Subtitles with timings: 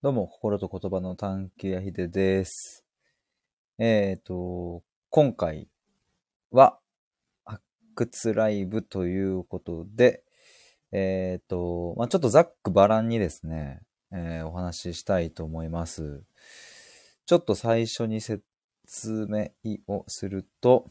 [0.00, 2.84] どうも、心と言葉の探求やひでです。
[3.78, 5.66] えっ、と、今回
[6.52, 6.78] は、
[7.44, 7.64] 発
[7.96, 10.22] 掘ライブということで、
[10.92, 13.80] えっ、と、まあ、ちょっとざっくばらんにですね、
[14.12, 16.22] えーお話ししたいと思います。
[17.26, 18.40] ちょっと最初に説
[19.28, 19.48] 明
[19.88, 20.86] をすると、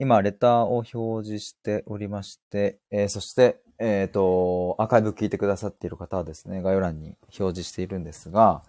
[0.00, 8.62] 今、レターを表示しておりまして、えーそして、えっ、と、アーカイブ聞いてくださっている方はですね、概要欄に表示しているんですが、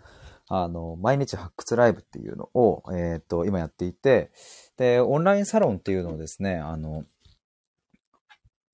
[0.50, 4.32] あの、毎日発掘ライブっていうのを、えっ、と、今やっていて、
[4.78, 7.06] で、オンラインサロンっていうのをですね、あの、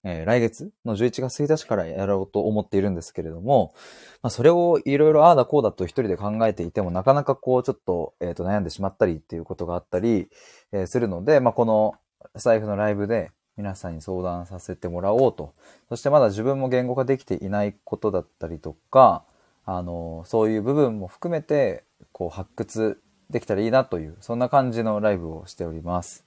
[0.05, 3.73] えー来月の11月1日からやろうと思っているんですけれども、
[4.21, 10.29] まあ、それをいろいろああだこうだと一人で考えていても、なかなかこう、ちょっと、えっ、と、悩んでしまったりっていうことがあったり、
[10.71, 11.93] えーするので、まあ、この
[12.35, 15.53] スタイフのライブで皆さんに相談させてもらおうと。
[15.89, 19.23] そしてまだ自分も言語化できていないことだったりとか、
[19.65, 26.25] あの、そういう部分も含めて、こう、発掘できたらいいなという、そんな感じのライブをしております。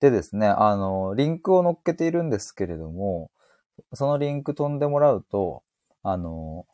[0.00, 3.30] でですね、あの、リンクを載っけているんですけれども、
[3.92, 5.62] そのリンク飛んでもらうと、
[6.02, 6.66] あの、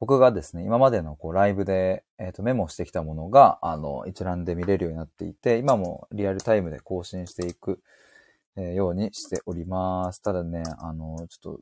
[0.00, 7.80] 僕がですね、今までのこうライブで、えっとメモしてきたものが、あの、一覧で見れるようになっていて、今もリアルタイムで更新していく、
[8.56, 10.22] えーようにしております。
[10.22, 11.60] ただね、あの、ちょっと、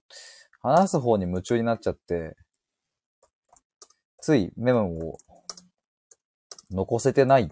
[0.61, 2.37] 話す方に夢中になっちゃって、
[4.21, 5.19] ついメモを
[6.71, 7.51] 残せてない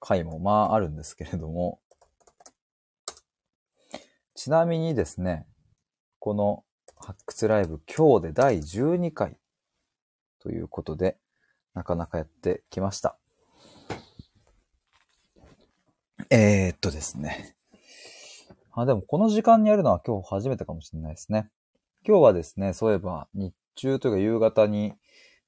[0.00, 1.80] 回もまああるんですけれども、
[4.34, 5.46] ちなみにですね、
[6.18, 6.64] この
[6.96, 9.36] 発掘ライブ今日で第12回
[10.44, 11.16] ということで、
[11.72, 13.16] なかなかやってきました。
[16.30, 17.56] えー、っとですね。
[18.72, 21.48] あ、でもこの時間にやるのは今日初めてかもしれないですね。
[22.06, 24.92] 今日はですね、そういえば日中というか夕方に、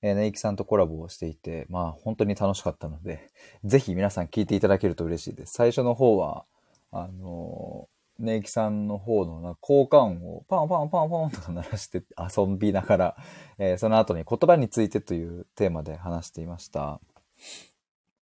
[0.00, 3.30] えー、ネイキさんとコラボをしていて、まあ本当に楽しかったので、
[3.64, 5.52] ぜひ皆さん聞いていただけると嬉しいです。
[5.52, 6.46] 最初の方は、
[6.90, 13.16] あのーネイキさんの方のな効果音をパンパンパンパンとか鳴らして遊びながら、
[13.58, 17.00] えーその後に言葉についてというテーマで話していました。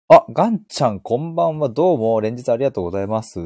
[0.08, 1.68] あ、ガンちゃんこんばんは。
[1.68, 3.40] どうも連日ありがとうございます。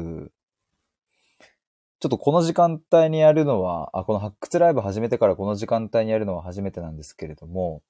[1.99, 7.81] ちょっとこの時間帯にやるのは、あ、この発掘ライブ始めてからこの時間帯にやるのは初めてなんですけれども、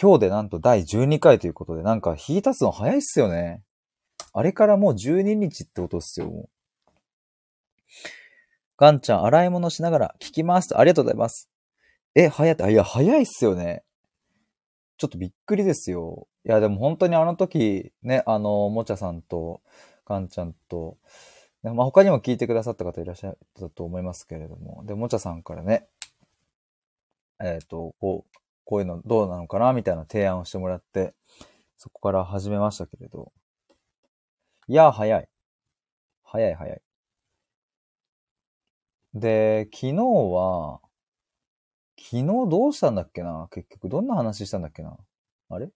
[0.00, 3.62] 今日でなんと第12回ということで、なんか日経つの早いっすよね。
[4.34, 6.48] あれからもう12日ってことっすよ、もう。
[8.76, 10.78] ガンちゃん、洗い物しながら聞きます。
[10.78, 11.50] ありがとうございます。
[12.14, 13.82] え、早いって、あいや、早いっすよね。
[14.98, 16.26] ちょっとびっくりですよ。
[16.44, 19.62] いや、でも本当にあの時、ね、あの、もちゃさんと、
[20.04, 20.96] ガンちゃんと、
[21.62, 25.86] ねまあ、他にも聞いてくださった方いらっしゃったと思いますけれども、で、もちゃさんからね、
[27.40, 31.14] えっ、と、こう、こういうのどうなのかなみたいな提案をしてもらって、
[31.76, 33.32] そこから始めましたけれど。
[34.66, 35.28] いや、早い。
[36.24, 36.82] 早い早い。
[39.14, 40.80] で、昨日は、
[41.98, 43.48] 昨日どうしたんだっけな？
[43.50, 44.96] 結局、どんな話したんだっけな？
[45.50, 45.68] あれ？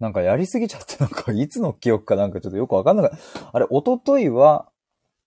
[0.00, 3.50] なんかやりすぎちゃって、なんかいつの記憶かなんかちょっとよくわかんなかった。
[3.52, 4.68] あれ、一昨日は、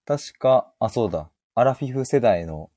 [0.05, 1.29] 確か、あ、そうだ。
[1.55, 2.69] アラフィフ世代の、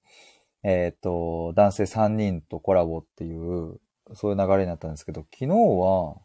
[0.62, 3.80] えっ、と、男性3人とコラボっていう、
[4.14, 6.16] そういう流れになったんですけど、昨日は、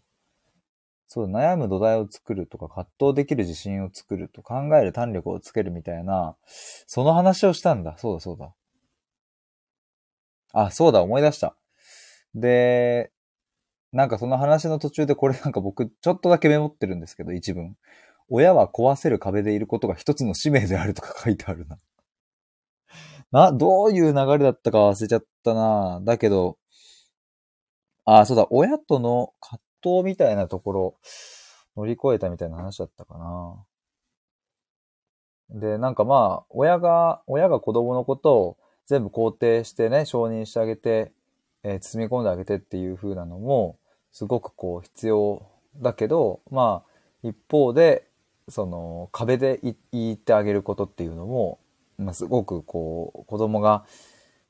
[1.08, 7.96] そう、悩む土台を作るとか、葛藤できる自信を作ると考える胆力をつけるみたいな、その話をしたんだ。
[7.98, 8.54] そうだ、そうだ。
[10.54, 11.56] あ、そうだ、思い出した。
[12.34, 13.12] で、
[13.92, 17.78] なんかその話の途中でこれなんか僕ちょっとだけメモってるんですけど、一文。
[18.30, 21.78] 親は壊せる壁でいることが一つの使命であるとか書いてあるな。
[23.32, 26.58] な、どういう流れだったか忘れちゃったなだけど、
[28.06, 30.96] あ、そうだ、親との葛藤みたいなところ
[31.78, 33.66] 乗り越えたみたいな話だったかな。
[35.50, 38.58] で、なんかまあ、親が、親が子供のことを
[38.88, 41.12] 全部肯定してね、承認してあげて、
[41.64, 43.78] えー包み込んであげてっていう風なのも、
[44.12, 45.46] すごくこう必要
[45.78, 48.08] だけど、まあ、一方で、
[48.48, 49.60] その壁で
[49.92, 51.60] 言ってあげることっていうのも、
[51.98, 53.86] まあ、すごくこう、子供が、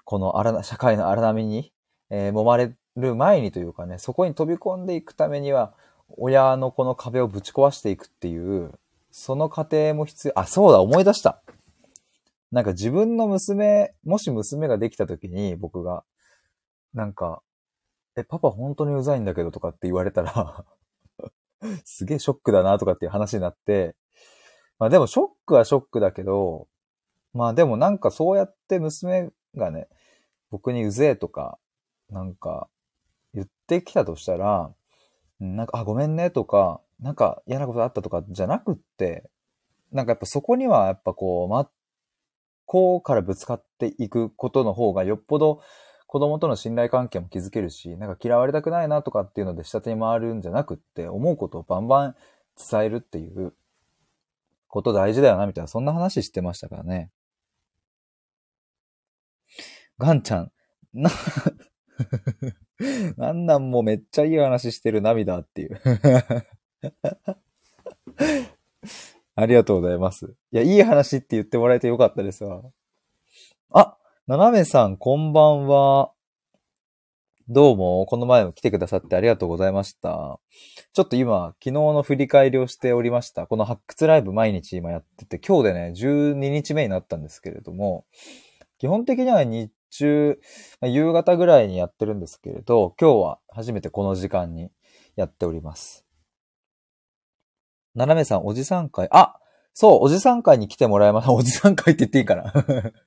[0.04, 1.72] この荒、社会の荒波に、
[2.10, 5.74] えー揉まれる前にというかね、そこに飛び込んでいくためには、
[6.18, 8.72] 親のこの壁をぶち壊していくっていう、
[9.12, 11.42] その過程も必要、あ、そうだ、思い出した。
[12.52, 16.04] なんか自分の娘、もし娘ができた時に僕が、
[16.94, 17.42] なんか、
[18.16, 20.66] え、パパ本当にうざいんだけどとかって言われたら、
[21.84, 23.96] すげえショックだなとかっていう話になって、
[24.80, 26.68] まあでもショックはショックだけど、
[27.34, 29.90] まあでもなんかそうやって娘がね、
[30.50, 31.60] 僕にうぜえとか、
[32.10, 32.70] なんか、
[33.36, 34.74] 言ってきたとしたら、
[35.40, 39.30] なんか、あ、ごめんねとか、なんか嫌なことあったとかじゃなくって、
[39.92, 41.72] なんかやっぱそこにはやっぱこう、真っ
[42.66, 45.62] 向からぶつかっていくことの方がよっぽど
[46.08, 52.16] 子供との信頼関係も築けるし、なんか嫌われたくないなとかっていうので下手に回るんじゃなくって、思うことをバンバン
[52.58, 53.54] 伝えるっていう
[54.68, 57.12] こと大事だよな、みたいな、そんな話してましたからね。
[59.98, 60.52] ガンちゃん、
[60.94, 61.10] な、
[63.18, 65.82] なんなんもうめっちゃいい話してる涙っていう。
[69.36, 70.34] ありがとうございます。
[70.52, 72.62] いや、いい話って言ってもらえてよかったですわ。
[73.72, 73.98] あ、
[74.28, 76.12] ななめさん、こんばんは。
[77.48, 80.40] どうも、この前も来てくださってありがとうございました。
[80.94, 83.46] ちょっと今、昨日の振り返りをしておりました。
[83.46, 88.06] この発掘ライブ毎日今やってて、今日でね、12日目になったんですけれども、
[88.80, 90.40] 基本的には日中、
[90.82, 94.70] まあ夕方ぐらいにやってるんですけれど、今日は初めてこの時間に
[95.16, 96.06] やっております。
[97.96, 99.40] ななめさん、おじさん会、あ
[99.74, 101.32] そう、おじさん会に来てもらいました。
[101.34, 102.54] おじさん会って言っていいかな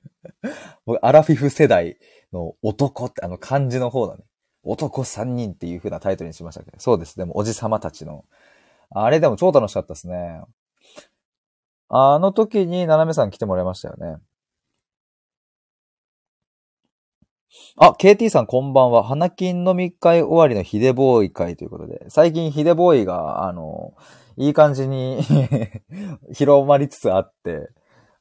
[0.85, 1.97] 僕、アラフィフ世代
[2.31, 4.23] の男って、あの漢字の方だね。
[4.63, 6.79] 男3人っていう風なタイトルにしましたけど。
[6.79, 7.17] そうです。
[7.17, 8.25] でも、おじさまたちの。
[8.91, 10.41] あれでも超楽しかったですね。
[11.87, 14.17] あの時に、ななめさん来てもらいましたよね。
[17.77, 19.03] あ、KT さんこんばんは。
[19.03, 23.95] 花金飲み会終わりのヒデボーイ会ということで、最近ヒデボーイが、あの、
[24.37, 25.21] いい感じに
[26.31, 27.69] 広まりつつあって、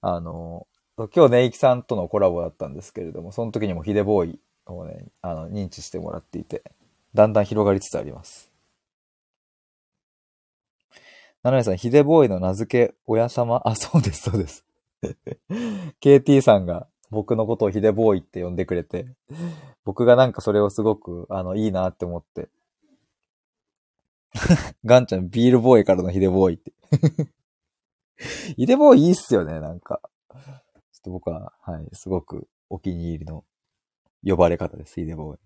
[0.00, 0.66] あの、
[0.96, 6.62] 今日ねいきさんとのコラボだったんですけれども、その時にもヒデボーイをね、あの、認知してもらっていて、
[7.14, 8.50] だんだん広がりつつあります。
[11.42, 13.60] ななめさん、ヒデボーイの名付け親様？
[13.64, 14.64] あ、そうです、そうです。
[16.00, 19.06] KT さんが僕のことをヒデボーイって呼んでくれて、
[19.84, 22.48] 僕がなんかそれをすごく、あの、いいなって思って。
[24.84, 26.72] ガンちゃん、ビールボーイからのヒデボーイって。
[28.56, 30.00] ヒデボーイいいっすよね、なんか。
[30.30, 33.44] ちょっと僕は、はい、すごくお気に入りの
[34.24, 35.40] 呼ばれ方です、ヒデボーイ。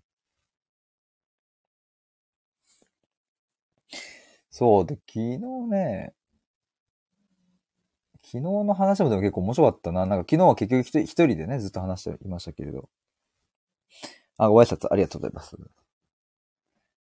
[4.49, 5.37] そう、で、昨日
[5.69, 6.13] ね、
[8.33, 10.07] 昨日の話もでも結構面白かったな。
[10.07, 12.89] なんか昨日は結局一人でね、ずっと話していましたけれど。
[14.39, 15.55] あ、ご挨拶ありがとうございます。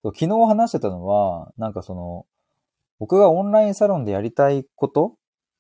[0.02, 2.26] 昨日話してたのは、なんかその、
[2.98, 5.14] 僕がオンラインサロンでやりたいこと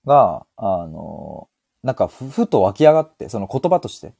[0.04, 1.48] が、あの、
[1.84, 4.12] なんかふふと湧き上がって、その言葉として、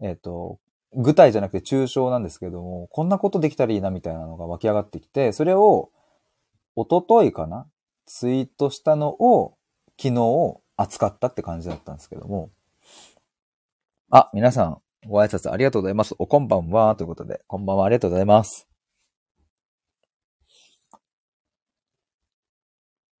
[0.00, 0.58] えっ、と、
[0.92, 5.92] 具体じゃなくて抽象なんですけども、こんなことできたらいいなみたいなのが湧き上がってきて、それを、
[6.74, 7.68] 一昨日かな？
[8.06, 9.56] ツイートしたのを、
[9.96, 12.50] 昨日扱ったって感じだったんですけども。
[14.10, 16.14] あ、皆さん、ご挨拶ありがとうございます。
[16.18, 18.68] おこんばんは、ということで、こんばんはありがとうございます。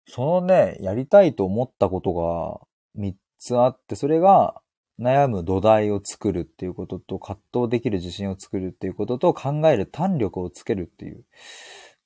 [0.06, 2.60] そのね、やりたいと思ったことが
[3.02, 4.60] 3つあって、それが
[5.00, 11.24] 悩む土台を作るっていうことと、葛藤できる自信を作るっていうことと、考える胆力をつけるっていう。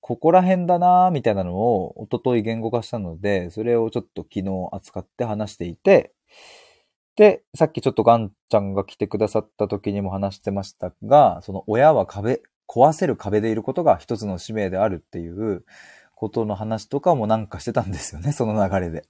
[0.08, 6.14] ここら辺だなーみたいなのを一昨日言語化したので、それをちょっと昨日扱って話していて、
[7.14, 15.66] で、さっきちょっとガンちゃんが来てくださった時にも話してましたが、その親は壁、壊せる壁でいることが一つの使命であるっていう
[16.14, 19.04] ことの話とかもなんかしてたんですよね、その流れで。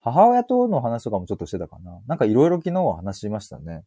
[0.00, 2.00] 母親との話とかもちょっとしてたかな。
[2.06, 3.84] なんかいろいろ昨日は話しましたね。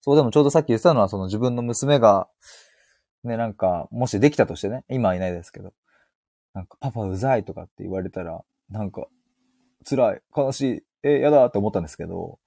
[0.00, 2.28] そう、でもちょうどさっき言ってたのは、その自分の娘が、
[3.26, 5.72] ね、なんか、もしできたとしてね、今はいないですけど、
[6.54, 9.08] なんか、パパうざいとかって言われたら、なんか、
[9.88, 12.38] 辛い、悲しい、え、やだって思ったんですけど、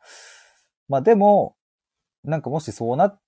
[0.87, 1.55] まあでも、
[2.23, 3.19] なんかもしそうなっ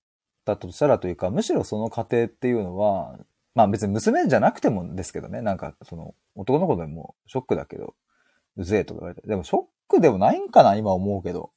[0.46, 3.18] たとしたらというか、むしろその過程っていうのは、
[3.54, 7.96] まあ別に娘じゃなくてもですけどね、なんかその男の子でもショックだけど、
[8.58, 9.28] うぜえとか言われて。
[9.28, 11.52] でもショックでもないんかな、今思うけど。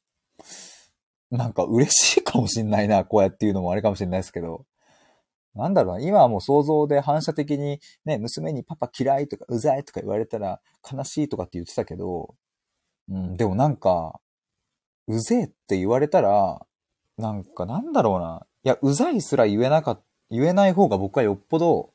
[1.31, 4.65] なんか嬉しいかもしんないな、こうやって言うのもあれかもしれないですけど。
[5.55, 10.59] なんだろうな、今はもう想像で反射的にね、娘にパパ嫌いとかうざいとか言われたら
[10.89, 12.35] 悲しいとかって言ってたけど、
[13.09, 14.19] うん、でもなんか、
[15.07, 16.65] うぜえって言われたら、
[17.17, 18.45] なんかなんだろうな。
[18.63, 21.91] いや、うざいすら言えなかっ言えない方が僕はよっぽど、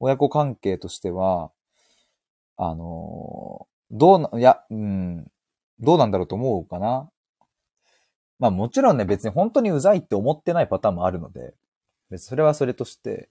[0.00, 1.50] 親子関係としては、
[2.56, 5.30] あのーどうな、いや、うん、
[5.78, 7.08] どうなんだろうと思うかな。
[8.40, 11.54] まあもちろんね、別に本当にうざいって思ってないパターンもあるので、
[12.10, 13.28] 別それはそれとして、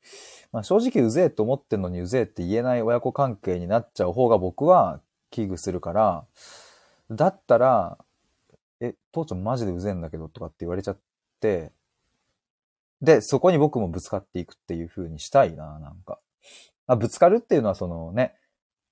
[0.52, 5.02] まあ正直うぜえと思ってんのにうぜえって言えない親子関係になっちゃう方が僕は
[5.32, 6.26] 危惧するから、
[7.12, 7.98] だったら、
[8.82, 10.98] え、父ちゃんマジでうぜえんだけどとかって言われちゃっ
[11.40, 11.72] て、
[13.02, 16.20] で、そこに僕もぶつかっていくっていう風にしたいな、なんか。
[16.88, 18.36] あぶつかるっていうのはそのね、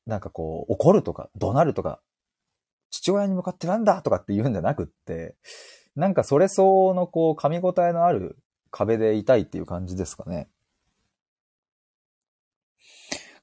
[0.06, 2.00] なんかこう、怒るとか、怒鳴るとか、
[2.90, 5.36] 父親に向かってなんだとかって言うんじゃなくって、
[5.96, 8.38] なんかそれ相応のこう、噛み応えのある
[8.74, 10.50] 壁でいたいっていう感じですかね。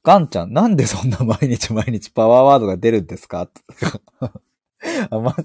[0.03, 3.49] ガンちゃん、なんでそんな毎日毎日パワーワードが出るんですか？
[5.11, 5.37] あま、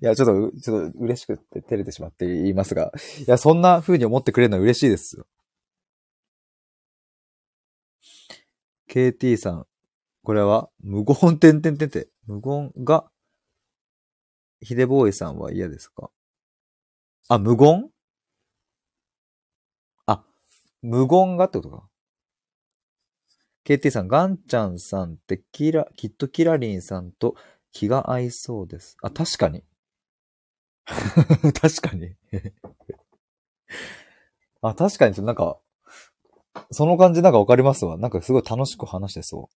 [0.00, 5.26] いや、ちょっと、ちょっと嬉しくて照れてしまって言いますが、いや、そんな風に思ってくれるのは嬉しいですよ。
[8.90, 9.66] KT さん、
[10.24, 13.10] これは無言点々点て、無言が、
[14.62, 16.10] ヒデボーイさんは嫌ですか？
[17.28, 17.90] あ、無言、
[20.82, 21.88] 無言がってことか
[23.64, 27.34] ？KT さん、ガンちゃんさんってキラ、きっとキラリンさんと
[27.72, 28.96] 気が合いそうです。
[29.02, 29.64] あ、確かに。
[31.60, 32.14] 確かに
[34.62, 35.58] あ、確かに、なんか、
[36.70, 37.96] その感じなんかわかりますわ。
[37.98, 39.54] なんかすごい楽しく話してそう。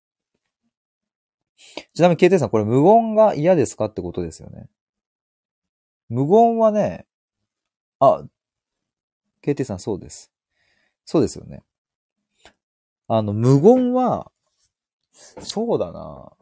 [1.95, 4.69] ちなみに、KT さん、これ無言が嫌ですかってことですよね。
[6.09, 7.07] 無言はね、
[7.99, 8.25] あ、
[9.43, 10.31] KT さんそうです。
[11.05, 11.63] そうですよね。
[13.09, 14.31] あの、無言は、
[15.13, 16.33] そうだな。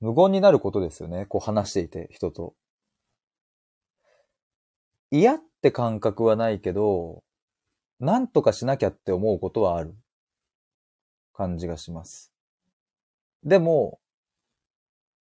[0.00, 1.26] 無言になることですよね。
[1.26, 2.54] こう話していて、人と。
[5.12, 7.22] 嫌って感覚はないけど、
[8.00, 9.94] なんとかしなきゃって思うことはある
[11.32, 12.32] 感じがします。
[13.44, 14.00] でも、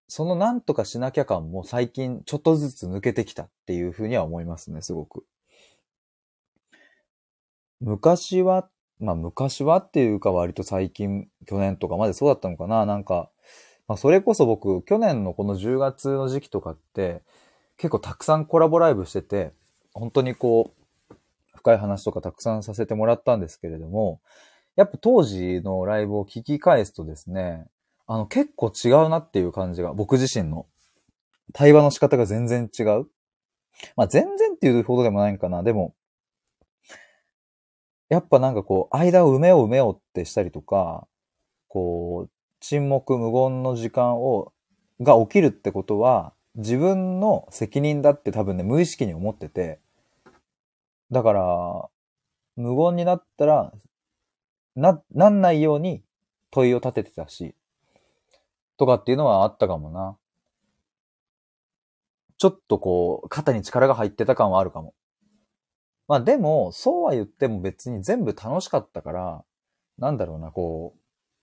[0.08, 5.26] そのなんとかしなきゃ感も最近ちょっとずつ抜けてきたっていうふうには思いますね、すごく。
[7.82, 8.70] 昔は
[9.02, 13.30] まあ昔はっていうか割と最近、去年とかまでそうだったのかななんか、
[13.88, 17.24] まあそれこそ僕、去年のこの10月の時期とかって、
[17.78, 19.54] 結構たくさんコラボライブしてて、
[19.94, 20.72] 本当にこ
[21.10, 21.16] う、
[21.56, 24.22] 深い話とかたくさんさせてもらったんですけれども、
[24.76, 27.66] やっぱ当時のライブを聞き返すとですね、
[28.06, 30.68] あの結構違うなっていう感じが、僕自身の
[31.54, 33.08] 対話の仕方が全然違う。
[33.96, 35.64] まあ全然っていうほどでもないんかな。
[35.64, 35.96] でも、
[38.12, 41.08] やっぱなんかこう、間を埋めよう埋めようってしたりとか、
[41.70, 44.52] こう、沈黙無言の時間を、
[45.00, 49.80] が起きるってことは、自分の責任だって多分ね、無意識に思ってて、
[51.10, 51.90] だから、
[52.58, 53.72] 無言になったら、
[54.76, 56.04] な、なんないように
[56.52, 57.56] 問いを立ててたし、
[58.76, 60.18] とかっていうのはあったかもな。
[62.38, 64.94] ちょっとこう、肩に力が入ってた感はあるかも。
[66.12, 69.46] まあでも、そうは言っても別に全部楽しかったから、
[69.98, 70.94] なんだろうな、こ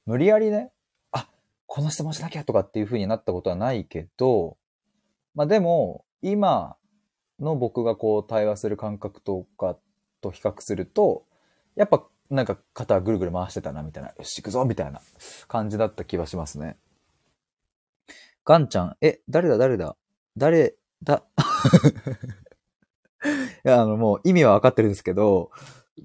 [0.07, 0.71] う、無理やりね、
[1.11, 1.27] あ、
[1.65, 4.59] この質問しなきゃとかっていう風になったことはないけど、
[5.35, 6.77] まあでも、今
[7.41, 9.79] の僕がこう対話する感覚とか
[10.21, 11.25] と比較すると、
[11.75, 15.01] やっぱなんか肩ぐるぐる回してたなみたいな、よし行くぞみたいな
[15.47, 16.77] 感じだった気はしますね。
[18.45, 19.97] ガンちゃん、え、誰だ誰だ？
[20.37, 21.25] 誰だ？
[23.25, 25.51] いや、あの、もう意味は分かってるんですけど、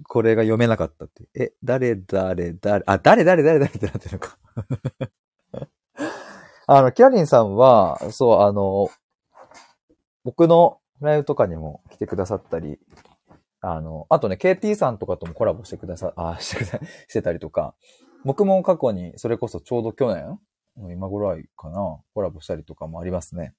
[0.08, 1.28] これが読めなかったって。
[1.36, 4.38] え、誰、誰、誰、あ、誰、誰、誰、誰ってなってるのか。
[6.66, 8.90] あの、キラリンさんは、そう、あの、
[10.24, 12.80] 僕のライブとかにも来てくださったり、
[13.62, 17.76] あの、あとね、KT さんとかともコラボしてくださ、あ、してくだ、 してたりとか、
[18.24, 20.40] 僕も過去に、それこそちょうど去年
[20.76, 23.54] 今ぐらいかな、コラボしたりとかもありますね。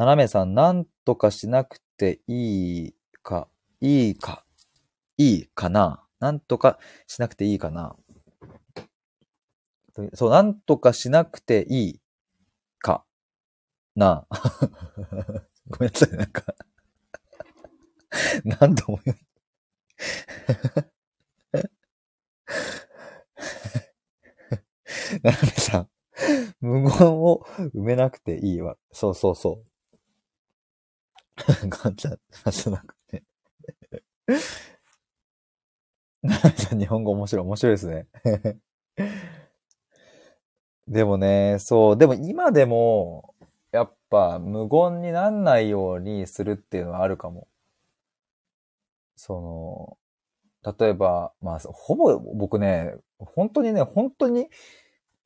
[0.00, 3.48] 斜めさん、なんとかしなくていいか、
[3.82, 4.46] いいか、
[5.18, 6.02] いいかな？
[6.20, 7.94] なんとかしなくていいかな？
[10.14, 12.00] そう、なんとかしなくていい
[12.78, 13.04] か
[13.94, 14.26] な。
[15.68, 16.44] ごめんなさい、なんか
[18.58, 19.18] 何度も言う。
[25.22, 25.90] なめさん、
[26.62, 28.78] 無言を埋めなくていいわ。
[28.92, 29.69] そうそうそう。
[31.68, 32.18] ガンちゃん、
[32.50, 33.24] じゃなくて。
[36.22, 38.06] ナナちゃん日本語面白い、面白いですね。
[40.86, 43.34] でもね、そう、でも今でも、
[43.72, 47.48] やっぱ無言になんないようにするっていうのはあるかも。
[49.16, 49.98] そ
[50.64, 54.48] の、例えば、まあ、ほぼ僕ね、本当にね、本当に、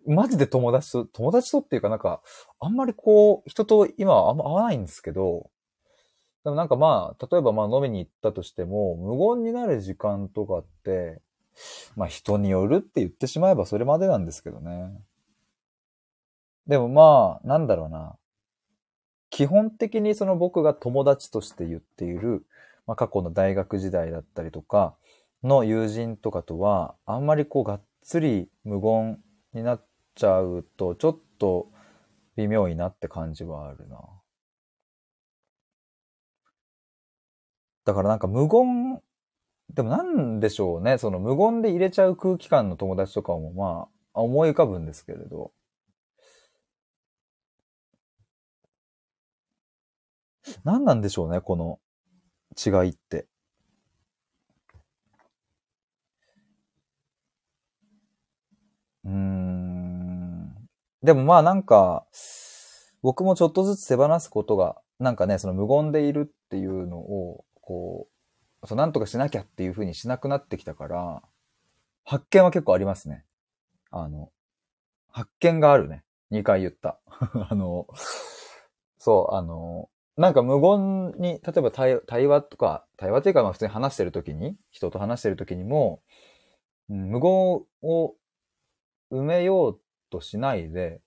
[0.07, 2.23] マジで友達と、友達とっていうかなんか、
[2.61, 5.51] あんまりこう、人と今はあんま会わないんですけど、
[6.45, 11.23] でもなんかまあ、例えばまあ飲みに行ったとしても、無言になる時間とかって、
[11.97, 14.93] まあ人によるって言ってしまえばそれまでなんですけどね。
[16.67, 18.17] でもまあ、なんだろうな。
[19.31, 22.47] 基本的にその僕が友達として言っている、
[22.87, 24.95] まあ、過去の大学時代だったりとか
[25.43, 29.19] の友人とかとは、あんまりこうがっつり無言
[29.55, 29.85] になっ
[30.15, 31.69] ちゃうと、ちょっと
[32.37, 33.99] 微妙いなって感じはあるな。
[37.85, 39.01] だからなんか無言、
[39.75, 40.99] でもなんでしょうね。
[40.99, 45.53] その無言で入れちゃう空気感の友達とかもまあ思い浮かぶんですけれど。
[50.65, 51.79] 何なんでしょうね、この
[52.65, 53.27] 違いって。
[59.05, 60.55] うーん。
[61.03, 62.07] でもまあなんか、
[63.03, 68.09] 僕もちょっとずつ手放すことが、なんかね、その無言でいるっていうのを、こ
[68.63, 71.23] う、そうなんとかしなきゃっていうふうにしなくなってきたから、
[72.05, 73.25] 発見は結構ありますね。
[73.91, 74.31] あの、
[75.09, 76.05] 発見があるね。
[76.31, 76.99] 2回言った。
[77.49, 77.87] あの、
[78.99, 86.03] そう、あの、なんか無言に、例えば対話とか、対話っていうかまあ普通に話してる時に、人と話してる時にも、
[86.91, 87.31] うん、無言
[87.83, 88.15] を
[89.11, 89.81] 埋めよう
[90.11, 91.01] としないで、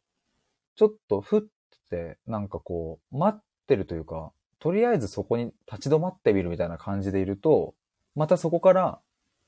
[0.75, 1.41] ちょっとふっ
[1.89, 7.75] て、なんかこう、待ってるというか、とりあえずそこに立ち止まってみるみたいな感じでいると、
[8.15, 8.99] またそこから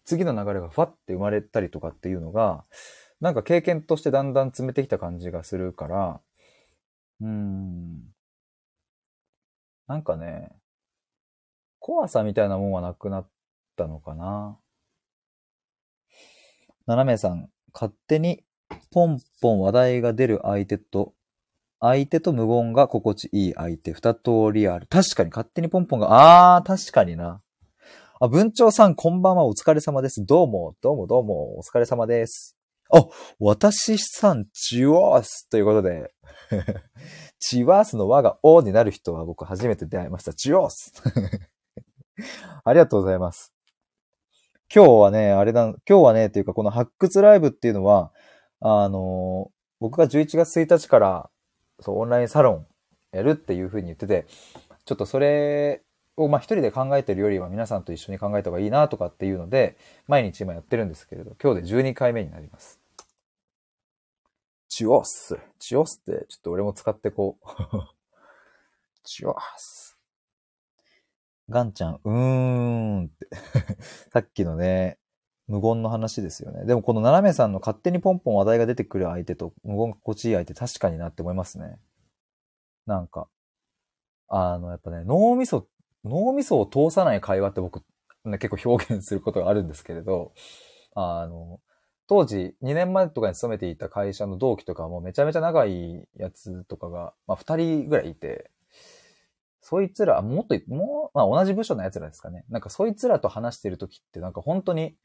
[0.05, 2.65] 次の流れがファって生まれたりとかっていうのが、
[3.19, 6.21] なんか経験としてだんだん詰めてきた感じがするから、
[7.21, 8.01] うーん。
[9.87, 10.51] なんかね、
[11.79, 13.29] 怖さみたいなもんはなくなっ
[13.75, 14.57] たのかな。
[16.85, 18.43] 斜めさん、勝手に
[18.91, 21.13] ポンポン話題が出る相手と、
[21.81, 24.21] 相手と無言が心地いい相手、二通
[24.53, 24.87] りある。
[24.89, 27.41] 確かに勝手にポンポンが、あー、確かにな。
[28.19, 30.25] あ、文鳥さん、こんばんは、お疲れ様です。
[30.25, 32.57] どうも、どうも、どうも、お疲れ様です。
[32.91, 33.05] あ、
[33.39, 36.11] 私さん、チワースということで、
[37.39, 40.33] チワースの輪がオーになる人は僕初めて出会いました。
[40.33, 40.91] チワース
[42.65, 43.53] ありがとうございます。
[44.73, 48.11] 今日はね、あれだ、今日はね、というかこの発掘ライブっていうのは、
[48.59, 51.29] あの、僕が11月1日から、
[51.81, 52.67] そう、オンラインサロン
[53.11, 54.25] やるっていうふうに言ってて、
[54.85, 55.83] ちょっとそれ
[56.17, 62.79] を、まあ、一人で考えてるよりは皆さんと一緒に考えた方がいいなとかっていうので、毎日今やってるんですけれど、今日で12回目になります。
[64.67, 65.37] チオス。
[65.59, 67.47] チオスって、ちょっと俺も使ってこう。
[69.03, 69.97] チオス。
[71.49, 73.27] ガンちゃん、うーんって
[74.13, 74.99] さっきのね、
[75.49, 76.63] 無言の話ですよね。
[76.65, 81.79] でもこの斜めさんの勝手にポンポン話題が出てくる相手と無言が心地いい相手確かになって思いますね。
[82.85, 83.27] なんか、
[84.27, 85.67] あの、やっぱね、脳みそ、
[86.05, 87.81] 脳みそを通さない会話って僕、
[88.25, 90.33] ね、結構表現することがあるんですけれど、
[90.95, 91.59] あの、
[92.07, 98.51] 当時2年前とかに勤めていた会社の同期とかもめちゃめちゃ仲いいやつとかが、まあ2人ぐらいいて、
[99.61, 102.45] そいつら、もっと、もう、まあ同じ部署の奴らですかね。
[102.49, 104.95] なんかそいつらと話してるときってなんか本当に、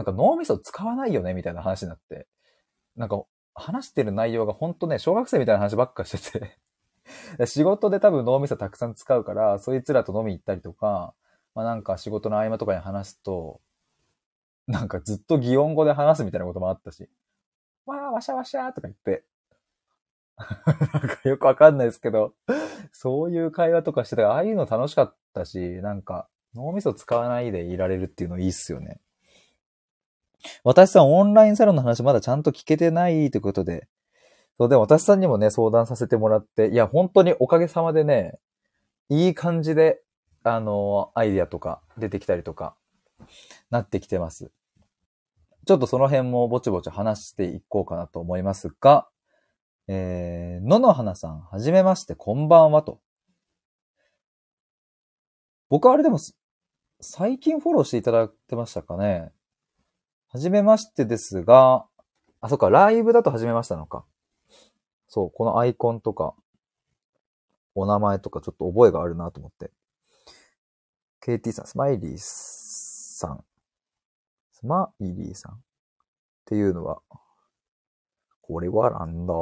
[0.00, 2.26] なんか脳みそ使わないよねみたいな話になって、
[2.96, 3.22] なんか
[3.54, 6.58] 話してる内容が本当ね、小学生みたいな話ばっかしてて。
[7.46, 11.12] 仕事で多分脳みそたくさん使うから、そいつらと飲み行ったりとか、
[11.54, 13.60] まあなんか仕事の合間とかに話すと、
[14.66, 17.06] なんかずっと擬音語で話すみたいなこともあったし、
[17.84, 19.24] わー、わしゃわしゃとか言って、
[20.38, 22.32] なんかよくわかんないですけど、
[22.92, 29.00] そういう会話とかしてたら、ああいうの楽しかったし、なんか脳みそ使わないでいられるっていうのいいっすよね。
[30.64, 33.88] 私さん、オンラインサロンの話まだちゃんと聞けてないってことで。
[34.58, 38.38] そう、でも私さんにもね、相談させてもらって、いや、本当におかげさまでね、
[39.08, 40.02] いい感じで、
[40.42, 42.76] あの、アイディアとか出てきたりとか、
[43.70, 44.50] なってきてます。
[45.66, 49.08] ちょっとその辺もぼちぼち話していこうかなと思いますが、
[49.88, 53.00] えー、野の花さん、はじめまして、こんばんはと。
[55.68, 56.18] 僕はあれでも、
[57.00, 59.32] 最近フォローしていただいてましたかね
[60.32, 61.86] はじめましてですが、
[62.40, 64.04] あ、そっか、ライブだとはじめましたのか。
[65.08, 66.34] そう、このアイコンとか、
[67.74, 69.72] お名前とかちょっと覚えがあるなと思って。
[71.20, 73.44] KT さん、スマイリーさん。
[74.52, 75.52] スマイリーさん。
[75.54, 75.58] っ
[76.46, 77.02] ていうのは、
[78.42, 79.34] これはなんだ？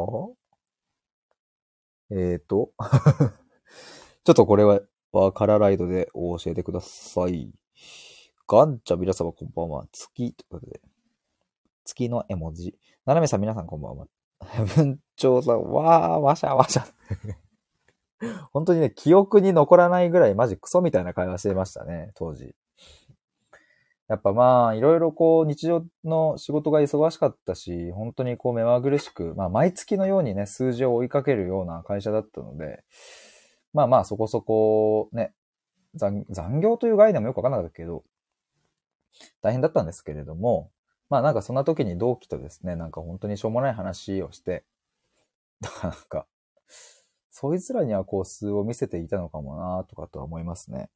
[2.11, 2.72] えーと
[4.24, 4.81] ちょっとこれは、
[5.35, 7.53] カラライドで教えてください。
[8.50, 9.84] ガンチャ皆様こんばんは。
[9.92, 10.80] 月ということで。
[11.84, 12.78] 月の絵文字。
[13.04, 14.06] ななめさん皆さんこんばんは。
[14.74, 16.87] 文鳥さん、わー、わしゃわしゃ。
[18.54, 22.54] 本当にね、記憶に残らないぐらいマジクソみたいな会話してましたね、当時。
[24.08, 32.82] やっぱまあ、いろいろこう、日常の仕事が忙しかったし、本当にこう、目まぐるしく、まあ、毎月のようにね、数字を追いかけるような会社だったので、
[33.74, 35.34] まあまあそこそこね、
[35.94, 38.04] 残残業という概念もよくわかんなかったけど、
[39.42, 40.70] 大変だったんですけれども、
[41.10, 44.64] まあなんかそんな時に同期とですね、なんか本当にしょうもない話をして、
[45.60, 46.26] だからなんか、
[47.30, 50.90] そいつらにはこう素を見せていたのかもなとかとは思いますね。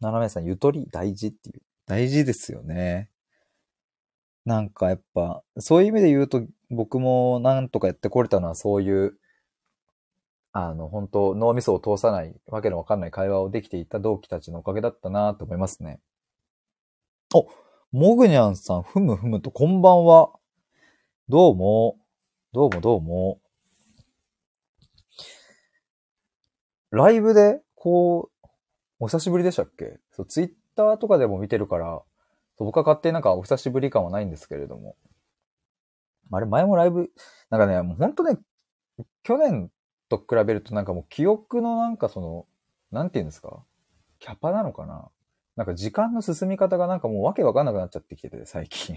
[0.00, 1.62] 斜めさん、ゆとり大事っていう。
[1.86, 3.10] 大事ですよね。
[4.44, 9.18] なんかやっぱ、そういう意味で言うと、僕もなんとかやってこれたのはそういう、
[10.52, 16.00] あの、本当脳みそを通さない、わけのわかんない会話をできていた同期たちのおかげだったなと思いますね。
[17.34, 17.46] お、
[17.92, 20.30] モグニャンさん、ふむふむと、こんばんは。
[21.28, 21.98] どうも、
[22.54, 23.38] どうもどうも。
[26.90, 28.48] ライブで、こう、
[28.98, 29.98] お久しぶりでしたっけ？
[30.10, 32.00] そう、ツイッターとかでも見てるから、
[32.56, 34.96] 僕は勝手になんかお久しぶり感はないんですけれども。
[36.32, 37.10] あれ、前もライブ、
[37.50, 38.38] なんかね、もうほんとね、
[39.22, 39.70] 去年
[40.08, 42.46] と比べるとなんかもう記憶のなんかその、
[42.90, 43.62] なんて言うんですか？
[44.18, 45.10] キャパなのかな？
[45.58, 48.96] なんか時間の進み方がなんかもうわけわかんなくなっちゃってきてて、最近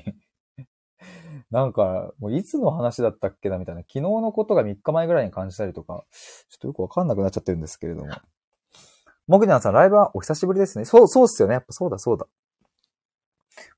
[1.49, 6.05] なんか、もういつの話だったっけなみたいな、昨日のことが3日前ぐらいに感じたりとか、
[6.49, 8.13] ちょっとよくわかんなくなっちゃってるんですけれども。
[9.25, 10.85] モグニャンさん、ライブはお久しぶりですね。
[10.85, 11.55] そう、そうっすよね。
[11.55, 12.27] やっぱそうだそうだ。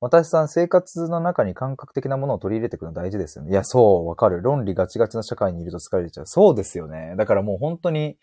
[0.00, 3.52] 私さん、生活の中に感覚的なものを取り入れていくの大事ですよね。
[3.52, 4.42] いや、そう、わかる。
[4.42, 6.26] 論理ガチガチな社会にいると疲れちゃう。
[6.26, 7.14] そうですよね。
[7.16, 8.18] だからもう本当に、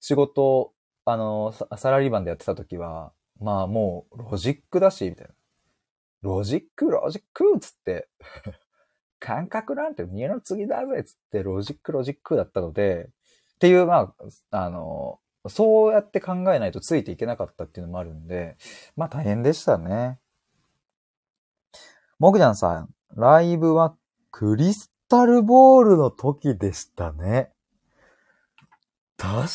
[0.00, 0.72] 仕事、
[1.04, 5.34] あの、サラリーマンでやってた時は、まあもう、ロジックだし、みたいな。
[6.22, 8.08] ロジック、ロジックつって、
[9.20, 13.10] 感覚なんて二の次だぜつって、ロジック、ロジックだったので、
[13.54, 14.14] っていう、ま
[14.50, 18.56] あ、あの、そうやって考えないとついていけなかったっていうのもあるんで、
[18.96, 20.18] まあ大変でしたね。
[22.18, 23.96] もぐじゃんさん、ライブは
[24.30, 27.50] クリスタルボールの時でしたね。
[29.16, 29.48] 確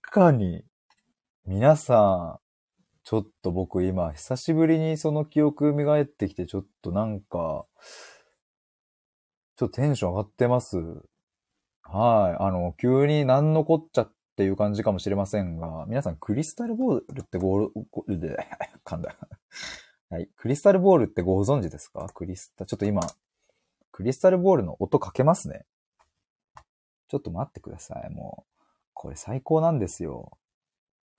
[0.00, 0.64] かに。
[1.46, 2.43] 皆さん、
[3.04, 7.66] ちょっと僕今、久しぶりにその記憶蘇ってきて、ちょっとなんか、
[9.56, 10.78] ちょっとテンション上がってます。
[11.82, 12.42] はい。
[12.42, 18.38] あの、急に何のこっちゃっていう感じかもしれませんが、皆さんクリスタルボールってゴール、ゴールで、
[18.84, 19.14] 噛んだ。
[20.08, 20.28] はい。
[20.36, 22.08] クリスタルボールってご存知ですか？
[22.14, 23.02] クリスタ、ちょっと今、
[23.92, 25.66] クリスタルボールの音かけますね。
[27.08, 28.10] ちょっと待ってください。
[28.10, 28.62] もう、
[28.94, 30.38] これ最高なんですよ。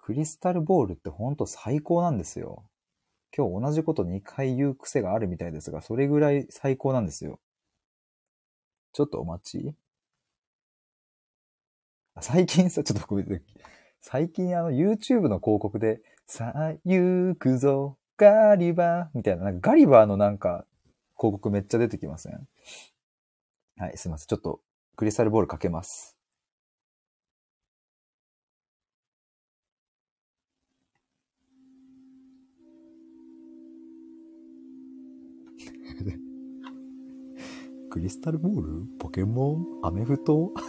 [0.05, 2.63] クリスタルボールってほんと最高なんですよ。
[3.35, 7.39] 今日同じこと2回言う癖があるみたいですが、それぐらい最高なんですよ。
[8.93, 9.73] ちょっとお待ち。
[12.21, 13.43] 最近さ、ちょっとごめんなさい
[13.99, 20.67] 最近あの YouTube の広告で、さあ行くぞ、ガリバーみたいな、なんかガリバーのなんか
[21.17, 22.47] 広告めっちゃ出てきません？
[23.79, 24.27] はい、すいません。
[24.27, 24.61] ちょっと
[24.97, 26.14] クリスタルボールかけます。
[37.95, 38.83] クリスタルボール？
[38.99, 39.65] ポケモン？
[39.81, 40.51] アメフト？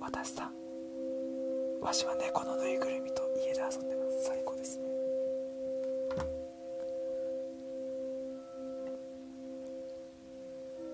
[0.00, 0.50] 私さん。
[1.80, 4.24] わしは猫のぬいぐるみと家で遊んでます。
[4.24, 4.84] 最高ですね。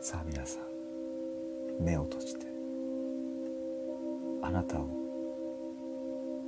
[0.02, 0.64] さあ皆さん、
[1.82, 2.46] 目を閉じて、
[4.42, 4.86] あなたを、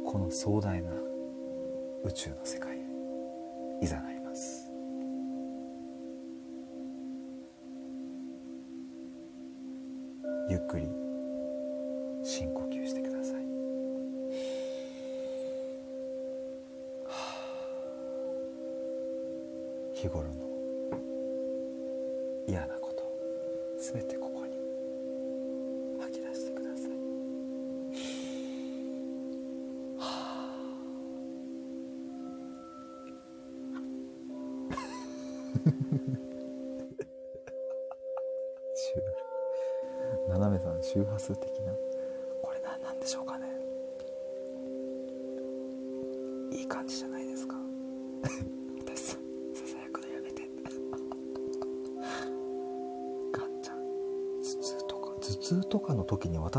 [0.05, 0.91] この壮大な
[2.05, 2.72] 宇宙の世界
[3.83, 4.22] いざない。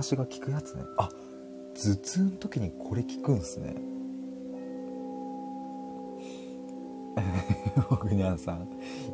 [0.04, 1.08] 私が聞くやつねあ
[1.76, 3.74] 頭痛の時にこれ聞くんすね
[7.90, 8.68] 僕にゃんさん、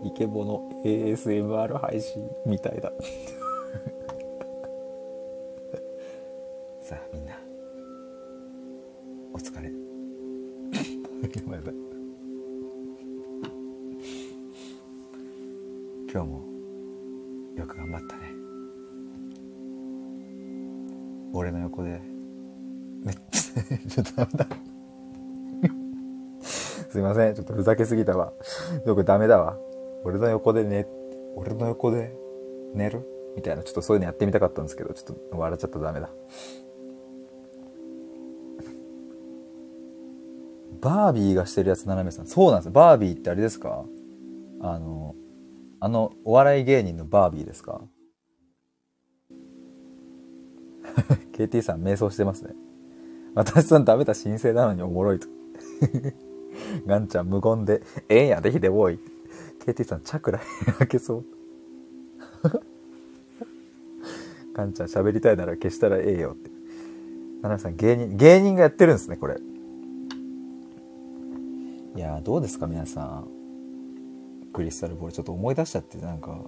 [0.03, 2.91] イケボの ASMR 配信みたいだ。
[27.69, 28.33] ざけすぎたわ。
[28.85, 29.57] よくダメだわ。
[30.03, 30.87] 俺の横で寝、
[31.35, 32.11] 俺の横で
[32.73, 33.05] 寝る？
[33.35, 36.09] みたいな、ちょっとそういうのやってみたかったんですけど、ちょっと笑っちゃったらダメだ。
[40.81, 42.27] バービーがしてるやつ、斜めさん。
[42.27, 43.83] そうなんですバービーってあれですか？
[44.61, 45.13] あの、
[45.79, 47.81] あの、お笑い芸人のバービーですか
[51.33, 52.53] ?KT さん、瞑想してますね。
[53.35, 55.27] 私さん食べた申請なのにおもろいと。
[56.85, 58.99] ガンちゃん無言で、ええんやでひでおい。
[59.65, 60.39] KT さん、チャクラ
[60.79, 61.25] 開けそう。
[64.53, 66.49] ガンちゃん喋りたいなら消したらええよって。
[67.41, 69.37] ナナさん、芸人、芸人がやってるんですね、これ。
[71.95, 73.39] いやどうですか皆さん。
[74.53, 76.41] クリスタルボールちょっと思い出しちゃってなんか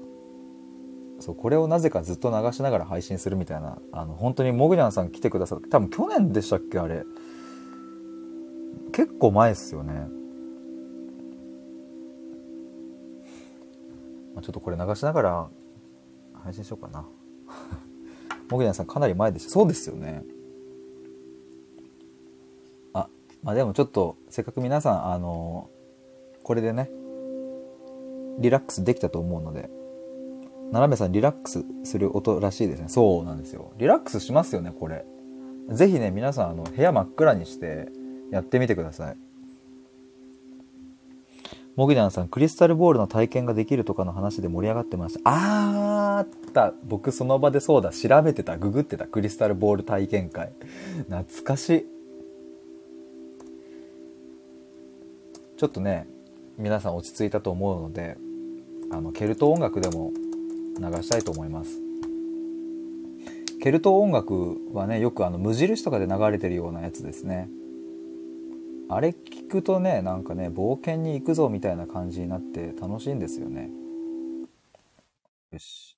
[1.20, 7.04] そうこれをなぜかずっと流しながら配信するみたいなあの本当にモグニャンさん来てくださって多分去年でしたっけあれ
[8.92, 10.08] 結構前っすよね、
[14.42, 15.48] ちょっとこれ流しながら
[16.44, 17.08] 配信しようかな
[18.50, 20.24] モグニャンさんかなり前でしたそうですよね
[22.94, 23.08] あ
[23.44, 25.70] まあでもちょっとせっかく皆さんあの
[26.44, 26.90] これでね
[28.40, 29.70] リラックスできたと思うので、
[30.72, 32.90] 斜めさんリラックスする音らしいですね。
[32.90, 33.72] そうなんですよ。
[33.78, 35.06] リラックスしますよね、これ。
[35.70, 37.90] ぜひね、皆さん、あの、部屋真っ暗にして
[38.32, 39.18] やってみてください。
[41.76, 45.22] モギダンさん、クリスタルボールの体験ができるとかの話で盛り上がってました。
[45.24, 46.74] あーった。
[46.84, 47.92] 僕その場でそうだ。
[47.92, 48.58] 調べてた。
[48.58, 49.06] ググってた。
[49.06, 50.52] クリスタルボール体験会。
[51.10, 51.86] 懐かしい。
[55.58, 56.08] ちょっとね、
[56.62, 58.18] 皆さん落ち着いたと思うので
[58.92, 60.12] あのケルト音楽でも
[60.78, 61.80] 流したいと思います
[63.62, 67.50] ケルト音楽はねよくあの無印とかで流れてるようなやつですね
[68.94, 73.70] あれ聞くとねなんかね冒険に行くぞみたいな感じになって楽しいんですよね。
[75.52, 75.98] よし。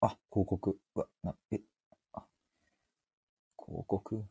[0.00, 0.78] あ広告。
[0.94, 1.60] うわなえ
[2.12, 2.24] あ
[3.56, 4.24] 広告？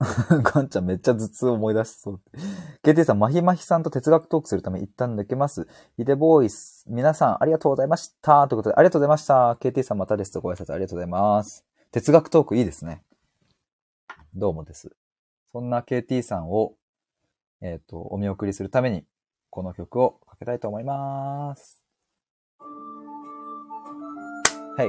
[0.42, 2.20] ガンちゃんめっちゃ頭痛思い出しそう。
[2.84, 5.66] KT さん、マヒマヒさんと哲学トークするため一旦抜けます。
[5.96, 8.46] ヒデボーイス、皆さんありがとうございました。
[8.46, 9.54] ということで、ありがとうございました。
[9.54, 11.64] KT さんまたですとご挨拶ありがとうございます。
[11.90, 13.02] 哲学トークいいですね。
[14.34, 14.94] どうもです。
[15.50, 16.74] そんな KT さんを、
[17.60, 19.04] えっ、ー、と、お見送りするために、
[19.50, 21.82] この曲をかけたいと思います。
[24.76, 24.86] はい。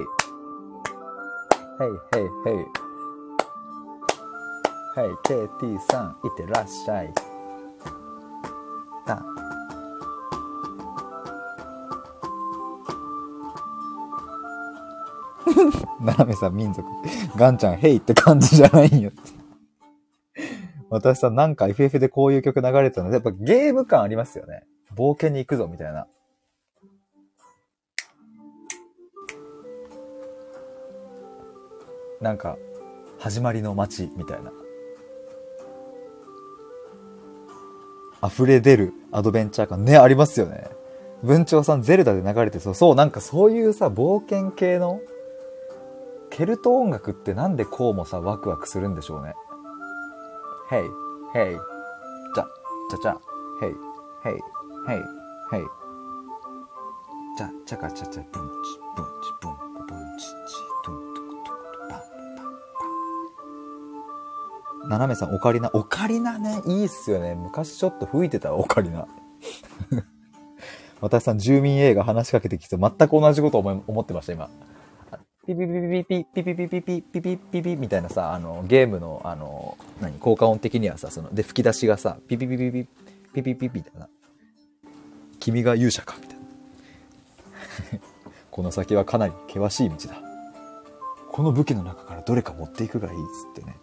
[1.80, 2.89] はいはいはい。
[5.00, 7.14] はい、KT さん、いってらっしゃい。
[16.02, 16.86] な なめさん民族。
[17.38, 19.12] ガンちゃん、ヘイって感じじゃないんよ。
[20.90, 24.66] 私さ、なんか FF でこういう曲流れてたので、やっぱゲーム感ありますよね。
[24.94, 26.08] 冒険に行くぞ、みたいな。
[32.20, 32.58] なんか、
[33.18, 34.52] 始まりの街みたいな。
[38.24, 40.70] 溢れ出るアドベンチャー感ね、ありますよね。
[41.24, 45.00] 文鳥さん、ゼルダで流れてそう、そう、なんかそういうさ、冒険系の、
[46.30, 49.34] ケルト音楽ってなんでこうもさ、ワクワクするんでしょうね。
[50.70, 50.82] ヘイ、
[51.34, 51.58] ヘイ、
[52.36, 52.48] じゃ、
[52.92, 53.18] じゃじゃ、
[53.60, 53.74] ヘイ、
[54.24, 54.34] ヘイ、
[54.88, 55.04] ヘイ、
[55.52, 55.66] ヘイ。
[57.38, 59.39] じゃ、ちゃかちゃちゃ、ブンチ、ブンチ、
[64.90, 65.70] 斜めさん、オカリナ。
[65.74, 67.36] オカリナね、いいっすよね。
[67.36, 69.08] 昔ちょっと吹いてたオカリナ。
[71.00, 74.50] 私さん、住民 A が話しかけてきて、全く同じことを思ってました、今。
[75.46, 82.88] ピピピピピピピピピピピピピピピみたいなさ、あの、ゲームの、あの、何、効果音的にはさ、その、で、吹き出しがさ、ピピピピピ
[83.34, 84.10] ピピピピみたいな。
[85.40, 86.46] 君が勇者かみたいな。
[88.50, 90.20] この先はかなり険しい道だ。
[91.32, 93.22] この武器の中からどれか持っていくがいいっ
[93.56, 93.78] つってね。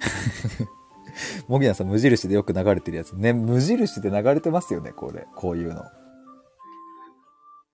[1.48, 3.12] もぎなさん無印でよく流れてるやつ。
[3.12, 5.26] ね、無印で流れてますよね、これ。
[5.34, 5.84] こういうの。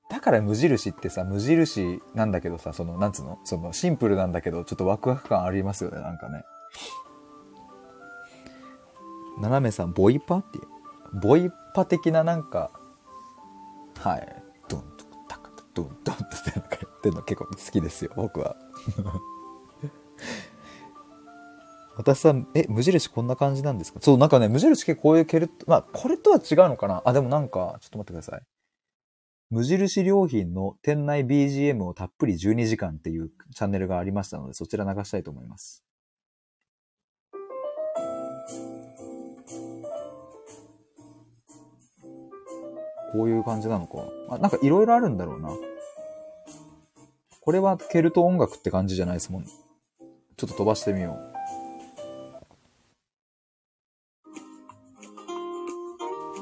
[0.09, 3.39] だから無印ってさ、無印なんだけどさ、その、なんつうの？
[3.45, 6.45] その、シンプルなんだけど、ちょっとワクワク感ありますよね、なんかね。
[9.39, 10.59] 斜めさん、ボイパって？
[10.59, 10.65] いう。
[11.21, 12.71] ボイパ的ななんか、
[13.99, 14.43] はい。
[14.69, 16.25] ドンとタカドンドンって
[16.59, 18.57] なんかやってんの結構好きですよ、僕は。
[21.97, 24.01] 私さん、え、無印こんな感じなんですか？
[24.03, 27.03] そう、なんかね、無印結構こういうケルト、まあ、これとは違うのかな？
[27.07, 28.43] あ、でもなんか、ちょっと待ってください。
[29.49, 35.83] 無印良品の店内 BGM をたっぷり12時間っていうチャンネルがありましたので、そちら流したいと思います。
[43.13, 43.99] こういう感じなのか。
[44.29, 45.51] あ、なんかいろいろあるんだろうな。
[47.41, 49.45] これはケルト音楽って感じじゃないですもん。
[49.45, 49.53] ちょ
[50.35, 51.36] っと飛ばしてみよう。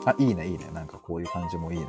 [0.07, 0.71] あ、いいね、いいね。
[0.73, 1.87] なんかこういう感じもいいね。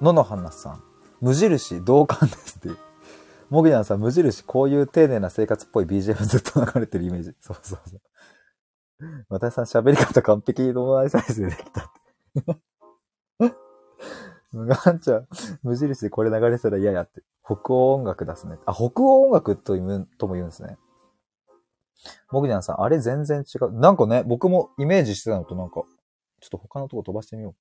[0.00, 0.82] 野々花さん。
[1.20, 2.78] 無印同感ですっていう。
[3.50, 7.34] モギナンさん、無印こういう丁寧な生活っぽい BGM ずっと流れてるイメージ。
[7.40, 8.00] そうそうそう。
[9.28, 13.54] 私さん喋り方完璧にノーアサイズでできたって。
[14.54, 15.28] ガンちゃん、
[15.62, 17.22] 無印でこれ流れてたら嫌やって。
[17.44, 18.58] 北欧音楽出すね。
[18.66, 19.76] あ、北欧音楽と
[20.18, 20.78] とも言うんですね。
[22.30, 23.72] モグニャンさん、あれ全然違う。
[23.72, 25.82] なんかね、僕もイメージしてたのとなんか、
[26.40, 27.58] ちょっと他のとこ飛ばしてみようか。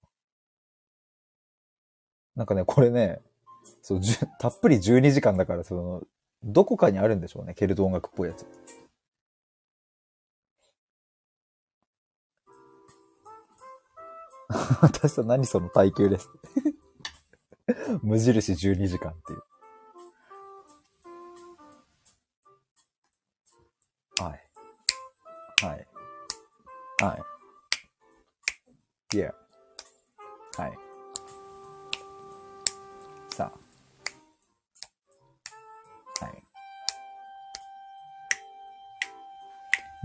[2.36, 3.19] なんかね、これね、
[3.82, 4.02] そう、
[4.39, 6.04] たっぷり12時間だから、その、
[6.43, 8.45] どこかにあるんでしょうね、ケルト音楽っぽいやつ。
[14.82, 16.30] 私さ、何その耐久です。
[18.02, 19.43] 無印12時間っていう。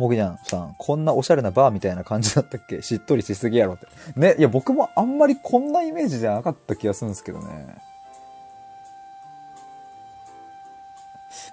[0.03, 2.83] モギニャンさん、こんなおしゃれなバーみたいな感じだったっけ？
[2.83, 3.87] しっとりしすぎやろって。
[4.19, 7.77] ね、いや、僕もあんまりこんなイメージじゃなかった気がするんですけどね。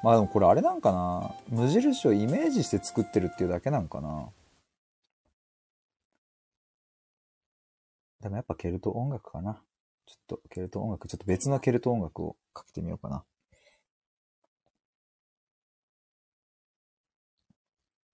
[0.02, 1.36] まあでもこれあれなんかな？
[1.50, 4.30] 無印をイメージして作ってるっていうだけなんかな？
[8.22, 9.62] でもやっぱケルト音楽かな。
[10.08, 13.24] ちょっとケルト音楽、ちょっと別のケルト音楽をかけてみようかな。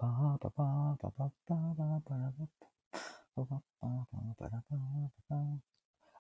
[0.06, 2.46] パーパパーパパパパパラパ
[3.36, 3.88] パパパパ
[4.38, 4.76] パラパ
[5.30, 5.36] パ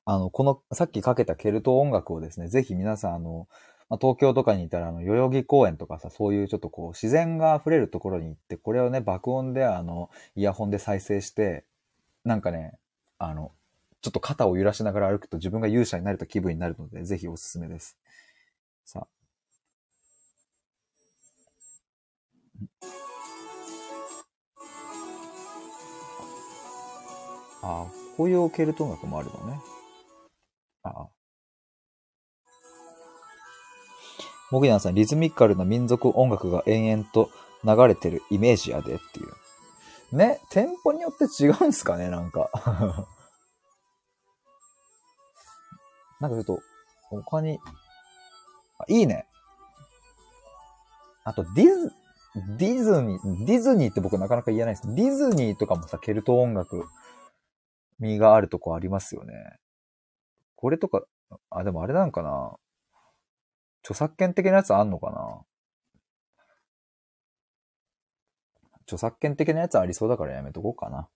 [0.05, 3.47] あの、この、さっきかけたケルト音楽をですね、ぜひ皆さん、あの、
[3.87, 11.63] まあ、東京とかにいたら、あの、代々木公園とかさ、そういうちょっとこう、自然が溢れるところに行って、これをね、爆音で、あの、イヤホンで再生して、
[12.23, 12.73] なんかね、
[13.19, 13.51] あの、
[14.01, 17.97] ちょっと肩を揺らしながら歩くと自分が勇者になれた気分になるので、ぜひおすすめです。
[18.83, 19.07] さ
[22.91, 23.04] あ。
[27.65, 29.59] ああ、こういうケルト音楽もあるのね。
[30.83, 31.07] ああ。
[34.51, 37.31] モギナさん、リズミカルな民族音楽が延々と
[37.63, 40.15] 流れてるイメージやでっていう。
[40.15, 42.51] ね、テンポによって違うんすかね、なんか。
[46.21, 46.59] なんかちょっと、
[47.09, 47.59] 他に、
[48.77, 49.27] あ、いいね。
[51.23, 51.91] あと、ディズ、
[52.59, 54.93] ディズニー、ディズニーって僕なかなか言えないです。
[54.93, 56.85] ディズニーとかもさ、ケルト音楽、
[57.99, 59.33] 味があるとこありますよね。
[60.55, 61.03] これとか、
[61.49, 62.57] あ、でもあれなんかな。
[63.83, 65.41] 著作権的なやつあんのかな
[68.87, 71.07] 著作権的なやつありそうだからやめとこうかな。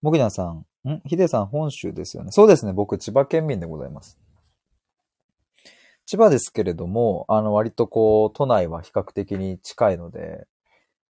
[0.00, 1.00] もぎなさん、ん？
[1.06, 2.32] ヒデさん本州ですよね。
[2.32, 2.72] そうですね。
[2.72, 4.18] 僕、千葉県民でございます。
[6.06, 10.48] 千葉ですけれども、あの、割とこう、都内は比較的に近いので、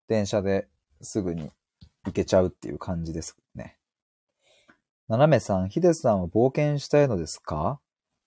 [0.08, 0.68] 電車で
[1.02, 1.52] すぐに
[2.06, 3.78] 行けちゃうっていう感じですね。
[5.08, 7.80] 斜めさん、ヒデさんは冒険したいのですか？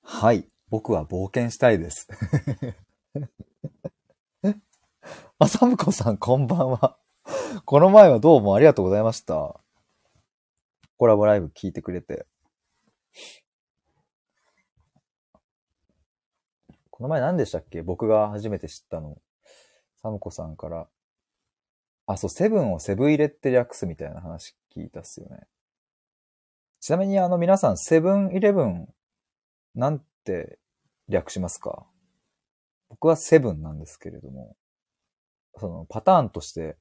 [0.03, 0.49] はい。
[0.69, 2.09] 僕は冒険したいです。
[5.39, 6.99] あさむこさん、こんばんは。
[7.65, 9.61] この前はどうもありがとうございました。
[10.97, 12.27] コラボライブ聞いてくれて。
[16.91, 17.83] この前何でしたっけ？
[17.83, 19.21] 僕が初めて知ったの。
[20.01, 20.89] サムコさんから。
[22.07, 25.47] あ、そう、セブンをセブン入れって略すみたいな話聞いたっすよね。
[26.81, 28.89] ちなみにあの皆さん、セブンイレブン
[29.75, 30.59] なんて
[31.09, 31.87] 略しますか？
[32.89, 34.57] 僕はセブンなんですけれども、
[35.59, 36.77] そのパターンとして、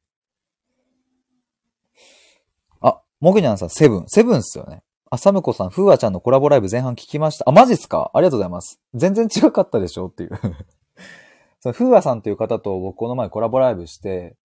[2.81, 4.05] あ、モグニャンさん、セブン。
[4.07, 4.81] セブンっすよね。
[5.11, 7.47] あ、サムコさん、フーアちゃんのコラボライブ前半聞きました。
[7.47, 8.09] あ、マジっすか？
[8.13, 8.81] ありがとうございます。
[8.95, 10.07] 全然違かったでしょ？
[10.07, 10.31] っていう
[11.59, 14.35] そのフーアさんという方と僕この前コラボライブして、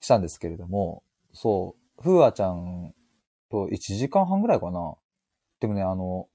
[0.00, 2.94] したんですけれども、そう、フーアちゃん
[3.50, 4.94] と1時間半ぐらいかな。
[5.60, 6.28] でもね、あの、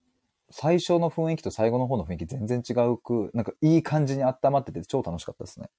[0.51, 5.70] 最初の雰囲気と最後の方の雰囲気全然違うく、なんかいい感じに温まってて超楽しかったですね。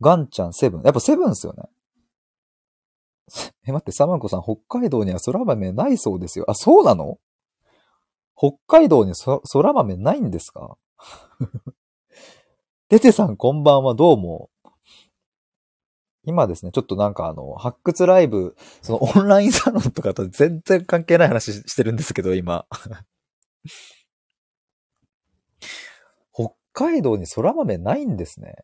[0.00, 0.82] ガンちゃんセブン。
[0.82, 1.64] やっぱセブンっすよね。
[3.66, 6.44] え、待って、サマンコさん、北海道には空豆ないそうですよ。
[6.48, 7.18] あ、そうなの？
[8.36, 10.76] 北海道にそ空豆ないんですか？
[12.88, 14.50] テテさんこんばんは、どうも。
[16.26, 22.66] 今ですね、ちょっとなんかあの、発掘ライブ、そのオンラインサロンとかと全然関係ない話してるんですけど、今。
[26.32, 28.56] 北海道に空豆ないんですね。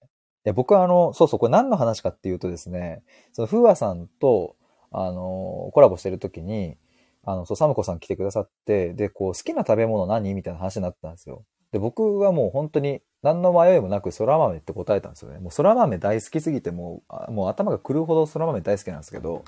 [0.44, 3.02] いや、僕はあの、そうそう、これ何の話かっていうとですね、
[3.32, 4.56] その、ふわさんと、
[4.90, 6.78] あの、コラボしてる時に、
[7.24, 11.44] あの、そう、サムコさん来てくださって、で、こう、好きな食べ物何みたいな話になったんですよ。
[11.72, 15.38] で、僕はもう本当に何の迷いもなく空豆って答えたんですよね。
[15.38, 19.44] もう空豆大好きすぎてもう、もう頭が狂うほど空豆大好きなんですけど、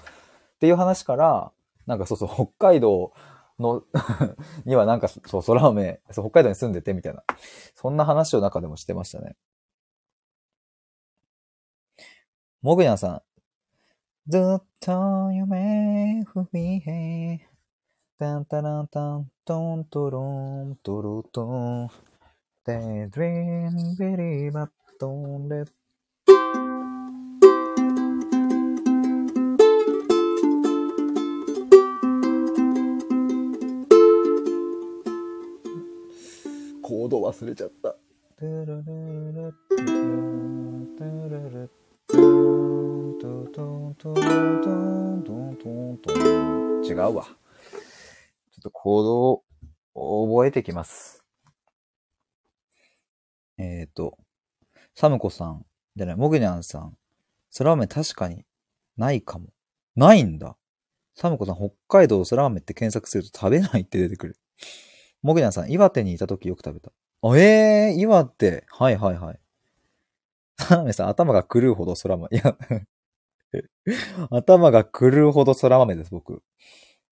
[0.57, 1.53] っていう話から、
[1.87, 3.13] なんかそうそう、北海道
[3.59, 3.83] の
[4.67, 7.25] にはなんかそう、空豆、そう、北海道に住んでてみたいな、
[7.75, 9.37] そんな話を中でもしてましたね。
[12.61, 13.23] もぐやんさん。
[14.31, 17.49] ずっと夢踏みへ。
[18.19, 20.23] タンタランタントントロ
[20.65, 22.12] ントロトン。
[22.65, 25.67] Daydream very but don't let
[36.81, 37.97] コード忘れちゃった。
[46.85, 47.25] 違うわ。
[47.25, 49.43] ちょっとコード
[49.95, 51.22] を覚えてきます。
[53.63, 54.19] えっ、ー、と、
[54.95, 55.65] サムコさん、
[55.97, 56.97] じゃない、モグニャンさん、
[57.51, 58.45] そら豆確かに
[58.97, 59.49] ないかも。
[59.95, 60.57] ないんだ。
[61.15, 64.37] サムコさん、北海道そら豆って検索すると食べないって出てくる。
[65.23, 66.93] モグニャンさん、岩手にいた時よく食べた。
[67.23, 68.65] あ、ええー、岩手。
[68.69, 69.39] はいはいはい。
[70.59, 72.29] サラメさん、頭が狂うほど空豆。
[72.35, 72.57] いや
[74.31, 76.43] 頭が狂うほど空豆です、僕。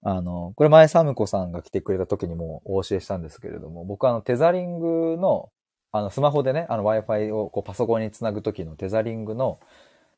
[0.03, 5.51] あの、これ前サムコさんが来てくれた時にもお教えしたんですけれども、僕はあの、テザリングの
[5.93, 9.61] あの、スマホでね、あの Wi-Fi をこうパソコンにつなぐときのテザリングの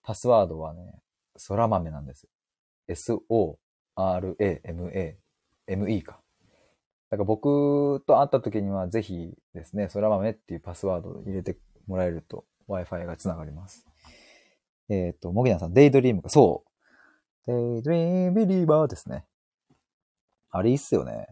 [0.03, 1.01] パスワードはね、
[1.49, 2.29] 空豆なんです。
[2.89, 3.59] S-O-R-A-M-A、
[5.69, 6.21] M-E か。
[7.11, 13.87] だから僕と会った時にはぜひですね、空豆っていうパスワードを入れてもらえると Wi-Fi がつながります。
[14.89, 16.29] えっ、ー、と、もぎなさん、デイドリームか。
[16.29, 16.65] そ
[17.47, 17.51] う。
[17.51, 19.25] デイドリームビリーバーですね。
[20.51, 21.29] あれいいっすよね。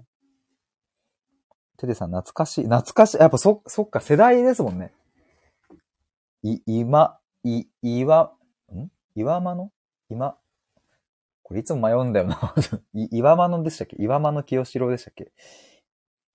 [1.81, 2.64] テテさん、懐かしい。
[2.64, 3.16] 懐かしい。
[3.16, 4.93] やっぱそ、そっか、世代ですもんね。
[6.43, 8.35] い、今、い、岩、
[8.70, 8.91] ん？
[9.14, 9.72] 岩間の？
[10.11, 10.39] 今、
[11.43, 12.55] これいつも迷うんだよな。
[12.93, 13.97] い、岩間のでしたっけ？
[13.99, 15.33] 岩間の清志郎でしたっけ？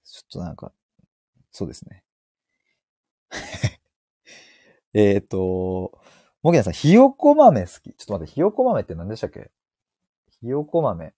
[0.04, 0.74] ちょっとなんか、
[1.52, 2.04] そうですね。
[4.93, 6.00] えっと、
[6.41, 7.93] もぎなさん、ひよこ豆好き。
[7.93, 9.52] ちょっと待って、ひよこ豆って何でしたっけ？
[10.41, 11.14] ひよこ豆。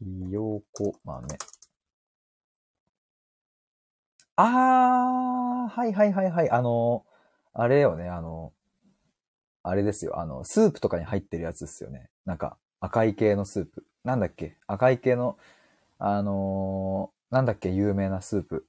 [0.00, 1.28] ひよこ豆。
[4.42, 6.50] あー、はいはいはいはい。
[6.50, 7.04] あの、
[7.52, 8.52] あれよね、あの、
[9.62, 10.18] あれですよ。
[10.18, 12.08] あの、スープとかに入ってるやつですよね。
[12.24, 13.84] なんか、赤い系のスープ。
[14.04, 14.56] なんだっけ？
[14.66, 15.36] 赤い系の、
[15.98, 17.68] あのー、なんだっけ？
[17.70, 18.66] 有名なスープ。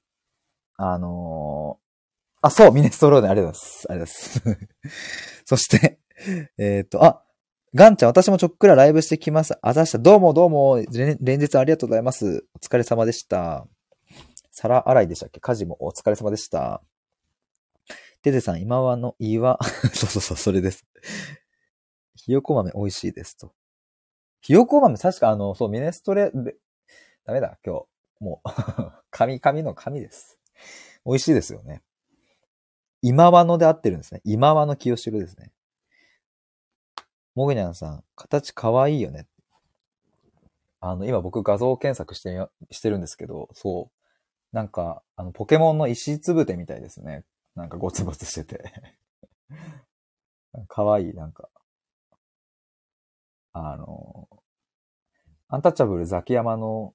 [0.76, 3.86] あのー、あ、そう、ミネストローネ、ありがとうございます。
[3.90, 5.44] ありがとうございます。
[5.46, 6.00] そして、
[6.58, 7.22] えっ、ー、と、あ、
[7.74, 9.56] ガンちゃん、私もちょっくらライブしてきます。
[9.62, 9.98] あざした。
[9.98, 12.44] どうもどうも、連日ありがとうございます。
[12.54, 13.66] お疲れ様でした。
[14.52, 15.40] 皿洗いでしたっけ？
[15.40, 16.82] 家事もお疲れ様でした。
[18.22, 19.58] デデさん、今はの岩、
[19.94, 20.86] そうそうそう、それです。
[22.14, 23.52] ひよこ豆美味しいですと。
[24.42, 26.30] ひよこ豆、確かあの、そう、ミネストレ、
[27.24, 27.86] ダメだ、今日。
[28.20, 28.48] もう
[29.10, 30.38] 神、神の神です。
[31.04, 31.82] 美味しいですよね。
[33.00, 34.20] 今和ので合ってるんですね。
[34.22, 35.50] 今和の清志郎ですね。
[37.34, 39.26] もぐにゃんさん、形かわいいよね。
[40.78, 44.01] あの、今僕画像検索してしてるんですけど、そう。
[44.52, 47.24] なんか、あの、ポケモンの石つぶてみたいですね。
[47.54, 48.72] なんかゴツゴツしてて
[50.68, 51.48] かわいい、なんか。
[53.54, 54.28] あの、
[55.48, 56.94] アンタッチャブルザキヤマの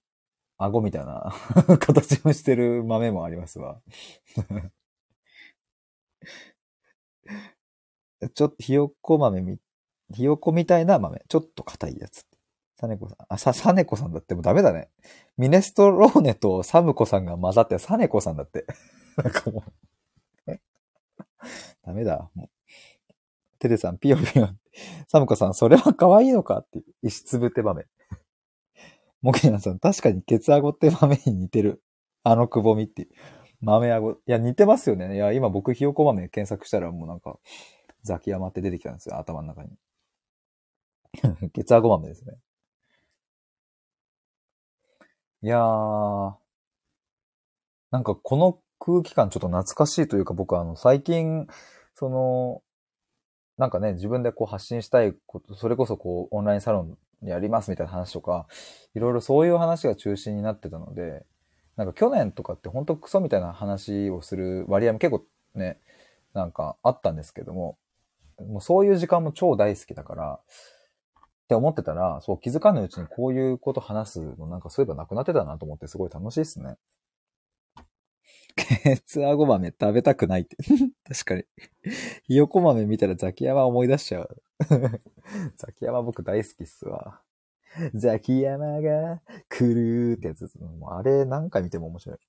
[0.58, 1.32] 顎みたいな
[1.80, 3.82] 形をしてる豆もありますわ
[8.34, 9.58] ちょっとひよこ豆み、
[10.14, 11.24] ひよこみたいな豆。
[11.28, 12.27] ちょっと硬いやつ。
[12.80, 13.18] サネコさん。
[13.30, 14.90] あ、さ、サネコさんだってもうダメだね。
[15.38, 18.66] ミネストローネとサムコさんが混ざってサネコさんだって。
[19.18, 19.64] なんかも
[20.48, 20.52] う
[21.86, 22.30] ダメだ。
[22.36, 22.50] もう
[23.60, 24.50] テレさん、ピヨピヨ。
[25.08, 27.86] サムコさん、それは可愛いのかっていう石つぶて場面。
[29.22, 31.82] モケナさん、確かにケツアゴって豆に似てる。
[32.24, 33.10] あのくぼみっていう。
[33.62, 34.12] 豆アゴ。
[34.12, 35.16] いや、似てますよね。
[35.16, 37.40] いや、今僕、ひよこ豆検索したらもうなんか、
[38.04, 39.70] ザキヤマって出てきたんですよ、頭の中に。
[41.50, 42.38] ケツアゴ豆ですね。
[45.42, 46.38] いやー、
[47.92, 51.48] なんかこの空気感ちょっと懐かしいというか、僕はあの、最近、
[51.96, 52.62] その、
[53.58, 58.48] なんかね、自分でこう発信したいこと、それこそこう、オンラインサロンやりますみたいな話とか、
[58.96, 61.26] いろいろそういう話が中心になってたので、
[61.76, 65.24] なんか去年とかって本当クソみたいな話をする割合も結構
[65.56, 65.80] ね、
[66.34, 67.78] なんかあったんですけども、
[68.40, 70.40] もうそういう時間も超大好きだから、
[71.48, 76.76] って思ってたら、そう気づかぬうちにこういうこと話すのなんかそういえばなくなってたなと思ってすごい楽しいっすね。
[78.58, 80.58] ケツアゴ豆食べたくないって。
[81.08, 81.43] 確かに。
[82.28, 84.41] ひよこ豆見たらザキヤマ思い出しちゃう。
[85.56, 87.22] ザキヤマ僕大好きっすわ。
[87.93, 90.52] ザキヤマが来るってやつ。
[90.60, 92.20] もうあれ何回見ても面白い。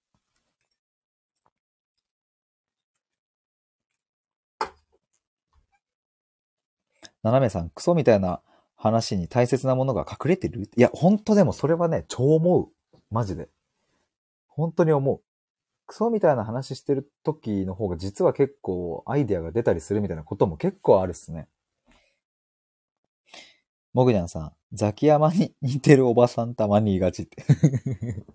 [7.22, 8.40] 斜めさん、クソみたいな
[8.78, 10.70] 話に大切なものが隠れてる？
[10.76, 12.68] いや、本当でもそれはね、超思う。
[13.10, 13.48] マジで。
[14.46, 15.20] 本当に思う。
[15.86, 21.48] クソみたいな話してる時の方が実は結構アイデアが出たりするみたいなことも結構あるっすね。
[23.94, 27.42] もぐにゃんさん、ザキヤマに似てるおばさんたまに言いがちって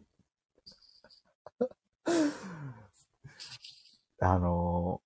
[4.20, 5.02] あの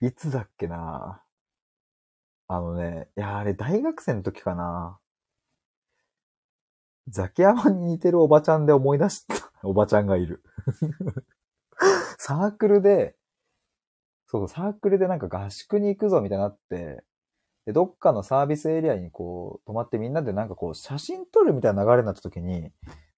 [0.00, 1.22] ー、いつだっけな
[2.52, 4.98] あのね、いや、あれ大学生の時かな。
[7.06, 9.52] ザキヤマに似てるおばちゃんで思い出した。
[9.62, 10.42] おばちゃんがいる。
[12.18, 13.14] サークルで、
[14.26, 17.04] そう、サークルでなんか合宿に行くぞみたいになって、
[17.66, 22.72] で、どっかのサービスエリアにこう、泊まってみんなでなんかこう、写真撮るみたいな流れになった時に、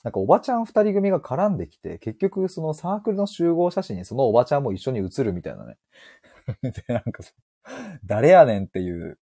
[0.05, 5.79] なんかおばちゃん二人組が絡んできて、結局そのサークルの集合写真にそのおばちゃんも一緒に写るみたいなね。
[6.63, 7.23] で、なんか
[8.05, 9.19] 誰やねんっていう、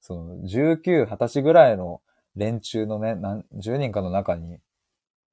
[0.00, 2.00] その19、20歳ぐらいの
[2.34, 4.58] 連中のね、何十人かの中に、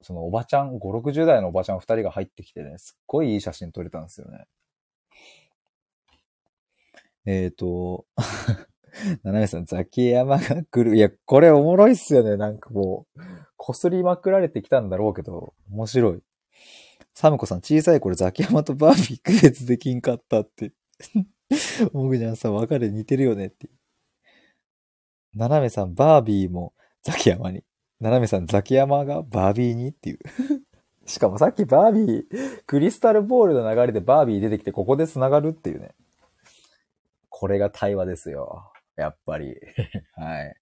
[0.02, 4.46] そのおばちゃん、5、60代のおばちゃん二人が入ってきてね、すっごいいい写真撮れたんですよね。
[7.26, 8.06] えっ、ー、と、
[9.22, 10.96] ななめさん、ザキヤマが来る。
[10.96, 12.36] いや、これおもろいっすよね。
[12.36, 13.20] なんかもう、
[13.56, 16.22] こすりまくられてきたんだろうけど、面白い。
[17.14, 20.72] サムコさん、小さい頃ザキヤマとバービー区別できんかったって。
[21.92, 23.68] もぐじゃんさん、別れ似てるよねって。
[25.34, 26.72] ななめさん、バービーも
[27.02, 27.62] ザキヤマに。
[28.00, 30.18] ななめさん、ザキヤマがバービーにっていう。
[31.06, 35.94] しかもさっきバービー、クリスタルボールの流れでバービー出てきてここで繋がるっていうね。
[37.28, 38.72] これが対話ですよ。
[38.96, 39.56] やっぱり。
[40.14, 40.56] はい。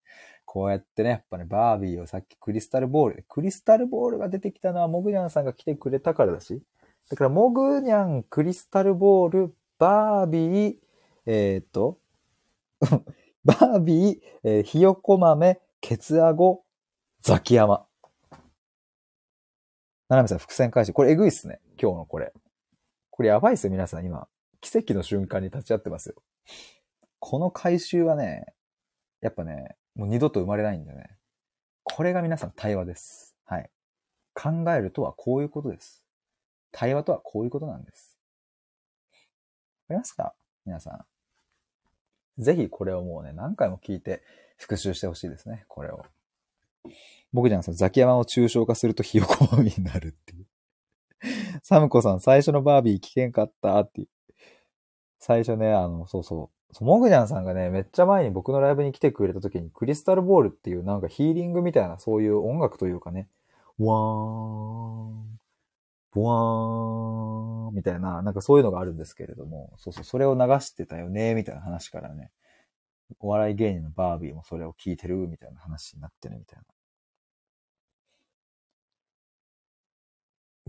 [0.44, 6.62] こうやってね、やっぱね、バービーをさっきクリスタルボール、クリスタルボールが出てきたのはモグニャンさんが来てくれたからだし。
[7.10, 10.76] だから、モグニャン、クリスタルボール、バービー、
[11.26, 11.98] えー、っと、
[13.44, 16.64] バービー、えー、ひよこ豆、ケツアゴ、
[17.22, 17.86] ザキヤマ。
[20.08, 20.92] ななみさん、伏線回収。
[20.92, 21.60] これえぐいっすね。
[21.80, 22.32] 今日のこれ。
[23.10, 24.04] これやばいっすよ、皆さん。
[24.04, 24.28] 今、
[24.60, 26.14] 奇跡の瞬間に立ち会ってますよ。
[27.18, 28.44] この回収はね、
[29.20, 31.18] やっぱね、もう二度と生まれないんでね。
[31.82, 33.36] これが皆さん対話です。
[33.44, 33.70] はい。
[34.34, 36.04] 考えるとはこういうことです。
[36.70, 38.18] 対話とはこういうことなんです。
[39.12, 39.18] わ
[39.88, 40.34] かりますか？
[40.64, 41.11] 皆さん。
[42.38, 44.22] ぜひこれをもうね、何回も聞いて
[44.56, 45.64] 復習してほしいですね。
[45.68, 46.04] これを。
[47.32, 50.46] 僕じゃんさん、ザキヤマを抽象化するとひよこまみになるっていう。
[51.62, 54.08] サムコさん、最初のバービー危険かったっていう。
[55.18, 56.74] 最初ね、あの、そうそう。
[56.74, 63.28] そう、モグジャンさんがね、めっちゃ前に僕のライブに来てくれた時に、クリスタルボールっていうなんかヒーリングみたいな、そういう音楽というかね、
[63.78, 65.38] ワーン、
[66.12, 72.30] ボワーン、みたいな、なんかそういうのがあるんですけれども、そうそう、それを流してたよね、みたいな話からね、
[73.20, 76.64] お笑い芸人のバービーもそれを聞いてる、みたいな話になってるみたいな。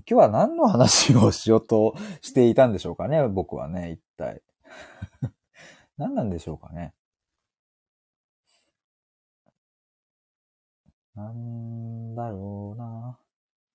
[0.05, 4.41] 今日は何の話をしようとしていたんでしょうかね、僕はね、一体。
[5.97, 6.93] 何なんでしょうかね。
[11.15, 13.19] なんだろうな。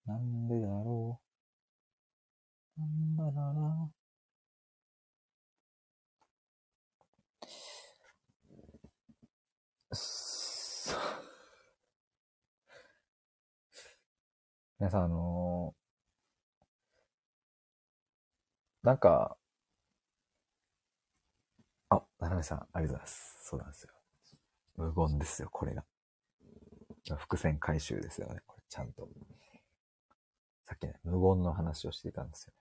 [0.07, 1.28] なんでだろう。
[2.79, 3.91] なんだろうな。
[14.79, 19.37] 皆さん、あのー、なんか、
[21.91, 23.39] あ、ななめさん、ありがとうございます。
[23.49, 23.91] そうなんですよ。
[24.77, 25.85] 無言ですよ、これが。
[27.17, 28.63] 伏線回収ですよね、これ。
[28.69, 29.09] ちゃんと。
[30.65, 32.53] さっきね、無言の話をしていたんですよ。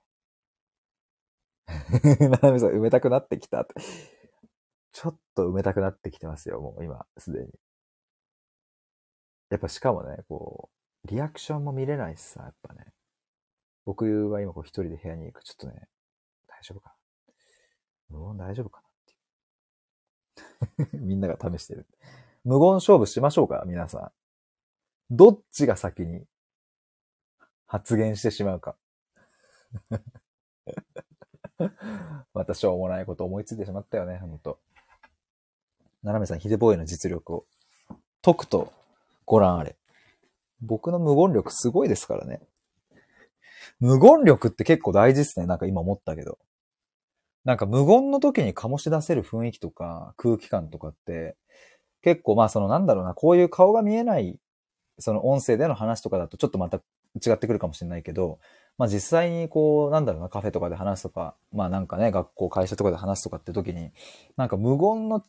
[1.68, 3.76] な なみさん、埋めたくなってきたって。
[4.94, 7.52] ちょっと埋めたくなってきてますよ、もう今、すでに。
[9.50, 10.70] やっぱしかもね、こ
[11.04, 12.86] う、リアクションも見れないしさ、やっぱね。
[13.86, 15.44] 僕は今こう一人で部屋に行く。
[15.44, 15.88] ちょっとね、
[16.48, 17.36] 大丈夫かな。
[18.10, 18.88] 無言大丈夫かな
[20.84, 21.02] っていう。
[21.06, 21.88] みんなが試してる。
[22.44, 24.12] 無言勝負しましょうか皆さん。
[25.10, 26.26] どっちが先に
[27.66, 28.78] 発言してしまうか。
[32.34, 34.60] またしょうもないこと思いついてしまったよね、ほんと。
[36.04, 37.46] 斜めさん、ヒデボーイの実力を
[38.22, 38.72] 解くと
[39.26, 39.76] ご覧あれ。
[40.62, 42.42] 僕の無言力すごいですからね。
[43.80, 45.46] 無言力って結構大事ですね。
[45.46, 46.40] なんか今思ったけど。
[47.44, 51.38] なんか無言の時に醸し出せる雰囲気とか空気感とかって、
[52.02, 54.40] 結構まあそのなんだろうな、こういう顔が見えない、
[55.00, 56.78] その音声での話とかだとちょっとまた
[57.26, 58.40] 違ってくるかもしれないけど、
[58.78, 63.92] まあ実際にこう、なんだろうな、カフェとかで話すとか、まあなんかね、学校、会社とかで話すとかって時に、
[64.38, 65.24] なんか無言の、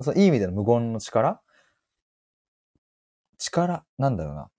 [0.00, 1.40] そのいい意味での無言の力？
[3.38, 4.50] 力、なんだろうな。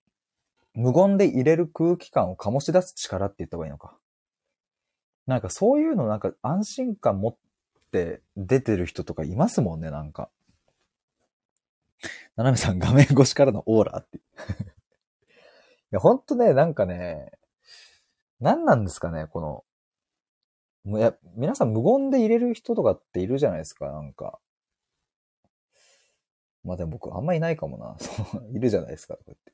[0.73, 3.97] 無言で入れる空気感を醸し出す力って言った方がいいのか。
[5.25, 7.36] なんかそういうのなんか安心感持っ
[7.91, 10.30] て出てる人とかいますもんね、なんか。
[12.36, 14.17] ななめさん画面越しからのオーラって。
[14.19, 14.21] い
[15.91, 17.32] や、ほんとね、なんかね、
[18.39, 19.65] 何なんですかね、こ
[20.85, 24.39] の、いや、皆さん無言で入れる人とかっているじゃないですか、なんか。
[26.63, 27.95] まあでも僕あんまいないかもな。
[27.99, 29.53] そう、いるじゃないですか、こうやって。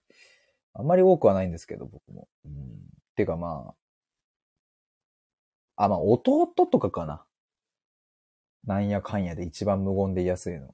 [0.73, 2.27] あんまり多くはないんですけど、僕も。
[2.45, 2.79] うん。
[3.15, 3.75] てかま
[5.75, 7.25] あ、あ、まあ弟とかかな。
[8.65, 10.73] なんやかんやで一番無言で言いやすいの。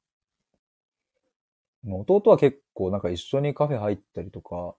[1.84, 4.76] 弟は結構なんか一緒にカフェ入ったりとか、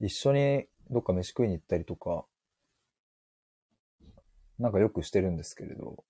[0.00, 2.24] 一緒にどっか飯食いに行ったりとか、
[4.60, 6.04] なんかよくしてるんですけれど、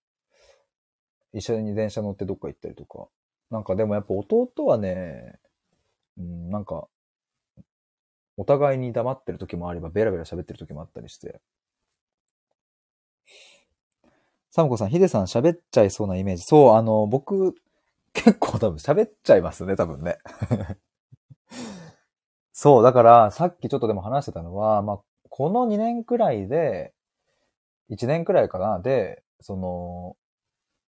[1.33, 3.09] 一緒に電車乗ってどっか行ったりとか。
[3.51, 5.39] なんかでもやっぱ弟はね、
[6.19, 6.89] うん、なんか、
[8.37, 11.41] お互いに黙ってる時もあれば、ベラベラ喋ってる時もあったりして。
[14.51, 16.43] サムコさん、ヒデさん喋っちゃいそうなイメージ。
[16.43, 17.55] そう、あの、僕、
[18.13, 20.19] 結構多分喋っちゃいますね、多分ね。
[22.53, 26.93] そう、だから、さっきちょっとでも話してたのは、まあ、この2年くらいで、
[27.91, 30.17] 1年くらいかな、で、その、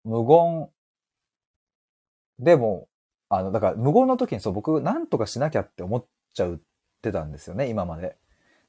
[0.05, 0.69] 無言、
[2.39, 2.89] でも、
[3.29, 6.59] あの、だから無言の時にそう、僕、なんとかしなきゃって思っちゃうっ
[7.03, 8.17] てたんですよね、今まで。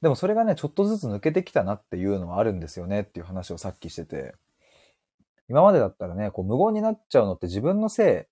[0.02, 4.36] でもそれがね、ちょっとずつ抜けてきたなっていうのはあるんですよねっていう話をさっきしてて。
[5.48, 8.28] 今までだったらね、こう無言になっちゃうのって自分のせ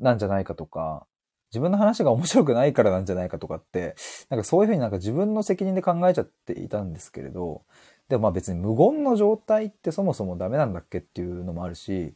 [0.00, 1.06] いなんじゃないかとか、
[1.50, 3.94] 自分の話が面白くないからなんじゃないかとかって、
[4.28, 7.62] なんかそういうふうになんか自分の責任で考えちゃっていたんですけれど、
[8.08, 12.14] でもまあ別に無言の状態ってそもそもダメなんだっけっていうのもあるし、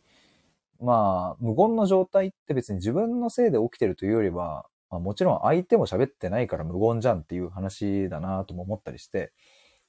[0.80, 9.32] まあ無言の状態って別に自分のせいで起きてるというよりは、まあ、もちろん相手も喋ってないから無言じゃんっていう話だなとも思ったりして、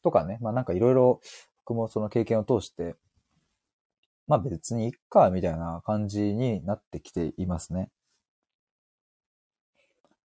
[0.04, 1.22] とかね、まあなんかいろいろ
[1.66, 2.96] 僕もその経験を通して、
[4.28, 7.90] まあ別にいっか、みたいな感じになってきていますね。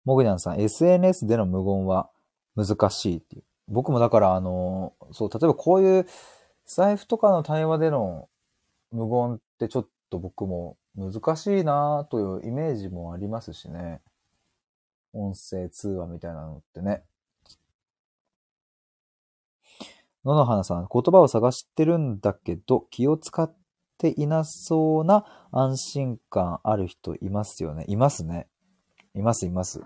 [0.05, 2.11] モグニャンさん、SNS での無言は
[2.57, 3.45] 難しいっていう。
[3.73, 6.07] 僕もだからあの、そう、例えばこういう
[6.66, 8.29] 財布とかの対話での
[8.93, 14.01] 無言ってちょっと僕も難しいなというイメージもありますしね。
[15.14, 17.03] 音声通話みたいなのってね。
[20.25, 23.53] 野々花さん、言葉を探してるんだけど、気を使っ
[23.99, 27.85] ていなそうな安心感ある人いますよね。
[27.89, 28.47] いますね。
[29.14, 29.83] います、います。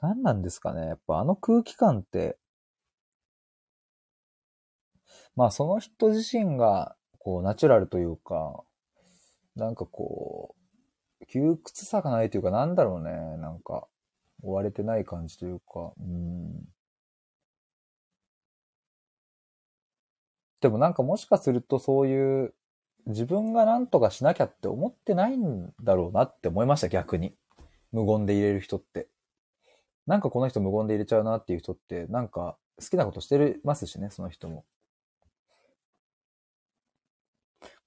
[0.00, 0.86] 何なんですかね。
[0.86, 2.38] やっぱあの空気感って、
[5.36, 8.62] まあその人自身が、こう、ナチュラルというか、
[9.56, 10.54] なんかこ
[11.20, 13.10] う、窮屈さがないというか、なんだろうね。
[13.38, 13.86] なんか、
[14.42, 16.64] 追われてない感じというか、うん。
[20.60, 22.54] でもなんかもしかするとそういう
[23.06, 27.34] 自分が何とかしなきゃって思ってないんだろうなって思いました、逆に。
[27.92, 29.08] 無言で入れる人って。
[30.08, 34.64] なんかこの人無言で入れちゃうなっていう人って、なんか好きなことしてるますしね、その人も。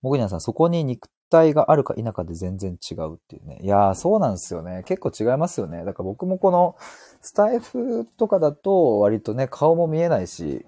[0.03, 3.59] もぐにゃんさん、そこに肉体があるか否かで全然違うっていうね。
[3.63, 4.83] いやー、そうなんですよね。
[4.85, 5.83] 結構違いますよね。
[5.83, 6.75] だから僕もこの、
[7.21, 10.63] スタイフとかだと割とね、顔も見えないし、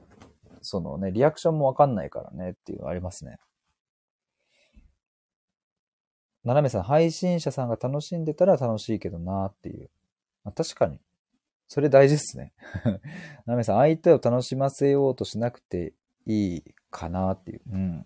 [0.62, 3.38] そのね、リアクションもわかんないからねっていうのありますね。
[6.44, 9.92] ななめさん、配信者さんが楽しんでたら楽しいけどなーっていう。
[10.44, 11.00] まあ、確かに。
[11.68, 12.54] それ大事っすね。
[13.46, 15.94] なめさん、相手を楽しませようとしなくて
[16.26, 17.62] いいかなっていう。
[17.72, 18.06] うん。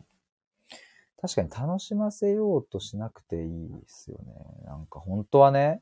[1.20, 4.34] 確かに楽しませようとしなくていいですよね。
[4.66, 5.82] なんか本当はね。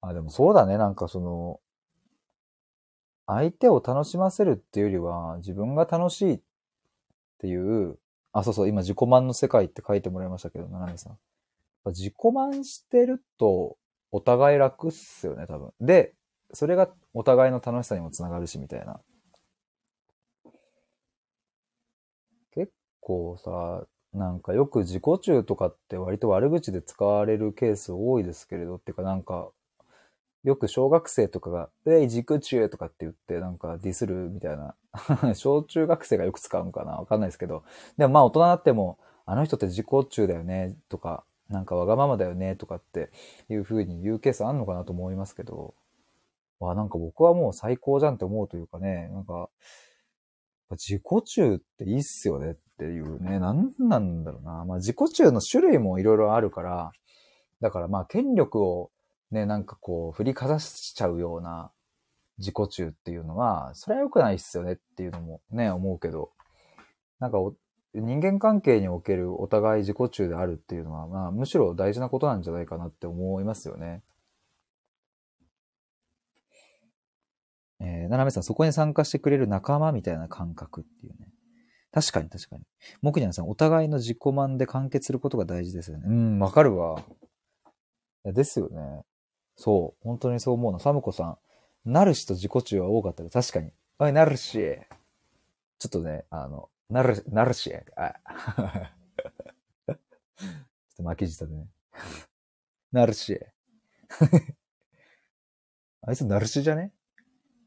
[0.00, 0.76] あ、でもそうだね。
[0.76, 1.60] なんかその、
[3.26, 6.40] 相手を楽しませるっていうよりは、自分が楽しいっ
[7.38, 7.98] ていう、
[8.32, 11.18] あ、そうそう、今自己満の世界って書いてもらいましたけど、ななめさん。
[11.86, 13.76] 自己満してると、
[14.12, 15.72] お互い楽っすよね、多分。
[15.80, 16.14] で、
[16.52, 19.00] それがお互いの楽しさにもつながるし、みたいな。
[22.54, 29.50] 結構さ、なんかよく自己中とかって割と悪口で使われるケース多いですけれど、っていうかなんか、
[30.44, 34.74] よく小学生とかが、えい、自己中とかって言ってなんかディスるみたいな。
[35.34, 37.62] 小中学生がよく使うのかなわかんないですけど。
[37.96, 43.10] でもまあ大人になっても、あの人って自己中だよねとか、なんかわがままだよねとかって
[43.50, 45.74] いう風に言うケースあんのかなと思いますけど、
[46.60, 49.48] わ、なんか僕はもう最高じゃんって思うというかね、なんか、
[50.70, 54.64] 自己中っていいっすよねっていうね、なんなんだろうな。
[54.64, 56.92] まあ自己中の種類もいろいろあるから、
[57.60, 58.90] だからまあ権力を
[59.30, 61.70] ね、なんかこう振りかざしちゃうような
[62.38, 66.30] 自己中っていうのは、それは良くないっすよねっていうのもね、思うけど、
[67.18, 67.38] なんか
[67.94, 74.02] 人間関係におけるお互い自己中であるっていうのは、まあ、むしろ大事なことなんじゃないかなって思いますよね。
[77.80, 81.28] えー、ななめさん、そこに参加してくれる仲間みたいな感覚っていうね。
[81.90, 82.62] 確かに確かに。
[83.02, 86.04] もくにゃんさん、お互いの自己満で完結することが大事ですよね。
[86.06, 87.04] うん、わかるわ。
[88.24, 89.02] ですよね。
[89.56, 90.04] そう。
[90.04, 90.78] 本当にそう思うの。
[90.78, 91.38] サムコさん、
[91.84, 93.72] ナルシと自己中は多かったら確かに。
[93.98, 94.60] おい、ナルシ
[95.78, 98.12] ちょっとね、あの、なる、なるし、あ。
[99.88, 99.96] ちょっ
[100.96, 101.66] と巻き舌でね。
[102.92, 103.40] なるし。
[106.02, 106.92] あいつナルシじゃね？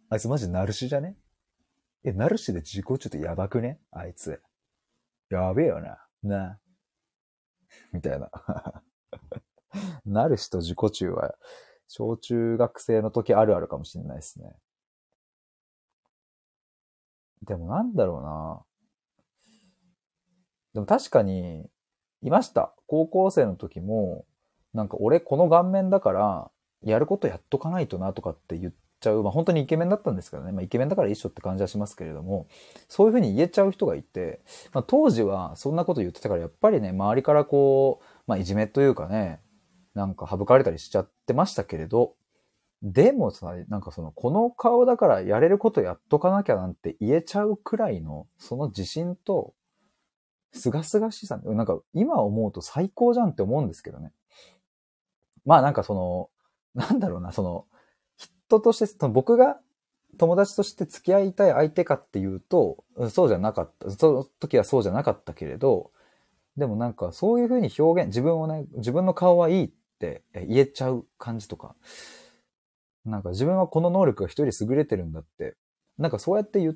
[0.10, 1.18] あいつマジナルシじゃね？
[2.04, 3.82] え、ナルシで自己中ってやばくね？
[3.90, 4.40] あいつ。
[5.30, 6.06] やべえよな。
[6.22, 6.60] な。
[7.92, 8.30] みたいな。
[10.06, 11.36] ナルシと自己中は、
[11.88, 14.56] 小中学生の時あるあるかもしれないですね。
[17.42, 18.66] でもなんだろうな。
[20.76, 21.66] でも確かに、
[22.22, 22.74] いました。
[22.86, 24.26] 高校生の時も、
[24.74, 26.52] なんか俺この顔面だから、
[26.84, 29.24] やることやっとかないとなとかって言っちゃう。
[29.24, 30.52] まあ本当にイケメンだったんですけどね。
[30.52, 32.48] まあイケメンだから一緒って感じはしますけれども、
[32.90, 34.42] そういうふうに言えちゃう人がいて、
[34.74, 39.40] まあ当時はそんなこと言ってたから、やっぱりね、周りからこう、まあいじめというかね、
[39.94, 42.16] なんか省かれたりしちゃってましたけれど、
[42.82, 49.54] でもさ、なんかその、この顔だからやれることやっとかなきゃなんて言えちゃうくらいの、その自信と、
[50.56, 54.12] すがすがしさ、なんか今思うと最高じゃんって思うんですけどね。
[55.46, 56.30] まあなんかその、
[56.74, 57.66] なんだろうな、その、
[58.18, 59.60] 人として、その僕が
[60.18, 63.92] 友達として付き合いたい相手かっていうと、そうじゃなかった。
[63.92, 65.92] その時はそうじゃなかったけれど、
[66.58, 71.76] でもなんかそういうふうに表現、自分をね、自分の顔はいいって言えちゃう感じとか、
[73.06, 75.56] なんか自分はこの能力が一人優れてるんだって、
[75.98, 76.76] なんかそうやって言っ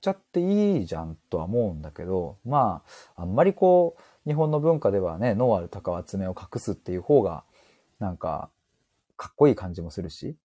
[0.00, 2.82] ちゃっていいじゃんとは思うんだけど、ま
[3.16, 7.44] あ、あんまりこう、日本の文化ではね、脳ある鷹は爪を隠すっていう方が、
[7.98, 8.50] なんか、
[9.16, 10.36] かっこいい感じもするし。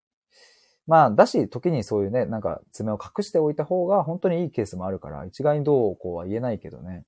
[0.87, 7.05] まあ、だし、時にそういうね、なんか爪を隠しておいた方が本当にいいケースもあるから、一概にどうこうは言えないけどね。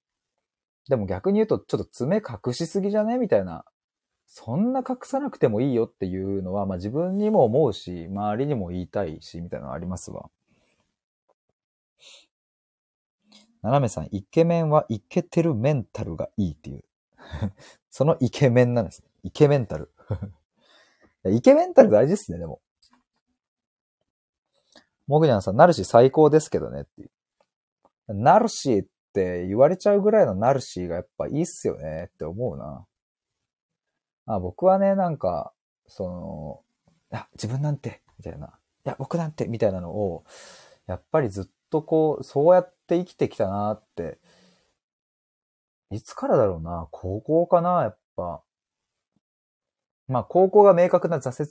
[0.88, 3.18] でも逆に言うと、ちょっと爪隠しすぎじゃね？
[3.18, 3.66] みたいな。
[4.28, 10.30] そんな隠さなくてもいいよっていうのは、まあ自分にも思うし、周りにも言いたいし、みたいなのありますわ。
[13.66, 16.84] ななめさん、イケメンはイケてるメンタルがいいっていう。
[17.90, 19.08] そのイケメンなんですね。
[19.24, 19.92] イケメンタル。
[21.34, 22.62] イケメンタル大事っすね、でも。
[25.08, 27.12] モグニャンさん、ナルシ最高ですけどねっていう。
[28.14, 32.86] ナルシって言われちゃうぐらいのナルシがやっぱいいっすよねって思うな。
[34.28, 35.54] あ僕はね、なんか、
[35.88, 38.60] その、いや、自分なんて、みたいな。
[38.86, 40.24] いや、僕なんて、みたいなのを、
[40.86, 41.46] やっぱりずっ
[41.76, 44.18] とこう、そうやって生きてきたなって、
[45.92, 48.44] いつからだろうな、高校かな、やっぱ。
[50.08, 51.44] まあ、高校が明確な挫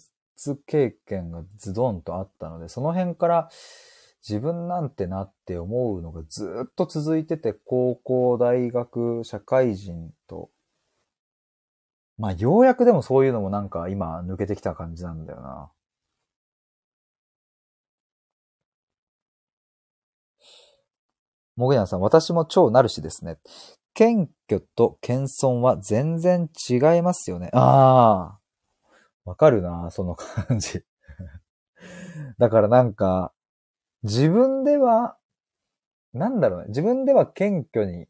[0.51, 3.51] 折経験がズドンとあったので、その辺から
[4.27, 10.51] 自分なんてなって思うのがずっと続いてて、高校、大学、社会人と。
[12.17, 15.71] まあ、ようやくでもそういうのもなんか今抜けてきた感じなんだよな。
[21.57, 23.39] もぐやんさん、私も超なるしですね。
[23.95, 27.51] 謙虚と謙遜は全然違いますよね。
[27.53, 28.41] ああ。
[29.25, 30.85] わかるな、その感じ。
[32.39, 33.33] だからなんか、
[34.03, 35.17] 自分では、
[36.13, 36.67] なんだろうね。
[36.69, 38.07] 自分では謙虚に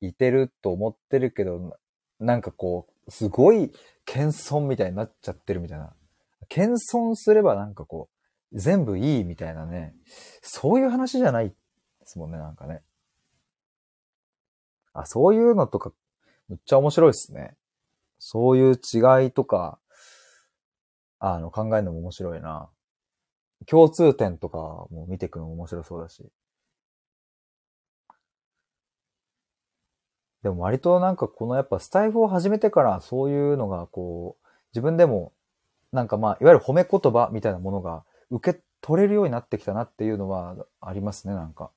[0.00, 1.78] いてると思ってるけど、
[2.18, 3.72] なんかこう、すごい
[4.04, 5.94] 謙遜みたいになっちゃってるみたいな。
[6.48, 8.08] 謙遜すればなんかこ
[8.52, 9.94] う、全部いいみたいなね。
[10.42, 11.54] そういう話じゃない
[12.06, 12.82] ですもんね、なんかね。
[14.92, 15.92] あ、そういうのとか、
[16.48, 17.56] めっちゃ面白いですね。
[18.18, 19.78] そういう違いとか、
[21.18, 22.70] あの、考えるのも面白いな。
[23.66, 26.24] 共通点とかも見ていくのも面白そうだし。
[30.42, 35.32] でも割となんかこのやっぱスタイフを始めてからそういうのがこう、自分でも
[35.92, 41.70] なんかまあ、いわゆる褒め言葉みたいなものが受け取れるようになってきたなっていうのはありますね、なんか。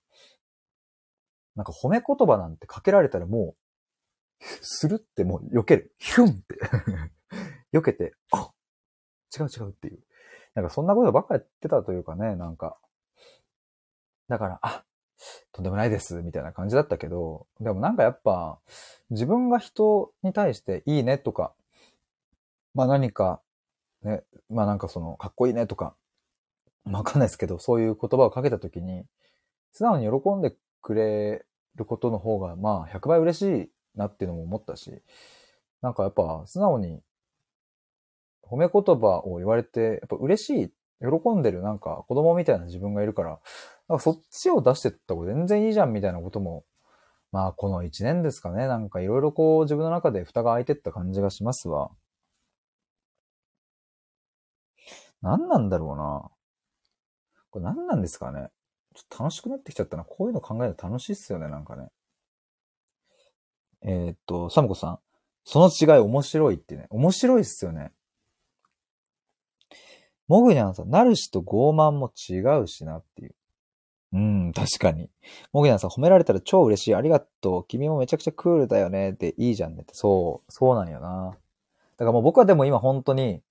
[1.56, 3.56] なんか褒め言葉なんてかけられたらも
[4.42, 5.94] う、するってもう避ける。
[5.98, 6.60] ヒュンって
[7.74, 8.52] 避けて、あ
[9.38, 10.00] 違う違うっていう。
[10.56, 12.78] なんかそんなことばっかやってたというかね、なんか。
[14.28, 14.84] だから、あ、
[15.52, 18.60] とんでもないです、みたいな感じだったけど、でもなんかやっぱ、
[19.10, 21.54] 自分が人に対していいねとか、
[22.74, 23.42] まあ何か、
[24.04, 25.96] ね、まあなんかその、かっこいいねとか、
[26.86, 29.06] わかんないですけど、そういう言葉をかけたときに、
[29.72, 35.02] 素直に喜んでくれることの方が、まあ100倍嬉しいなっていうのも思ったし、
[35.82, 37.02] なんかやっぱ素直に
[38.44, 43.40] 褒め言葉を言われて、やっぱ嬉しい、喜んでるなんか子供みたいな自分がいるから、
[43.88, 46.66] なんかそっちを出してった方が全然いいじゃんみたいなことも、
[47.32, 51.92] まあこの一年ですかね、なんかいろいろこう自分の中で蓋が開いてった感じがしますわ。
[55.22, 56.30] 何なんだろうな。
[57.52, 58.50] これ何なんですかね。
[58.96, 60.04] ちょっと楽しくなってきちゃったな。
[60.04, 61.90] こういうの考えるの楽しいっすよね、なんかね。
[63.82, 65.00] えー、っと、サムコさん。
[65.46, 66.88] その違い面白いってね。
[66.90, 67.92] 面白いっすよね。
[70.28, 73.36] モグニャンさん、ナルシと傲慢も違うしなっていう。
[74.12, 75.10] うん、確かに。
[75.54, 76.96] モグニャンさん、褒められたら超嬉しい。
[76.96, 77.66] ありがとう。
[77.68, 79.12] 君もめちゃくちゃクールだよね。
[79.12, 79.94] っていいじゃんねって。
[79.96, 81.38] そう、そうなんよな。
[81.98, 83.42] だからもう僕はでも今本当に、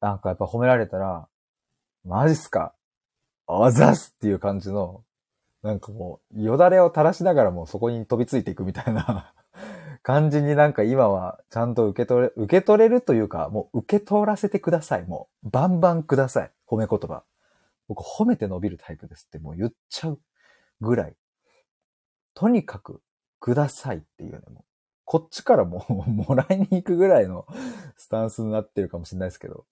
[0.00, 1.28] なんかやっぱ褒められたら、
[2.04, 2.74] マジっすか？
[3.46, 5.04] あざすっていう感じの、
[5.62, 9.34] なんかもう、よだれを垂らしながらもそこに飛びついていくみたいな
[10.02, 15.06] 感じになんか今はちゃんと受け取れ、受け取れるというか、もう受け取らせてください。
[15.06, 16.50] もう、バンバンください。
[16.66, 17.24] 褒め言葉。
[17.88, 20.20] 僕褒めて伸びるタイプですってもう言っちゃう
[20.80, 21.16] ぐらい。
[22.34, 23.02] とにかく
[23.38, 24.64] くださいっていうね、もう。
[25.04, 27.46] こっちからも もらいに行くぐらいの
[27.96, 29.66] スタンスになってるかもしれないですけど。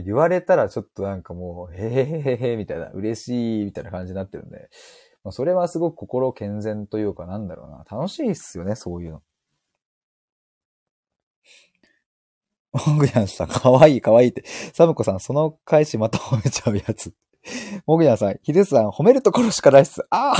[0.00, 4.70] 言われたらちょっとなんかもう、へへへへへみたいな、嬉しいみたいな感じになってるんで、
[5.24, 7.84] まあ、それはすごく心健全というかなんだろうな。
[7.90, 9.22] 楽しいっすよね、そういうの。
[12.72, 14.44] モグヤンさん、かわいいかわいいって。
[14.72, 17.12] サムコさん、その返しまた褒めちゃうやつ。
[17.86, 20.02] モグヤンさん、ヒデさん、褒めるところしかないっす。
[20.10, 20.34] あ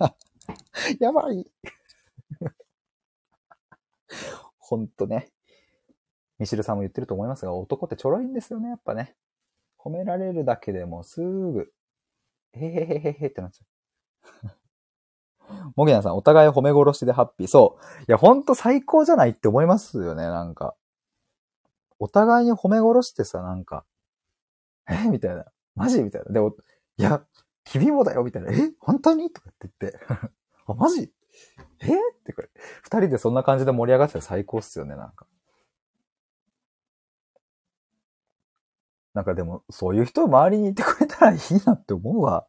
[0.00, 0.14] あ
[1.00, 1.44] やばい。
[4.58, 5.30] ほんとね。
[6.40, 9.14] ミシルさんも言ってると思いますが、男ってちょろいんですよね、やっぱね。
[9.78, 11.72] 褒められるだけでもすぐ、
[12.52, 14.50] へへへへへってなっちゃう。
[15.76, 17.46] モギナさん、お互い褒め殺しでハッピー。
[17.46, 18.02] そう。
[18.02, 20.74] いや、ほんと最高じゃないって思いますよね、なんか。
[21.98, 23.84] お互いに褒め殺してさ、なんか、
[24.88, 25.08] え？
[25.08, 25.44] みたいな。
[25.74, 26.02] マジ？
[26.02, 26.32] みたいな。
[26.32, 26.56] でも、
[26.96, 27.22] いや、
[27.64, 28.50] 君もだよみたいな。
[28.50, 28.72] え？
[28.80, 29.30] 本当に？
[29.30, 30.00] とかって言って。
[30.66, 31.12] あ、マジ？
[31.80, 31.86] え？
[31.86, 31.88] っ
[32.24, 32.48] てこれ。
[32.82, 35.26] 二人でそんな感じで盛り上がってたら最高っすよね、なんか。
[39.14, 42.46] なんかでも、そういう人を周りにいてくれたらいいなって思うわ。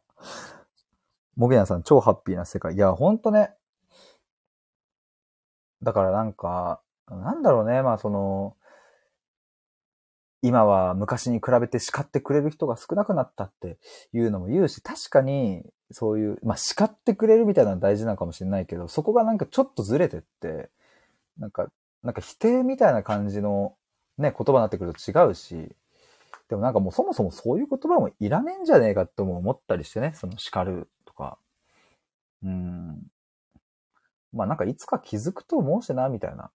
[1.36, 2.74] モゲナさん、超ハッピーな世界。
[2.74, 3.54] いや、ほんとね。
[5.82, 8.56] だからなんか、なんだろうね、まあその、
[10.42, 13.78] 今は昔に比べて叱ってくれる人が少なくなったって
[14.12, 20.70] いうのも言うし、確かに、そういう、まあ叱ってくれるみたいなの大事なのかもしれないけど、そこがなんかちょっとずれてって、
[21.38, 21.68] なんか、
[22.02, 23.76] なんか否定みたいな感じの
[24.18, 25.74] ね、言葉になってくると違うし、
[26.52, 31.38] でもなんかもうそもそもそういう言葉もいらねえんじゃねえかっても思ったりしてね、その叱るとか。
[32.44, 33.06] うん。
[34.34, 36.50] まあなんかいつか気づくと思うしな、みたいな。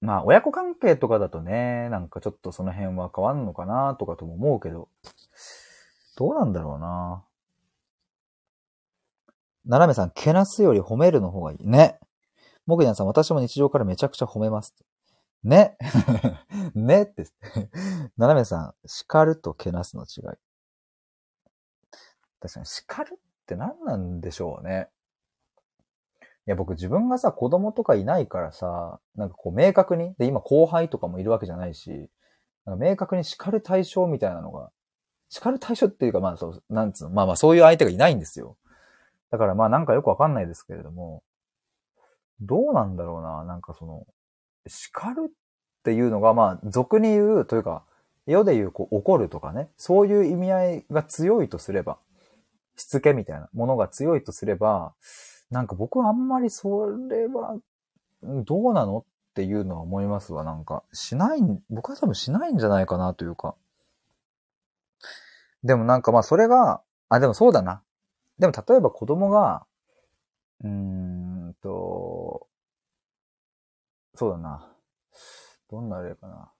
[0.00, 4.88] まあ親子関係とかだとね、なんかちょっとその辺は変わんのかなとかとも思うけど、
[6.16, 7.24] どうなんだろうな。
[9.66, 11.58] ななめさん、けなすより褒めるの方がいい。
[11.60, 11.98] ね。
[12.66, 14.76] もぐやんさん、私も日常からめちゃくちゃ褒めます。
[15.44, 15.76] ね。
[16.74, 17.26] ねって。
[18.16, 20.38] ななめさん、叱るとけなすの違い。
[22.40, 24.88] 確かに叱るって何なんでしょうね。
[26.46, 32.10] いや、僕自分がさ、子供とかいないからさ、なんかこう明確に、で、今後輩とかもいるわけじゃないし、
[32.64, 34.70] なんか明確に叱る対象みたいなのが、
[35.28, 38.56] 叱る対象っていうか、まあそう、なんつうの、まあまあそういう相手がいないんですよ。
[39.30, 41.22] だからまあなんかよくわかんないですけれども、
[42.40, 44.06] どうなんだろうな、なんかその、
[44.66, 45.32] 叱るっ
[45.84, 47.84] ていうのが、まあ、俗に言うというか、
[48.26, 51.98] 世で言う、こう、怒るとかね、そういう意味合いが強いとすれば、
[52.76, 54.92] しつけみたいなものが強いとすれば、
[55.50, 57.56] なんか僕はあんまりそれは、
[58.22, 59.04] どうなのっ
[59.34, 60.44] ていうのは思いますわ。
[60.44, 61.40] なんか、しない、
[61.70, 63.54] 僕は多分しないんじゃないかなというか。
[65.64, 67.82] でもなんかまあそれが、あ、でもそうだな。
[68.38, 69.64] でも例えば子供が、
[70.62, 72.47] うーんと、
[74.18, 74.66] そうだな。
[75.70, 76.50] どんな例かな。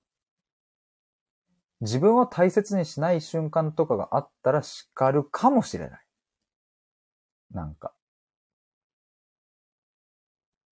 [1.80, 6.00] 自分を大切にしない瞬間とかがあったら叱るかもしれない。
[7.50, 7.92] なんか。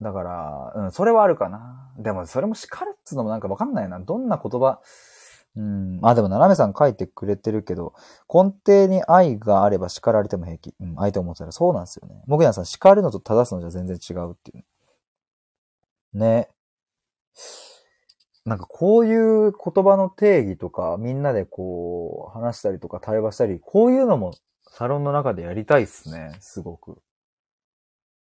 [0.01, 1.93] だから、うん、それはあるかな。
[1.99, 3.99] でも、それも叱るっつうのもなんかわかんないな。
[3.99, 4.81] どんな言葉、
[5.57, 5.99] うん。
[6.03, 7.95] あ、でも、斜めさん書いてくれてるけど、
[8.33, 10.73] 根底に愛があれば叱られても平気。
[10.79, 12.23] うん、相手を思ったらそうなんですよね。
[12.29, 14.65] もぐやさん、叱るのと正すのじゃ全然違うっていう。
[16.17, 16.49] ね。
[18.45, 24.35] なんかこういう言葉の定義とか、みんなでこう、話したりとか対話したり、こういうのも
[24.69, 26.99] サロンの中でやりたいっすね、すごく。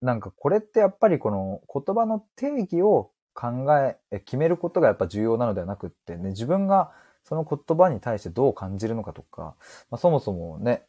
[0.02, 6.92] なんかこれってやっぱりこの言葉の定義を考え、決めることがやっぱ重要なのではなくってね、自分が
[7.24, 9.56] その言葉に対してどう感じるのかとか、
[9.92, 10.84] まあ、そもそもね、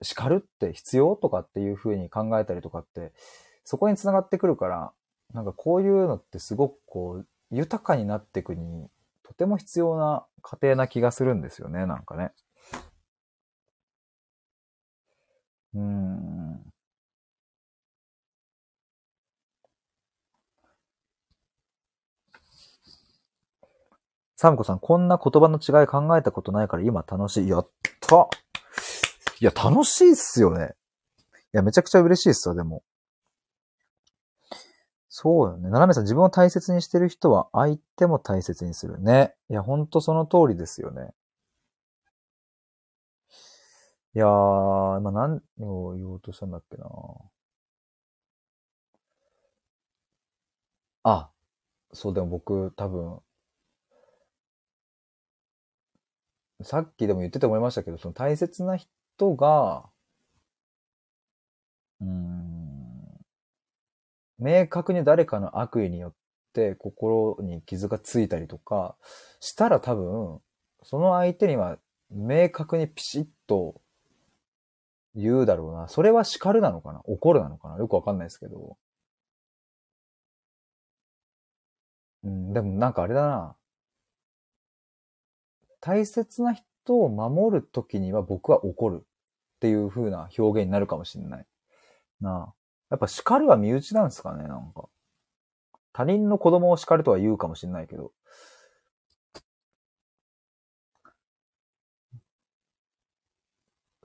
[0.00, 3.12] 叱るって必要とかっていうふうに考えたりとかって、
[3.64, 4.92] そこにつながってくるから、
[5.34, 8.88] なんかこういうのってすごくこう、豊かになっていくに、
[9.22, 12.32] とても必要な過程な気がするんですよね、なんかね。
[15.74, 16.72] うん。
[24.36, 27.48] サムコさん、こんな言葉の違い考えたことないから今楽しい。
[27.48, 27.68] やっ
[28.00, 28.28] た
[29.40, 30.74] いや、楽しいっすよね。
[31.52, 32.82] いや、めちゃくちゃ嬉しいっすよ、でも。
[35.20, 35.68] そうよね。
[35.68, 39.34] ななめさん、自分を大切にしてる人は相手も大切にするね。
[39.50, 41.12] いや、ほんとその通りですよね。
[44.14, 46.86] いやー、今何を言おうとしたんだっけな
[51.02, 51.32] あ、
[51.94, 53.20] そう、でも僕、多分、
[56.62, 59.90] さっきでも言ってて思いましたけど、その大切な人が、
[62.00, 62.57] うん、
[64.38, 66.12] 明確に誰かの悪意によっ
[66.52, 68.96] て心に傷がついたりとか
[69.40, 70.40] したら多分、
[70.82, 71.78] その相手には
[72.10, 73.80] 明確にピシッと
[75.14, 75.88] 言うだろうな。
[75.88, 77.00] それは叱るなのかな？
[77.04, 77.78] 怒るなのかな？
[77.78, 78.76] よくわかんないですけど。
[82.24, 83.56] うん、でもなんかあれだな。
[85.80, 86.64] 大切な人
[87.00, 89.04] を守るときには僕は怒るっ
[89.60, 91.46] ていう風な表現になるかもしれない。
[92.20, 92.57] なあ。
[92.90, 94.88] やっぱ叱るは身内なんですかねなんか。
[95.92, 98.12] 他人の子供を叱るとは言うかもしれないけど。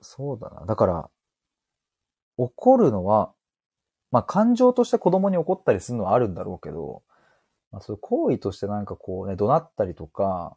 [0.00, 0.66] そうだな。
[0.66, 1.10] だから、
[2.36, 3.32] 怒るのは、
[4.10, 7.02] まあ感情として子供に怒ったりするのはあるんだろうけど、
[7.72, 10.56] まあそういう行為としてなんかこうね、怒鳴ったりとか、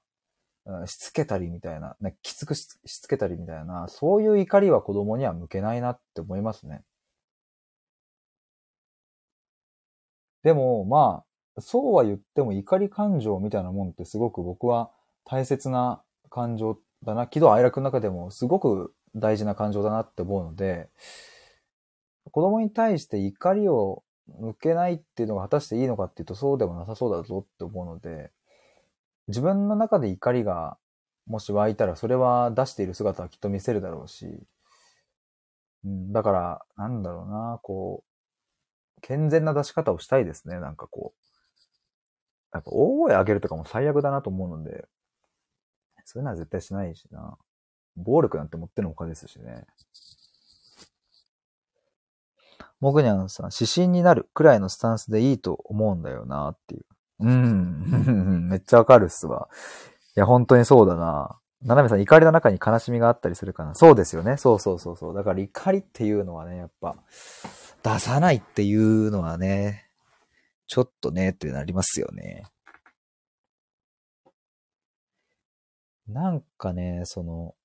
[0.66, 6.84] うんしつけたりみたいな、ね、きつくしつけたりみたいな、そういう怒りは子供には向けないなって思いますね。
[10.48, 11.26] でも、ま
[11.58, 14.92] あ、そうは言っても怒り感情みたいなもんってすごく僕は
[15.26, 17.28] 大切な感情だな。
[17.28, 20.88] 喜怒哀楽の中でもすごく大事な感情だなって思うので、
[22.32, 24.04] 子供に対して怒りを
[24.40, 28.32] 向けないっていうのが果たしていいのかっていうとそうでもなさそうだぞって思うので、
[29.28, 30.78] 自分の中で怒りが
[31.26, 34.48] もし湧いたら、それは出している姿はきっと見せるだろうし、
[35.84, 38.07] うん、だから、なんだろうな、こう、
[39.02, 41.28] 健全な出し方をしたいですね、なんかこう。
[42.54, 44.86] やっぱ大声上げるとかも最悪だなと思うので、
[46.06, 47.38] そういうのは絶対しないしな。
[47.96, 49.66] 暴力なんて持ってのほかですしね。
[52.80, 56.86] モグニャンさん、指針になるくらいのスタンスでいいと思うんだよなっていう。
[57.20, 58.48] うん。
[58.50, 59.50] めっちゃわかるっすわ。
[60.16, 61.40] いや、本当にそうだな。
[61.64, 63.74] ななめさん、怒りの中に悲しみがあったりするかな。
[63.74, 64.38] そうですよね。
[64.38, 65.16] そうそうそうそう。
[65.16, 66.96] だから怒りっていうのはね、やっぱ、
[67.88, 69.86] 出さないっていうのはね、
[70.68, 72.44] ちょっとね、ってなりますよね。
[76.06, 77.56] なんかね、その、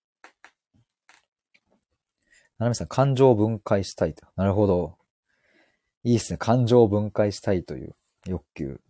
[2.59, 4.25] ななめさん、感情を分解したいと。
[4.37, 4.97] なるほど。
[6.05, 6.39] いいっすね。
[6.39, 8.81] 感情を分解したいという欲求。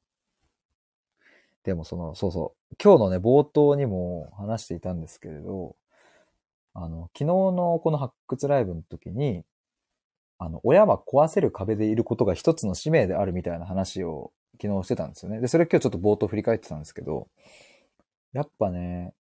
[1.65, 2.77] でもその、そうそう。
[2.83, 5.77] 今日のね、冒頭にも話していたんですけれど、
[6.75, 9.47] あの、昨日のこの発掘ライブの時に、
[10.45, 15.41] あの、親は壊せる壁でいることが一つの使命であるみたいな話を昨日してたんですよね。
[15.41, 17.29] で、それ今日ちょっと冒頭振り返ってたんですけど、
[18.33, 19.15] やっぱね、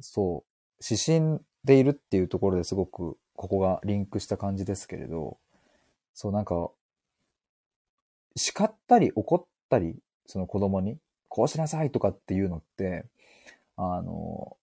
[0.00, 5.36] そう、指針でいるっていうところですごくここがリンクした感じですけれど、
[6.14, 6.70] そうなんか、
[8.36, 10.98] 叱ったり怒ったり、その子供に、
[11.28, 13.04] こうしなさいとかっていうのって、
[13.76, 14.56] あの、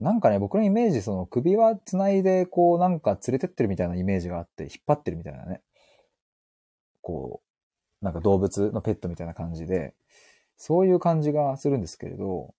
[0.00, 5.60] なんかね、僕のイメージ、その首輪繋いで、こうなんか連れてってるみたいなイメージがあって、引っ張ってるみたいなね。
[7.02, 7.42] こ
[8.02, 9.94] う、なんか動物のペットみたいな感じで、
[10.56, 12.54] そういう感じがするんですけれど、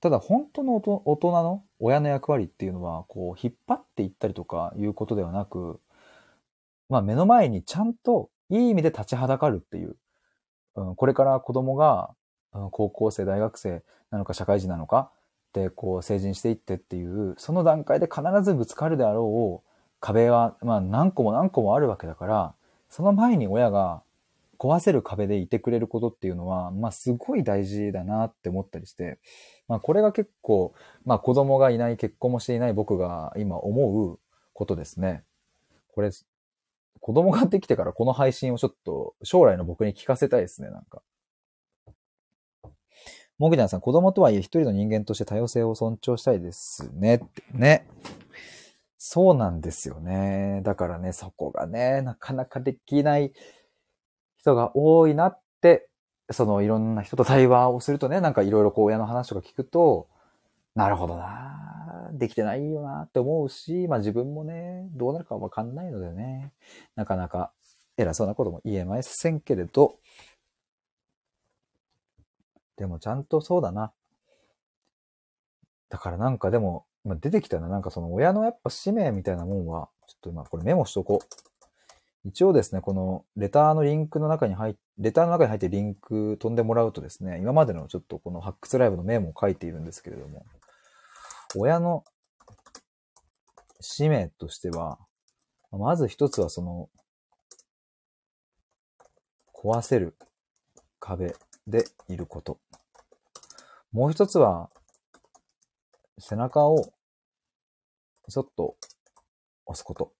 [0.00, 5.80] ただ本当の大人の親の役割っていうのは、こう引っ張っていったりとかいうことではなく、
[6.88, 9.96] まあ目の前にちゃんといい意味で立ちはだかるっていう、
[10.76, 12.14] うん、これから子供が、
[12.52, 15.10] うん、高校生、大学生なのか社会人なのか
[15.54, 22.54] でこう成人していってっていう、その段階で必ずぶつかるであろう壁は、まあ何個も何個もあるわけだから、
[22.90, 24.02] その前に親が
[24.58, 29.18] 壊せる壁でいてくれることっていうのは、まあすごい大事だなって思ったりして、
[29.68, 30.74] まあこれが結構、
[31.04, 34.18] まあ子供がいない、結婚もしていない僕が今思う
[34.52, 35.22] ことですね。
[35.94, 36.10] これ
[37.00, 41.02] 子供ができてからこの配信をちょっと将来の僕に聞かせたいですね、なんか。
[43.38, 47.20] もぐちゃんさん、子供とはいえ一人の人間として多様性を尊重したいですね。
[47.52, 47.86] ね。
[48.96, 50.60] そうなんですよね。
[50.62, 53.32] だからね、そこがね、なかなかできない
[54.36, 55.88] 人が多いなって、
[56.30, 60.08] そのいろんな人と対話をするとね、なんかいろいろこう親の話とか聞くと、
[60.74, 66.52] なるほどなできてないよなって思うし、まあ自分もね、どうなるかわかんないのでね、
[66.94, 67.52] なかなか
[67.96, 69.98] 偉そうなことも言えませんけれど、
[72.76, 73.92] でもちゃんとそうだな。
[75.88, 82.28] だからなんかでも、今出てきたな、なんかその親のやっぱ使命みたいなもんは、ちょっと今これメモしとこう。
[82.28, 90.46] 一応ですね、このレターのリンクの中に入っレターの中に入ってリンク飛んでもらうとですね、今までのちょっとこの発掘ライブのメモを書いているんですけれども、
[91.56, 92.04] 親の
[93.80, 94.98] 使命としては、
[95.72, 96.88] まず一つはその、
[99.52, 100.16] 壊せる
[101.00, 101.34] 壁
[101.66, 102.58] でいること。
[103.92, 104.70] もう一つは、
[106.18, 106.92] 背中を
[108.28, 108.76] ちょっと
[109.66, 110.12] 押すこと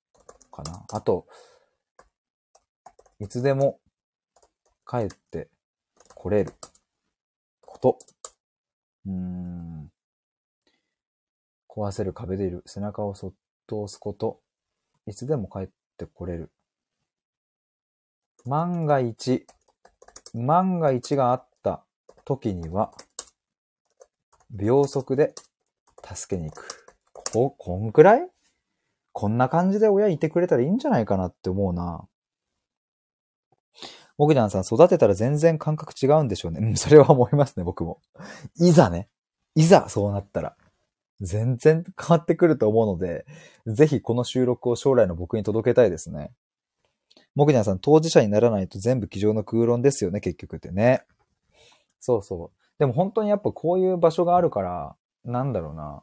[0.50, 0.84] かな。
[0.92, 1.26] あと、
[3.20, 3.80] いつでも
[4.86, 5.48] 帰って
[6.14, 6.52] 来れる
[7.60, 7.98] こと。
[9.06, 9.90] うーん。
[11.68, 12.62] 壊せる壁でいる。
[12.66, 13.32] 背中をそっ
[13.66, 14.40] と押すこと。
[15.06, 15.68] いつでも帰っ
[15.98, 16.50] てこれる。
[18.44, 19.46] 万が一、
[20.34, 21.82] 万が一があった
[22.24, 22.92] 時には、
[24.50, 25.34] 秒速で
[26.02, 26.96] 助けに行く。
[27.12, 28.28] こ、こんくらい？
[29.12, 32.06] こんな感じで親いてくれたらいいんじゃないかなって思うな。
[34.16, 36.60] モグダンさん、育てたら全然感覚違うんでしょうね。
[36.60, 38.00] うん、それは思いますね、僕も。
[38.56, 39.08] いざね。
[39.54, 40.56] いざそうなったら。
[41.20, 43.24] 全然変わってくると思うので、
[43.66, 46.32] ぜひこの収録を将来の僕に届けたいですね。
[47.34, 51.02] モグニャンさん、当事者にならないと全部机上の空論ですよね、結局ってね。
[52.00, 52.78] そうそう。
[52.78, 54.94] でも本当にやっぱこういう場所があるから、
[55.24, 56.02] なんだろうな。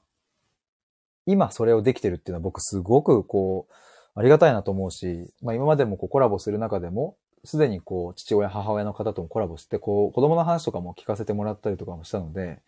[1.26, 3.74] 今それをできてるっていうのは僕すごくこう、
[4.16, 12.62] ありがたいなと思うし、まあ今までもこうコラボする中でも、すでにこう父親、母親の方ともコラボして、こう子供の話とかも聞かせてもらったりとかもしたので、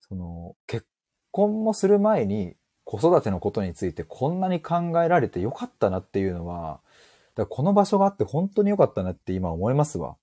[0.00, 0.86] その結
[1.32, 2.54] 婚もする前に
[2.84, 6.80] 子育てのことについてこんなに考えられてよかったなっていうのは、
[7.34, 10.16] だこの場所があって本当によかったなって今思いますわ。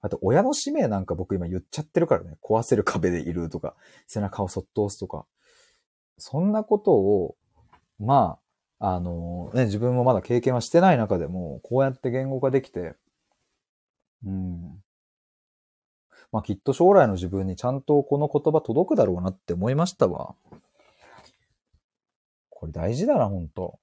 [0.00, 2.36] あと、親の使命なんか僕今言っちゃってるからね。
[2.42, 3.74] 壊せる壁でいるとか、
[4.06, 5.24] 背中をそっと押すとか。
[6.18, 7.36] そんなことを、
[7.98, 8.38] ま
[8.78, 12.96] あ、あのね、自分もまだ経験はしてない中でも、こうやって言語化できて、
[14.26, 14.82] うん。
[16.32, 20.34] まあきっと将来の自分にちゃんとこの言葉届くだろうなって思いましたわ。
[22.50, 23.78] これ大事だな、ほんと。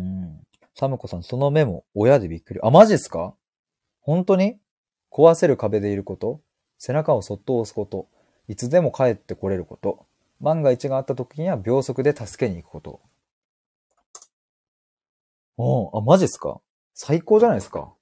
[0.00, 0.46] うん。
[0.74, 2.60] サムコさん、そのメモ、親でびっくり。
[2.62, 3.34] あ、マジっすか？
[4.00, 4.58] 本当に？
[5.10, 6.40] 壊せる壁でいること？
[6.78, 8.08] 背中をそっと押すこと？
[8.48, 10.06] いつでも帰ってこれること？
[10.40, 13.00] 万が一があった時には秒速で助けに行くこと？
[15.58, 16.60] おあ、マジっすか？
[16.94, 17.92] 最高じゃないですか？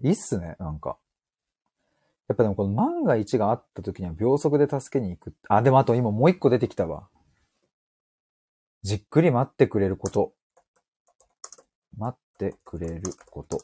[0.00, 0.96] いいっすね、なんか。
[2.28, 5.34] やっぱでもこの万が一があった時には秒速で助けに行く。
[5.48, 7.08] あ、でもあと今もう一個出てきたわ。
[8.82, 10.32] じっくり待ってくれること。
[11.96, 13.62] 待ってくれること。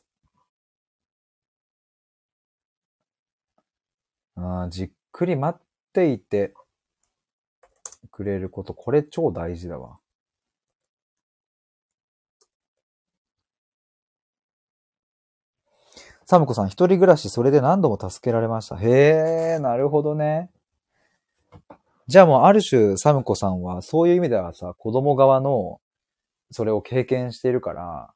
[4.36, 5.62] あじっくり待っ
[5.92, 6.54] ていて
[8.10, 8.74] くれること。
[8.74, 9.98] これ超大事だわ。
[16.26, 18.76] サムコさん、一人暮らし、それで何度も助けられました。
[18.76, 20.50] へえ、なるほどね。
[22.06, 25.80] じゃあもう、ある種、サムコさんは、そういう意味ではさ、子供側の、
[26.50, 28.12] それを経験しているから、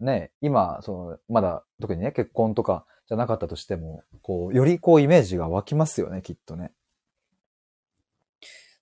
[0.00, 6.72] ね、今、その、まだ、特にね、結婚とかじゃなかったとしても、こう、よりこう、イメージが湧きますよね、きっとね。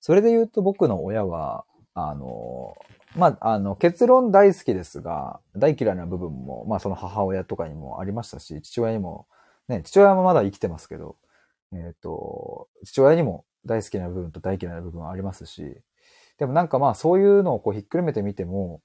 [0.01, 2.77] それで言うと、僕の親は、あの、
[3.17, 9.27] まあ、あの、結論大好きですが、大嫌いな部分も、まあ、その母親とかにもありましたし、父親にも、
[9.67, 11.17] ね、父親もまだ生きてますけど、
[11.73, 15.77] えっ、と、父親にも大好きな部分と大嫌いな部分はありますし、
[16.39, 18.81] でもなんかまあ、そういうのをこうひっくるめてみても、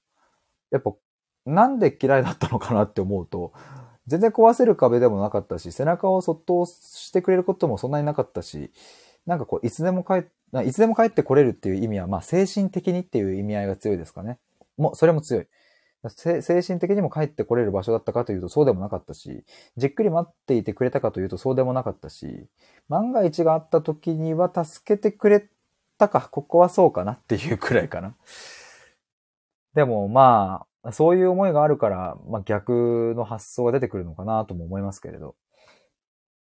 [0.72, 0.94] やっぱ、
[1.46, 3.54] なんで嫌いだったのかなって思うと、
[4.08, 8.72] 全然壊せる壁でもなかったし、背中をそっとしてくれることもそんなになかったし、
[9.26, 10.14] なんかこう、いつでも帰
[10.60, 14.38] っ、いつでも帰ってこれるっていう意味は、まあ、精神的にっていう意味合いが強いですかね。
[14.78, 15.48] もう、それも強い。
[16.10, 19.44] 精神的にも帰ってこれる場所だったかというとそうでもなかったし、
[19.78, 22.48] じっくり待っていてくれたかというとそうでもなかったし、
[22.90, 25.48] 万が一があった時には助けてくれ
[25.98, 28.16] たか、ここはそうかなっていうくらいかな。
[29.74, 35.36] でもまあ、そういう思いがあるから、まあ逆の発想が出てくるのかなとも思いますけれど。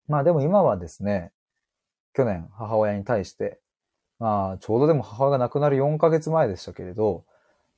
[0.08, 1.32] まあでも今はですね、
[2.14, 3.60] 去年母親に対して、
[4.18, 7.24] まあちょうどでも母親が亡くなる4ヶ月前でしたけれど、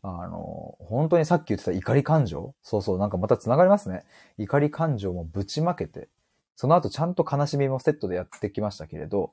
[0.03, 2.55] あの、本当にさっき言ってた怒り感情？
[2.63, 4.05] そうそう、なんかまた繋がりますね。
[4.39, 6.09] 怒り感情もぶちまけて、
[6.55, 9.33] その後ちゃんと悲しみもセットでやってきましたけれど、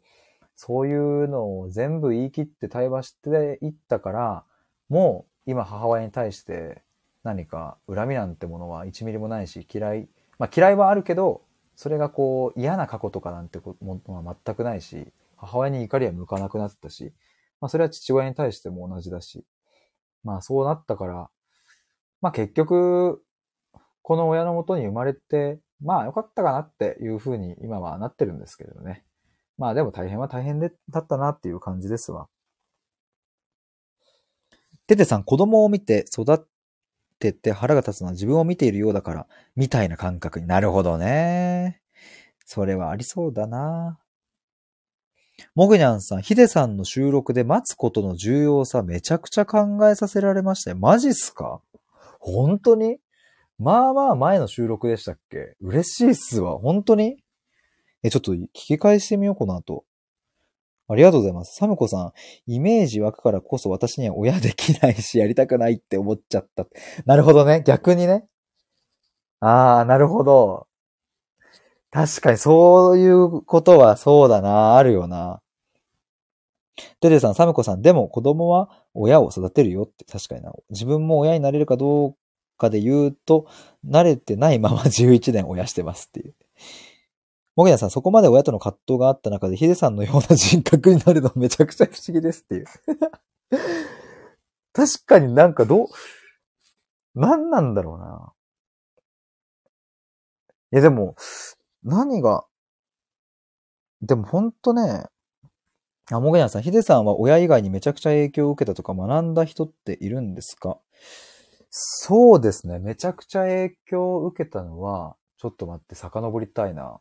[0.56, 4.44] そういうのを全部言い切って対話していったから、
[4.90, 6.82] もう今母親に対して
[7.24, 10.08] 何か恨みなんてものは1ミリもないし嫌い、
[10.38, 11.42] まあ嫌いはあるけど、
[11.76, 15.08] それがこう嫌な過去とかなんてものは全くないし、
[15.38, 17.14] 母親に怒りは向かなくなったし、
[17.62, 19.44] まあそれは父親に対しても同じだし、
[20.24, 21.30] まあそうなったから、
[22.22, 23.24] まあ結局、
[24.02, 29.04] この親のもとに生まれて、まあよかったかなっていうふうに今はなってるんですけどね。
[29.58, 32.28] まあでも大変は大変でだったなっていう感じですわ。
[34.88, 36.40] テテさん、子供を見て育っ
[37.20, 41.82] てて腹が立つのは自分を見ているようだから、みたいな感覚になるほどね。
[42.46, 44.00] それはありそうだな。
[45.56, 50.78] もぐにゃんさん、ヒデさんの収録で待つことの重要さめちゃくちゃ考えさせられましたよ。
[50.78, 51.62] マジっすか？
[52.20, 52.98] 本当に？
[53.60, 55.56] まあまあ前の収録でしたっけ？
[55.62, 56.58] 嬉しいっすわ。
[56.58, 57.18] 本当に？
[58.04, 59.86] え、ちょっと聞き返してみよう、この後。
[60.90, 61.56] ありがとうございます。
[61.56, 62.12] サムコさん、
[62.46, 66.68] イメージ湧くからこそ私には親できないし、やりたくないって思っちゃった。
[67.06, 67.64] なるほどね。
[67.66, 68.26] 逆にね。
[69.40, 70.68] ああ、なるほど。
[71.94, 74.78] 確かにそういうことはそうだな。
[74.78, 75.42] あるよな。
[77.00, 80.52] テテさん、サムコさん、でも子供は親を育てるよって確かにな。
[80.72, 82.16] 自分も親になれるかどう
[82.58, 83.46] かで言うと、
[83.88, 86.34] 慣れてないまま 11年親してますっていう。
[87.56, 92.66] もげなさん、そこまで親との葛藤があった中で、ヒデさんのような人格になるのめちゃくちゃ不思議ですっていう。
[94.74, 95.88] 確かになんかどう、
[97.14, 98.34] 何なんだろうな。
[100.72, 101.16] いやでも、
[101.84, 102.46] 何が、
[104.02, 105.06] でもほんとね、
[106.12, 110.80] あ、もげなさん、ヒデさんは親以外にめちゃくちゃ影響を受けたとか学んだ人っているんですか？
[111.70, 112.80] そうですね。
[112.80, 117.00] めちゃくちゃ影響を受けたのは、ちょっと待って、遡りたいな。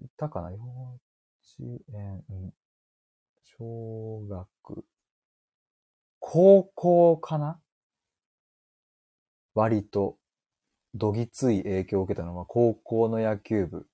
[0.00, 0.50] いたかな？
[0.50, 2.52] 幼稚園、
[3.58, 4.84] 小学、
[6.20, 7.58] 高校かな？
[9.54, 10.16] 割と、
[10.94, 13.86] どぎつい影響を受けたのは高校の野球部。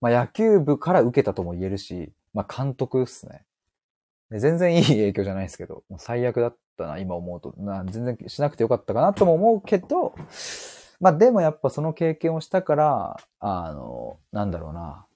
[0.00, 3.44] まあ野球部から受けたとも言えるし、まあ監督っすね。
[4.30, 7.54] 全然いい影響じゃないですけど、もう最悪だったな、今思うと。
[7.58, 10.14] な全然しなくてよかったかなとも思うけど、
[11.00, 15.06] まあでもやっぱその経験をしたから、あの、なんだろうな。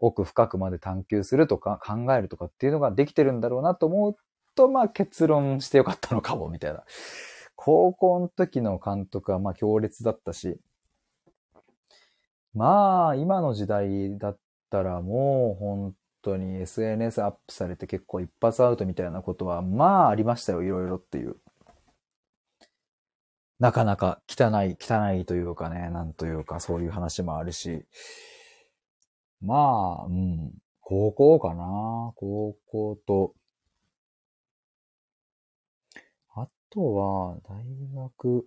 [0.00, 4.16] 奥深くまで探求するとか考えるとかっていうのができてるんだろうなと思う
[4.54, 6.84] と、まあ結論してよかったのかも、みたいな。
[7.60, 10.60] 高校の時の監督はまあ強烈だったし、
[12.54, 14.38] まあ今の時代だっ
[14.70, 21.34] たらもう本当に SNS アップされて結構一発アウトみたいなことはまあありましたよ、いろいろっていう。
[23.58, 27.84] なかなか汚い、汚いというかね、なんというかそういう話もあるし、
[29.40, 30.52] まあ、うん。
[30.80, 33.34] 高校かな高校と、
[36.70, 37.64] あとは、大
[37.94, 38.46] 学、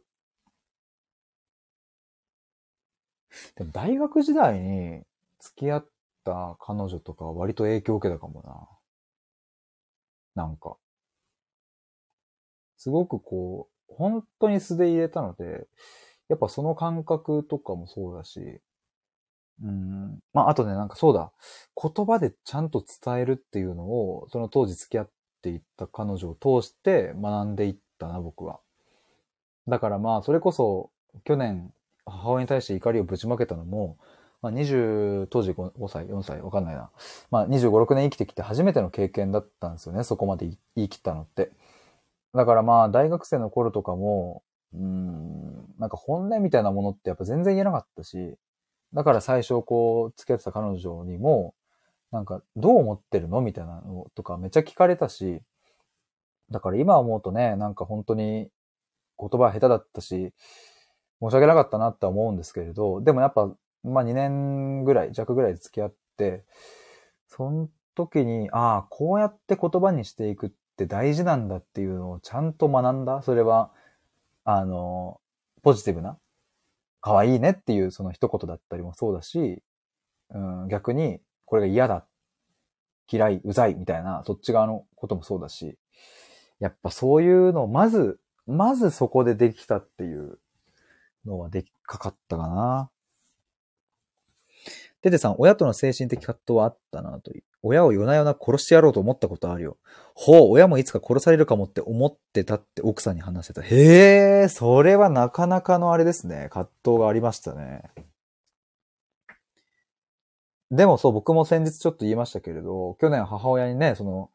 [3.56, 5.04] でも大学時代に
[5.40, 5.88] 付き合っ
[6.26, 8.42] た彼女とかは割と影響を受けたかも
[10.36, 10.44] な。
[10.44, 10.78] なんか。
[12.78, 15.68] すごくこう、本当に素で入れたので、
[16.30, 18.62] やっぱその感覚とかもそうだし、
[19.64, 20.20] うん。
[20.34, 21.32] まあ、あとね、なんかそうだ。
[21.82, 25.10] 言葉でちゃんと伝えるっていうのを、その当時付き合っ
[25.42, 28.60] ていった彼女を通して学んでいったな、僕は。
[29.68, 30.90] だからまあ、それこそ、
[31.24, 31.72] 去年、
[32.06, 33.98] 母親に対して怒りをぶちまけたのも、
[34.42, 36.90] まあ、20、当時 5, 5歳、4歳、わかんないな。
[37.30, 40.04] まあ、25、6年生きてきて初めての経験だったんですよね。
[40.04, 41.52] そこまで言い切ったのって。
[42.34, 48.36] だからまあ、大学生の頃とかも、うん、なんか本音みたいなものってやっぱ全然言えなかったし、
[48.94, 51.54] だから最初こう、付き合ってた彼女にも、
[52.12, 55.42] なんか、どう思ってるのみたいなのとかめっちゃ聞かれたし、
[56.52, 58.50] だから今思うとね、なんか本当に
[59.20, 60.34] 言葉下手だったし、
[61.22, 63.52] 申し訳なかったなって思うんですけれど、でもやっぱ、
[63.84, 66.44] まあ2年ぐらい、弱ぐらい付き合って、
[67.28, 73.22] その時に、ああ、こうやって言葉にしていくって大事なんだっていうのをちゃんと学んだ。
[73.22, 73.72] それは、
[74.44, 75.20] あの、
[75.62, 76.18] ポジティブな
[77.02, 79.62] 可愛いねっていうその一言だったりもそうだし、
[80.30, 82.06] うん、逆にこれが嫌だ、
[83.12, 85.78] 嫌い、うざいみたいな、そっち側のこともそうだし、
[86.62, 90.38] やっぱそういうのをまず、まずそこでできたっていう
[91.26, 92.90] のはできかかったかな。
[95.02, 97.44] テテさん、親との精神的葛藤はあったなという。
[97.64, 99.78] 親を夜な夜な殺してやろうと思ったことあるよ。
[100.14, 103.62] ほう、親もいつか殺されるかもって思ってたって奥さんに話してた。
[103.64, 106.48] へえ、それはなかなかのあれですね。
[106.52, 107.84] 葛藤がありましたね。
[110.70, 114.30] でもそう、僕も先日ちょっと言いましたけれど、去年母親にね、その、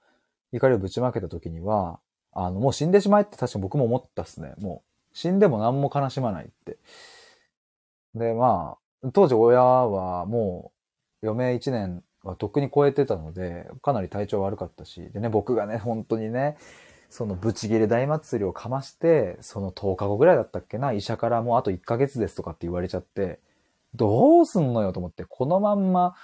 [0.53, 2.01] 怒りをぶちまけた時には、
[2.39, 4.55] あの、もう死んでしまえって確か僕も思ったっすね。
[4.59, 6.79] もう、死んでも何も悲しまないって。
[8.15, 10.73] で、まあ、当時親はも
[11.23, 16.59] う、余命1年はとっくに超えてたので、かなり体調悪かったし、でね、僕がね、本当にね、
[17.09, 23.41] そのブチギレ大祭りをかまして、その10日後ぐらいだったっけな、医者からもうあと1ヶ月ですとかって言われちゃって、
[23.95, 26.15] どうすんのよと思って、このまんま、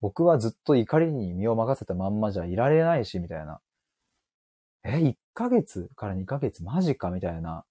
[0.00, 3.60] 僕はずっと怒りに身を任せたまんまじゃいられないし、みたいな。
[4.86, 7.64] え、1ヶ月から2ヶ月マジかみたいな。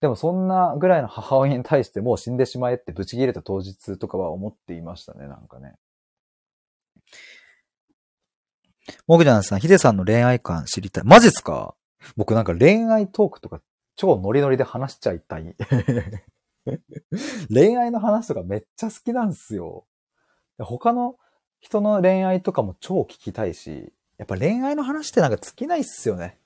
[0.00, 5.74] でもそんなぐらいの母親に対してもう死んでしまえってブチ切れた当日とかは思っていましたね、なんかね。
[9.06, 11.04] モグジャンさん、ヒデさんの恋愛観知りたい。
[11.04, 11.74] マジっすか？
[12.16, 13.60] 僕なんか恋愛トークとか
[13.96, 15.56] 超ノリノリで話しちゃいたい。
[17.52, 19.84] 恋愛の話とかめっちゃ好きなんですよ。
[20.58, 21.16] 他の
[21.60, 26.38] 人の恋愛とかも超聞きたいし、やっぱ恋愛の話ってなんか尽きないっすよね。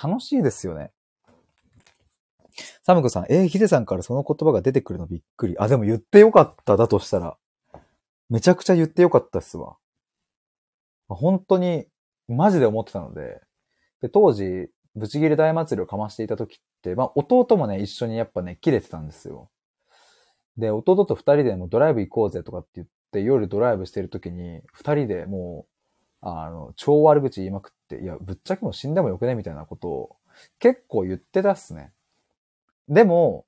[0.00, 0.92] 楽しいですよね。
[2.82, 5.56] サムコさん、えー、ヒデさんからその言葉が出てくるのびっくり。
[5.58, 7.36] あ、でも言ってよかっただとしたら。
[8.28, 9.76] めちゃくちゃ言ってよかったっすわ。
[11.08, 11.86] 本当に、
[12.28, 13.40] マジで思ってたので、
[14.00, 19.50] で、当時、ブチギレ大祭りをかましていた時って、まあ、弟もね、一緒にやっぱね、切れてたんですよ。
[20.56, 25.71] で、弟と二人でもドライブ行こうぜとかって言って、夜ドライブしてる時に、二人でもう、
[26.22, 30.16] あの、超悪口言いまくって、いや、ぶっちゃけもう死んでもよくねみたいなことを、
[30.58, 31.92] 結構言ってたっすね。
[32.88, 33.44] でも、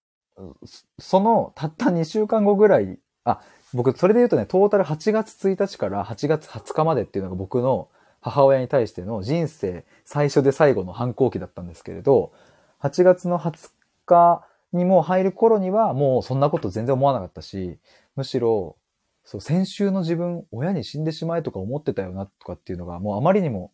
[0.99, 3.41] その、たった2週間後ぐらい、あ、
[3.73, 7.89] 僕、それで言うとね、トータル8月1日から8月20日までっていうのが僕の
[8.21, 12.33] 母親に対しての人生最初で最後の反抗期だったんですけれど、
[12.81, 13.71] 8月の20
[14.07, 17.79] 日にもう入る頃にはもうそんなこと全然思わなかったし、
[18.17, 18.77] むしろ、
[19.25, 23.73] そう、先週の自分、親に死んでしまえとか思ってたよなとかっていうのが、もうあまりにも、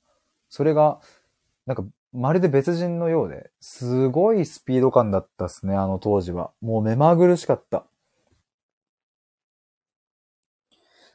[0.48, 1.00] それが、
[1.66, 6.52] なんか、まるで別人のようで、すごいスピード感だったっすね、あの当時は。
[6.60, 7.84] もう目まぐるしかった。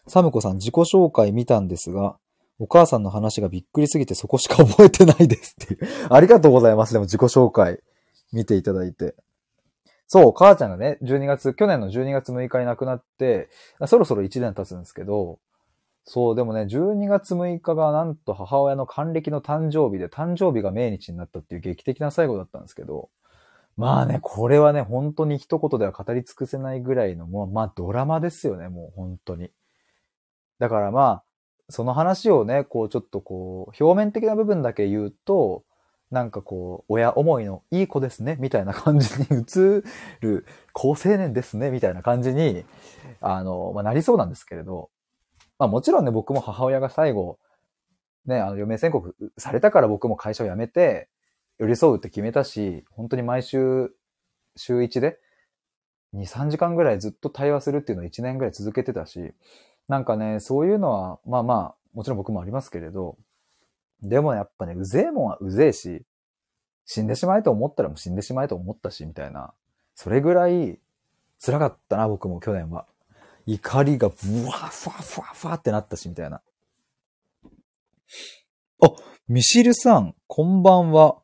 [0.07, 2.17] サムコさん、自己紹介見たんですが、
[2.59, 6.07] お母さんの話がびっくりすぎてそこしか覚えてないですっていう。
[6.09, 6.93] ありがとうございます。
[6.93, 7.79] でも自己紹介
[8.31, 9.15] 見ていただいて。
[10.07, 13.49] そう、母ちゃんがね、12月、去年の12月6日に亡くなって、
[13.87, 15.39] そろそろ1年経つんですけど、
[16.03, 23.09] そう、でもね、12月6日がなんと母親の還暦の誕生日で、誕生日が命日になったっていう劇的な最後だったんですけど、
[23.77, 29.51] まあね、これはね、本当に一言では語り尽くせないぐらいの、もう、まあドラマですよね、もう本当に。
[30.59, 31.23] だからまあ、
[31.69, 35.63] その話をね、こうちょっとこう、表面的な部分だけ言うと、
[36.11, 39.83] なんかこう、親思いのいい子ですね、みたいな感じに映
[40.21, 42.63] る高青年ですね、みたいな感じに、
[43.21, 44.89] あの、まあ、なりそうなんですけれど、
[45.57, 47.39] まあもちろんね、僕も母親が最後、
[48.25, 51.09] ね、あの、余命宣告されたから僕も会社を辞めて、
[51.57, 53.91] 寄り添うって決めたし、本当に毎週、
[54.55, 55.19] 週1で、
[56.13, 59.33] 2、3時間ぐらいずっと対話するっていうのを1年ぐらい続けてたし、
[59.87, 63.17] なんかね、そういうのは、まあまあ、もちろん僕もありますけれど、
[64.01, 66.03] でもやっぱね、うぜえもんはうぜえし、
[66.85, 69.53] 死んでしまえと思ったらもう死んでしまえと思ったし、みたいな。
[69.95, 70.79] それぐらい
[71.43, 72.85] 辛かったな、僕も去年は。
[73.47, 74.15] 怒りがブ
[74.45, 76.41] ワーフワフワフワってなったし、みたいな。
[78.81, 78.91] あ、
[79.27, 81.17] ミシルさん、こんばんは。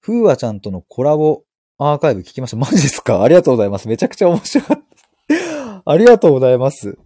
[0.00, 1.44] ふーわちゃんとのコラボ
[1.78, 2.56] アーカイブ聞きました。
[2.56, 3.22] マジですか？
[3.22, 3.88] ありがとうございます。
[3.88, 4.82] めちゃくちゃ面白かっ
[5.28, 5.82] た。
[5.84, 6.98] ありがとうございます。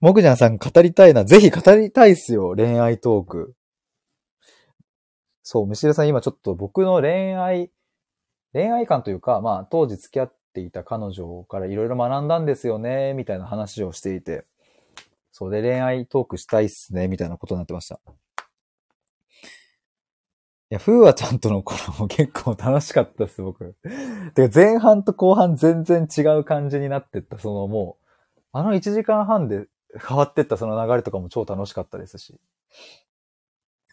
[0.00, 1.26] もぐじゃんさん語りたいな。
[1.26, 2.54] ぜひ語りたいっすよ。
[2.56, 3.54] 恋愛トーク。
[5.42, 7.70] そう、むしろさん今ちょっと僕の恋愛、
[8.54, 14.46] 恋愛観というか、まあ当時付き合っていた彼女からいろいろ学んだんですよね、みたいな話をしていて、
[15.32, 18.00] そうで恋愛トークしたいっすね、みたいなことになってました。
[20.70, 23.76] いや、ふーわちゃんとの頃も結構楽しかったっす、僕。
[24.34, 28.06] てか前半と後半全然違う感じになってった、そのもう、
[28.52, 29.66] あの1時間半で
[29.98, 32.40] 変わってったその流れとかも超楽しかったですし。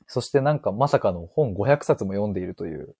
[0.07, 2.95] そしてなんかまさかの本500冊も読んでいるという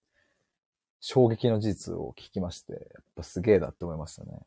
[0.99, 4.39] 衝撃の事実を聞きまして、やっぱすげえだって思いましたね。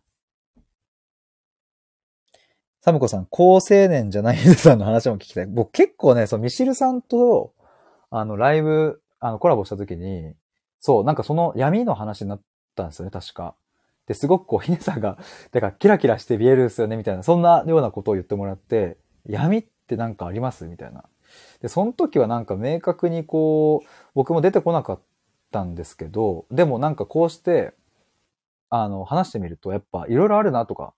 [2.82, 5.46] サムコさん、高青年じゃないヒデさんの話も聞きたい。
[5.46, 7.52] 僕結構ね、そのミシルさんと、
[8.10, 10.34] あの、ライブ、あの、コラボした時に、
[10.80, 12.40] そう、なんかその闇の話になっ
[12.74, 13.54] たんですよね、確か。
[14.10, 15.18] で、すごくこう、ヒネさんが、
[15.52, 20.66] だからキラキラして見えるんすよね、みたいな、そんなようなことを言ってもらって、闇ってなんかあります？
[20.66, 21.04] みたいな。
[21.62, 25.00] で、その時はなんか明確にこう、僕も出てこなかっ
[25.52, 27.72] たんですけど、でもなんかこうして、
[28.68, 30.92] あの、話してみると、やっぱいろいろあるなとか、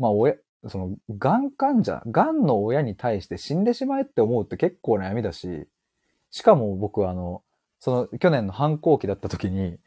[0.00, 0.34] まあ、親、
[0.66, 5.68] その、がん患者、がんの親に対して死んでしまえって思うって結構悩みだし、
[6.32, 7.44] しかも僕はあの、
[7.78, 9.78] その、去年の反抗期だった時に、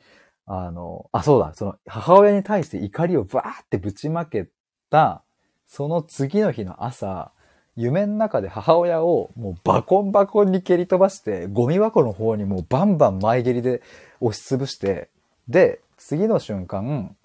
[0.45, 4.47] あの、あ、そうだ、その、母親に対して怒りをバーってぶちまけ
[4.89, 5.23] た、
[5.67, 7.31] その次の日の朝、
[7.75, 13.81] 夢の中で母親をもうバコンバコンに蹴り飛ばして、ゴミ箱の方にもうバンバン前蹴りで
[14.19, 15.09] 押しつぶして、
[15.47, 17.15] で、次の瞬間、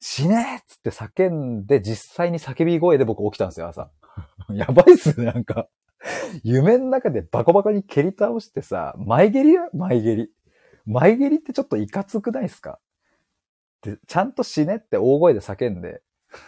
[0.00, 3.90] 死ねっつって叫んで、実際に叫び声で僕起きたんですよ、朝。
[4.52, 5.68] やばいっすね、なんか。
[6.42, 10.30] 夢の中でバコバコに蹴り倒してさ、前蹴りや前蹴り。
[10.86, 12.78] 前蹴りってちょっといかつくないですか？
[13.82, 16.02] で、ちゃんと死ねって大声で叫んで、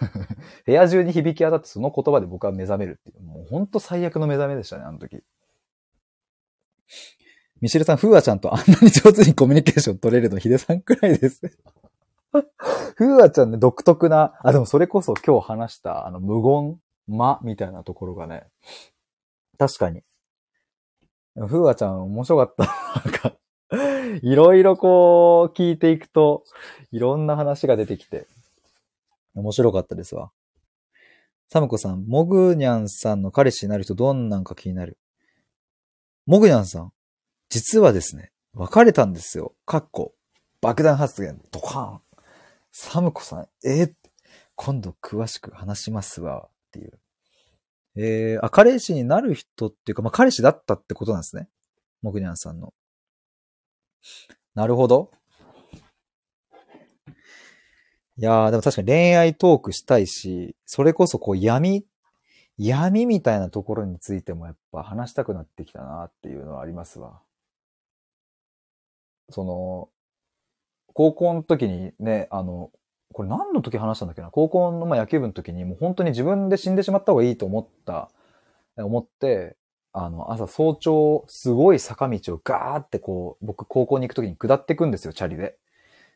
[0.67, 3.23] 部屋中に響き当たってその言葉で僕は目覚めるっていう。
[3.23, 5.23] もうほんと最悪の目覚めでしたね、あの時。
[7.61, 11.41] ミシルさん、フーワちゃんとあんなに上手にコミュニケーション取れるのヒデさんくらいです。
[12.97, 18.47] フーワちゃんね、独特な、あ、でもそれこそ今日話した、あの、無言、間みたいなところがね、
[19.59, 20.03] 確かに。
[21.37, 23.11] フーワちゃん面白かった。
[23.11, 23.37] なんか、
[24.23, 26.45] いろいろこう、聞いていくと、
[26.93, 28.27] いろんな話が出てきて、
[29.35, 30.31] 面白かったですわ。
[31.49, 34.99] サムコさん、モグニャンさんの彼氏になる人どんなんか気になる？
[36.27, 36.93] モグニャンさん、
[37.49, 39.55] 実はですね、別れたんですよ。
[39.67, 40.15] かっこ、
[40.61, 42.01] 爆弾発言、ドカーン。
[42.73, 43.95] サムコさん、えー、
[44.57, 46.99] 今度詳しく話しますわ、っていう。
[47.97, 51.49] えー、あ、彼氏になる人っていうか、まあ、彼氏だったってことなんですね。
[52.03, 52.75] モグニャンさんの。
[54.55, 55.11] なるほど。
[58.17, 61.85] いやー、でも確かに恋愛トークしたいし、それこそこう闇、
[62.57, 67.21] 闇みたいなところについてもやっぱ話したくなってきたなっていうのはありますわ。
[69.31, 69.89] その、
[70.93, 72.71] 高校の時にね、あの、
[73.13, 74.31] これ何の時話したんだっけな？
[74.31, 78.11] 高校のま野球部の時にもう本当に自分で死んでしまった方がいいと思った、
[78.77, 79.57] 思って、
[79.95, 85.57] あの、朝早朝、すごい坂道をガーってこう、僕高校に行く時に下っていくんですよ、チャリで。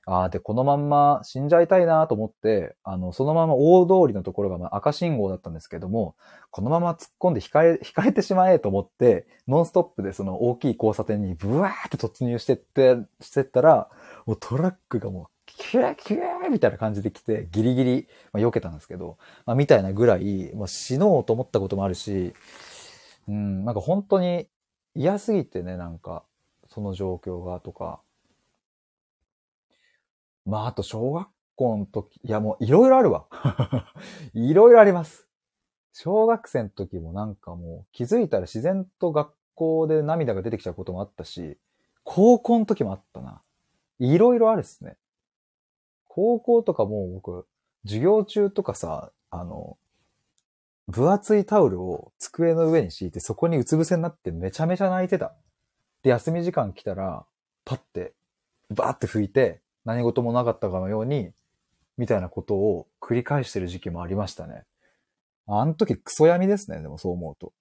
[0.05, 6.17] ああ、で、このまんま死んじゃいたいなと思って、あの、そのまま大通りのところがまあ赤信号だったんですけども、
[6.51, 13.89] このまま突っ込んで引かれ、 引かれてしまえと思って、ノンストップでその大きい交差点にブワーって突入してって、してったら、
[14.27, 22.35] もうトラックがもう、キューキューみたいな感じで来て、ギリギリ、まあ、避けたんですけど、まあ、みたいなぐらい、まあ、死のうと思ったこともあるし、
[23.29, 24.49] うん、なんか本当に
[24.95, 26.25] 嫌すぎてね、なんか、
[26.67, 28.01] その状況がとか。
[30.45, 33.27] まあ、あと小学校の時、いやもういろいろあるわ。
[34.33, 35.29] いろいろあります。
[35.93, 41.59] 小学生の時もなんかもう気づいたら自然と学校で涙が出てきちゃうこともあったし、
[42.05, 43.43] 高校の時もあったな。
[43.99, 44.97] いろいろあるっすね。
[46.07, 47.47] 高校とかもう僕、
[47.85, 49.77] 授業中とかさ、あの、
[50.89, 55.35] 分厚いタオルを机の上に敷いてそこにうつ伏せになってめちゃめちゃ泣いてた。
[56.03, 57.27] で、休み時間来たら、
[57.65, 58.15] パッて、
[58.71, 61.31] バーって拭いて、何事もなかったかのように、
[61.97, 64.65] みたいなことを繰り返してる時期もありましたね。
[65.47, 67.53] あの時クソ闇ですね、でもそう思うと。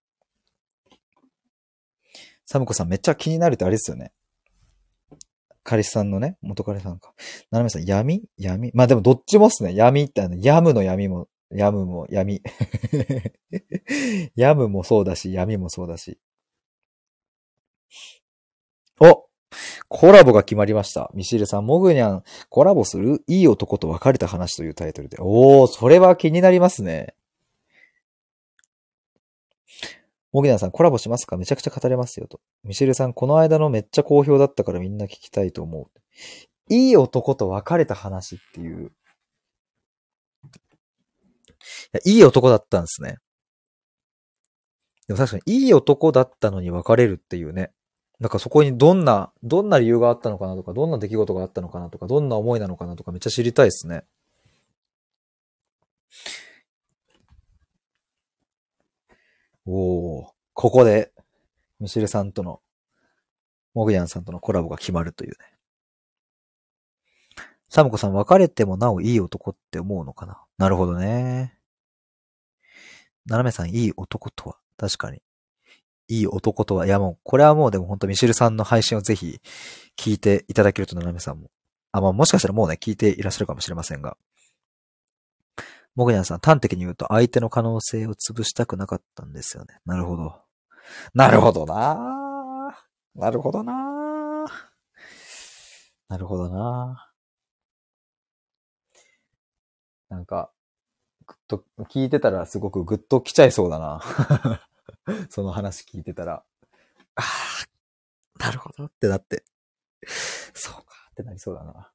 [2.45, 4.13] サムコさんめっちゃ気になるってあれですよね。
[5.63, 7.13] 彼氏さんのね、元彼さんか。
[7.51, 8.23] ななめさん、闇？
[8.37, 8.71] 闇？
[8.73, 9.75] まあでもどっちもっすね。
[9.75, 12.41] 闇ってあの、ヤムの闇も、ヤムも闇。
[14.35, 16.19] ヤムもそうだし、闇もそうだし。
[18.99, 19.27] お
[19.87, 21.09] コラボが決まりました。
[21.13, 23.23] ミシルさん、モグニャン、コラボする？
[23.27, 25.17] いい男と別れた話というタイトルで。
[25.21, 27.15] おー、それは気になりますね。
[30.33, 31.37] モグニャンさん、コラボしますか？
[31.37, 32.41] めちゃくちゃ語れますよと。
[32.63, 36.73] ミシルさん、この間のめっちゃ好評だったからみんな聞きたいと思う。
[36.73, 38.91] いい男と別れた話っていう。
[42.05, 43.17] い、いい男だったんですね。
[45.07, 47.71] でも確かにいい男だったのに別れるっていうね。
[48.19, 54.03] なんかそこにどんな、どんな理由があったのかなとか、どんな出来事があったのかなとか、どんな思いなのかなとかめっちゃ知りたいですね。
[59.67, 61.11] おお、ここで、
[61.79, 62.61] ミシルさんとの、
[63.75, 65.37] モグヤンさんとのコラボが決まるというね。
[67.69, 70.41] サムコさん、別れてもなおいい男って思うのかな？
[70.57, 71.56] なるほどね。
[73.27, 74.57] ナナメさん、いい男とは？
[74.77, 75.21] 確かに。
[76.09, 79.41] いい男とは、いやもう、これはもうでも本当ミシルさんの配信をぜひ
[79.97, 81.51] 聞いていただけるとナナメさんも。
[81.91, 84.17] あ、まあもしかしたらもうね、聞いていらっしゃるかもしれませんが。
[85.95, 89.79] モグニャンさん、端的に言うと相手の可能性を潰したくなかったんですよね。
[89.85, 90.41] なるほど。
[91.13, 92.77] なるほどな
[93.15, 94.45] なるほどな
[96.07, 97.11] なるほどな
[100.09, 100.51] なんか、
[101.47, 104.01] と、聞いてたらすごくぐっと来ちゃいそうだな。
[105.29, 106.43] その話聞いてたら。
[107.15, 109.43] ああ、なるほどってなって。
[110.53, 110.81] そうか
[111.11, 111.91] ってなりそうだな。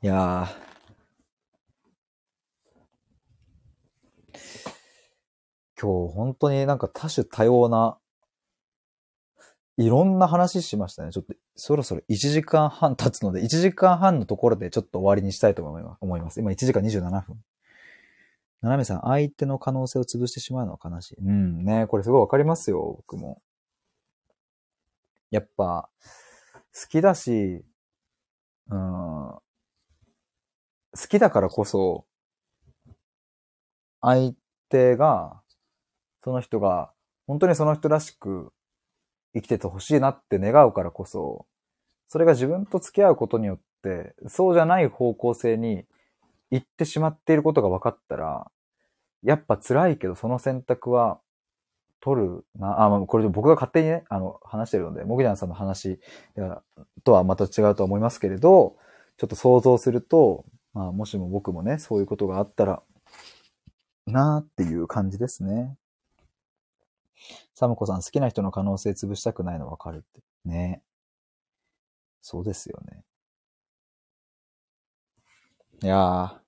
[0.00, 0.48] いや
[5.80, 7.98] 今日本当になんか多種多様な、
[9.78, 11.12] いろんな話しましたね。
[11.12, 16.40] ちょっとそろそろ1時間半経つので、1時間半のところでちょっと終わりにしたいと思います。
[16.40, 17.36] 今1時間27分。
[18.60, 21.16] ななめさん、相手の可能性を潰してしまうのは悲しい。
[21.20, 23.40] うんね、これすごいわかりますよ、僕も。
[25.30, 25.88] やっぱ、
[26.74, 27.64] 好きだし、
[28.70, 29.40] うん、好
[31.08, 32.04] きだからこそ、
[34.00, 34.34] 相
[34.70, 35.40] 手が、
[36.24, 36.92] その人が、
[37.28, 38.52] 本当にその人らしく
[39.34, 41.46] 生きててほしいなって願うからこそ、
[42.08, 45.84] それが自分と付き合うことによって、そうじゃない方向性に
[46.50, 48.50] 行ってしまっていることが分かったら、
[49.22, 51.20] やっぱ辛いけどその選択は
[52.00, 56.00] 取るな、あ、まあ、これ僕が勝手にね、あの、話してるので、モグジャンさんの話
[57.04, 58.76] とはまた違うと思いますけれど、
[59.16, 60.44] ちょっと想像すると、
[60.74, 62.82] まあ、もしも僕もね、そういうことがあったら、
[64.06, 65.76] なーっていう感じですね。
[67.54, 70.22] サムコさん、好きな人の可能性潰したくないのわかるって。
[70.44, 70.82] ね。
[72.20, 73.04] そうですよね。
[75.82, 76.38] いやー。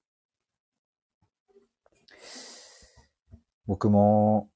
[3.66, 4.50] 僕も、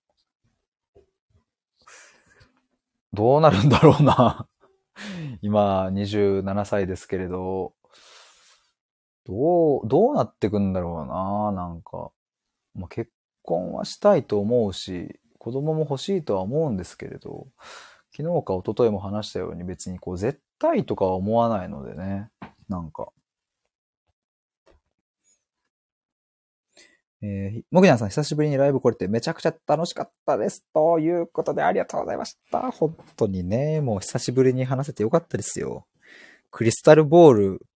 [3.12, 4.48] どうなるんだろうな
[5.40, 7.74] 今、27歳ですけれど、
[9.24, 12.10] どう、どうなってくんだろうな、なんか。
[12.74, 13.10] まあ、結
[13.42, 17.48] 婚はしたいと思うし、子供も欲しいとは思うんですけれど、
[18.16, 22.30] 昨日か一昨日も話したように別にこう絶対とかは思わないのでね、
[22.70, 23.08] なんか。
[27.20, 30.64] えー、もぐにゃんさん久しぶりにライブ来れてめちゃくちゃ楽しかったです。
[30.72, 32.70] ということでありがとうございました。
[32.70, 35.86] 本当にね、もう久しぶりに話せてよかったですよ。
[36.50, 37.66] クリスタルボール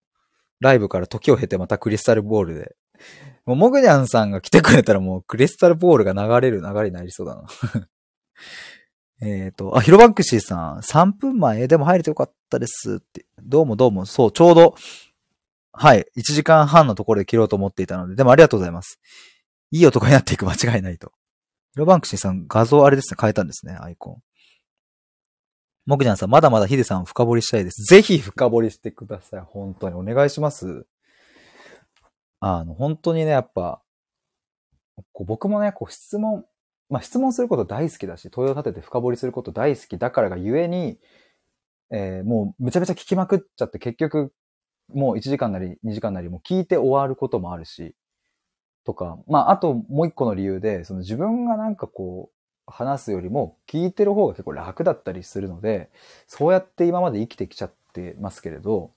[0.59, 2.75] ライブから時を経てまたクリスタルボールで。
[3.45, 7.47] もう、モグニャンさんが来てくれたらもうクリスタルボールが流れる流れになりそうだな。
[9.21, 13.25] えっと、あ、ヒロバンクシーさん、3分前でも入れてよかったですって。
[13.43, 14.75] どうもどうも、そう、ちょうど、
[15.73, 18.99] はい、1時間半のところで切ろうと思っていたので、でもありがとうございます。
[19.71, 21.11] いい男になっていく間違いないと。
[21.73, 24.23] ヒロバンクシーさん、画像あれですね、変えたんですね、アイコン。
[25.89, 27.83] もくじゃんさん、まだまだヒデさんを深掘りしたいです。
[27.83, 29.41] ぜひ深掘りしてください。
[29.41, 30.85] 本当にお願いします。
[32.39, 33.81] あの、本当にね、やっぱ、
[35.13, 36.45] こう僕もね、こう質問、
[36.89, 40.99] まあ質問すること大好きだし、問いを立てて深掘りすること大好きだからがゆえに、
[41.91, 44.33] えー、もうめちゃめちゃ聞きまくっちゃって結局、
[44.93, 47.95] もう1時間なり2時間なりも聞いて終わることもあるし、
[48.85, 52.39] とか、まああともう一個の理由で、その自分がなんかこう、
[52.71, 55.89] 話すよりも聞いてる方が結構楽だったりするので、
[56.27, 58.91] そうやって今まで生きてきちゃってますけれど、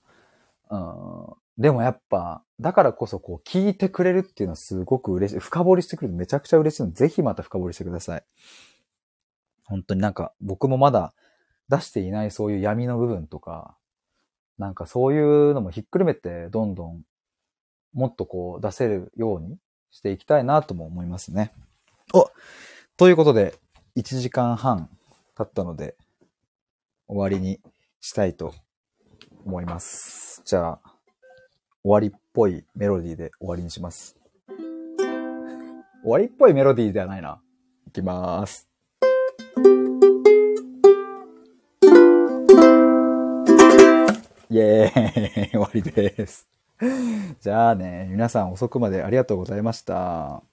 [0.69, 5.39] うん、でもやっぱ、だからこそこう聞いてくれるっていうのはすごく嬉しい。
[5.39, 8.23] 深掘りしてくれるめちゃくちゃ嬉しいので、ぜひまた深掘りしてください。
[9.65, 11.13] 本当になんか僕もまだ
[11.67, 13.75] 出していないそういう闇の部分とか、
[14.57, 17.01] なんかそういうのもひっくるめてどんどん
[17.91, 19.57] もっとこう出せるように
[19.91, 21.51] していきたいなとも思いますね。
[22.13, 22.31] お
[22.95, 23.55] ということで、
[23.97, 24.89] 1時間半
[25.35, 25.97] 経ったので、
[27.07, 27.59] 終わりに
[27.99, 28.53] したいと
[29.45, 30.41] 思います。
[30.45, 30.93] じゃあ、
[31.83, 34.17] 終わりぽいメロディーで終わりにします。
[36.03, 37.39] 終わりっぽいメロディーではないな。
[37.87, 38.67] いきまーす。
[44.49, 46.47] イェーイ終わりです。
[47.39, 50.43] じゃあね、皆さん遅くまでありがとうございました。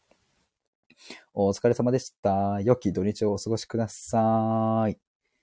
[1.32, 2.61] お疲れ様でした。
[2.61, 4.98] 良き土日をお過ごしください。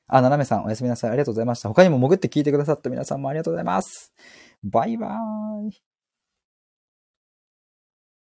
[0.08, 1.10] あ、ななめさんおやすみなさい。
[1.10, 1.70] ありがとうございました。
[1.70, 4.14] 他にも潜って聞いてくださった皆さんもありがとうございます。
[4.64, 5.97] バイバーイ。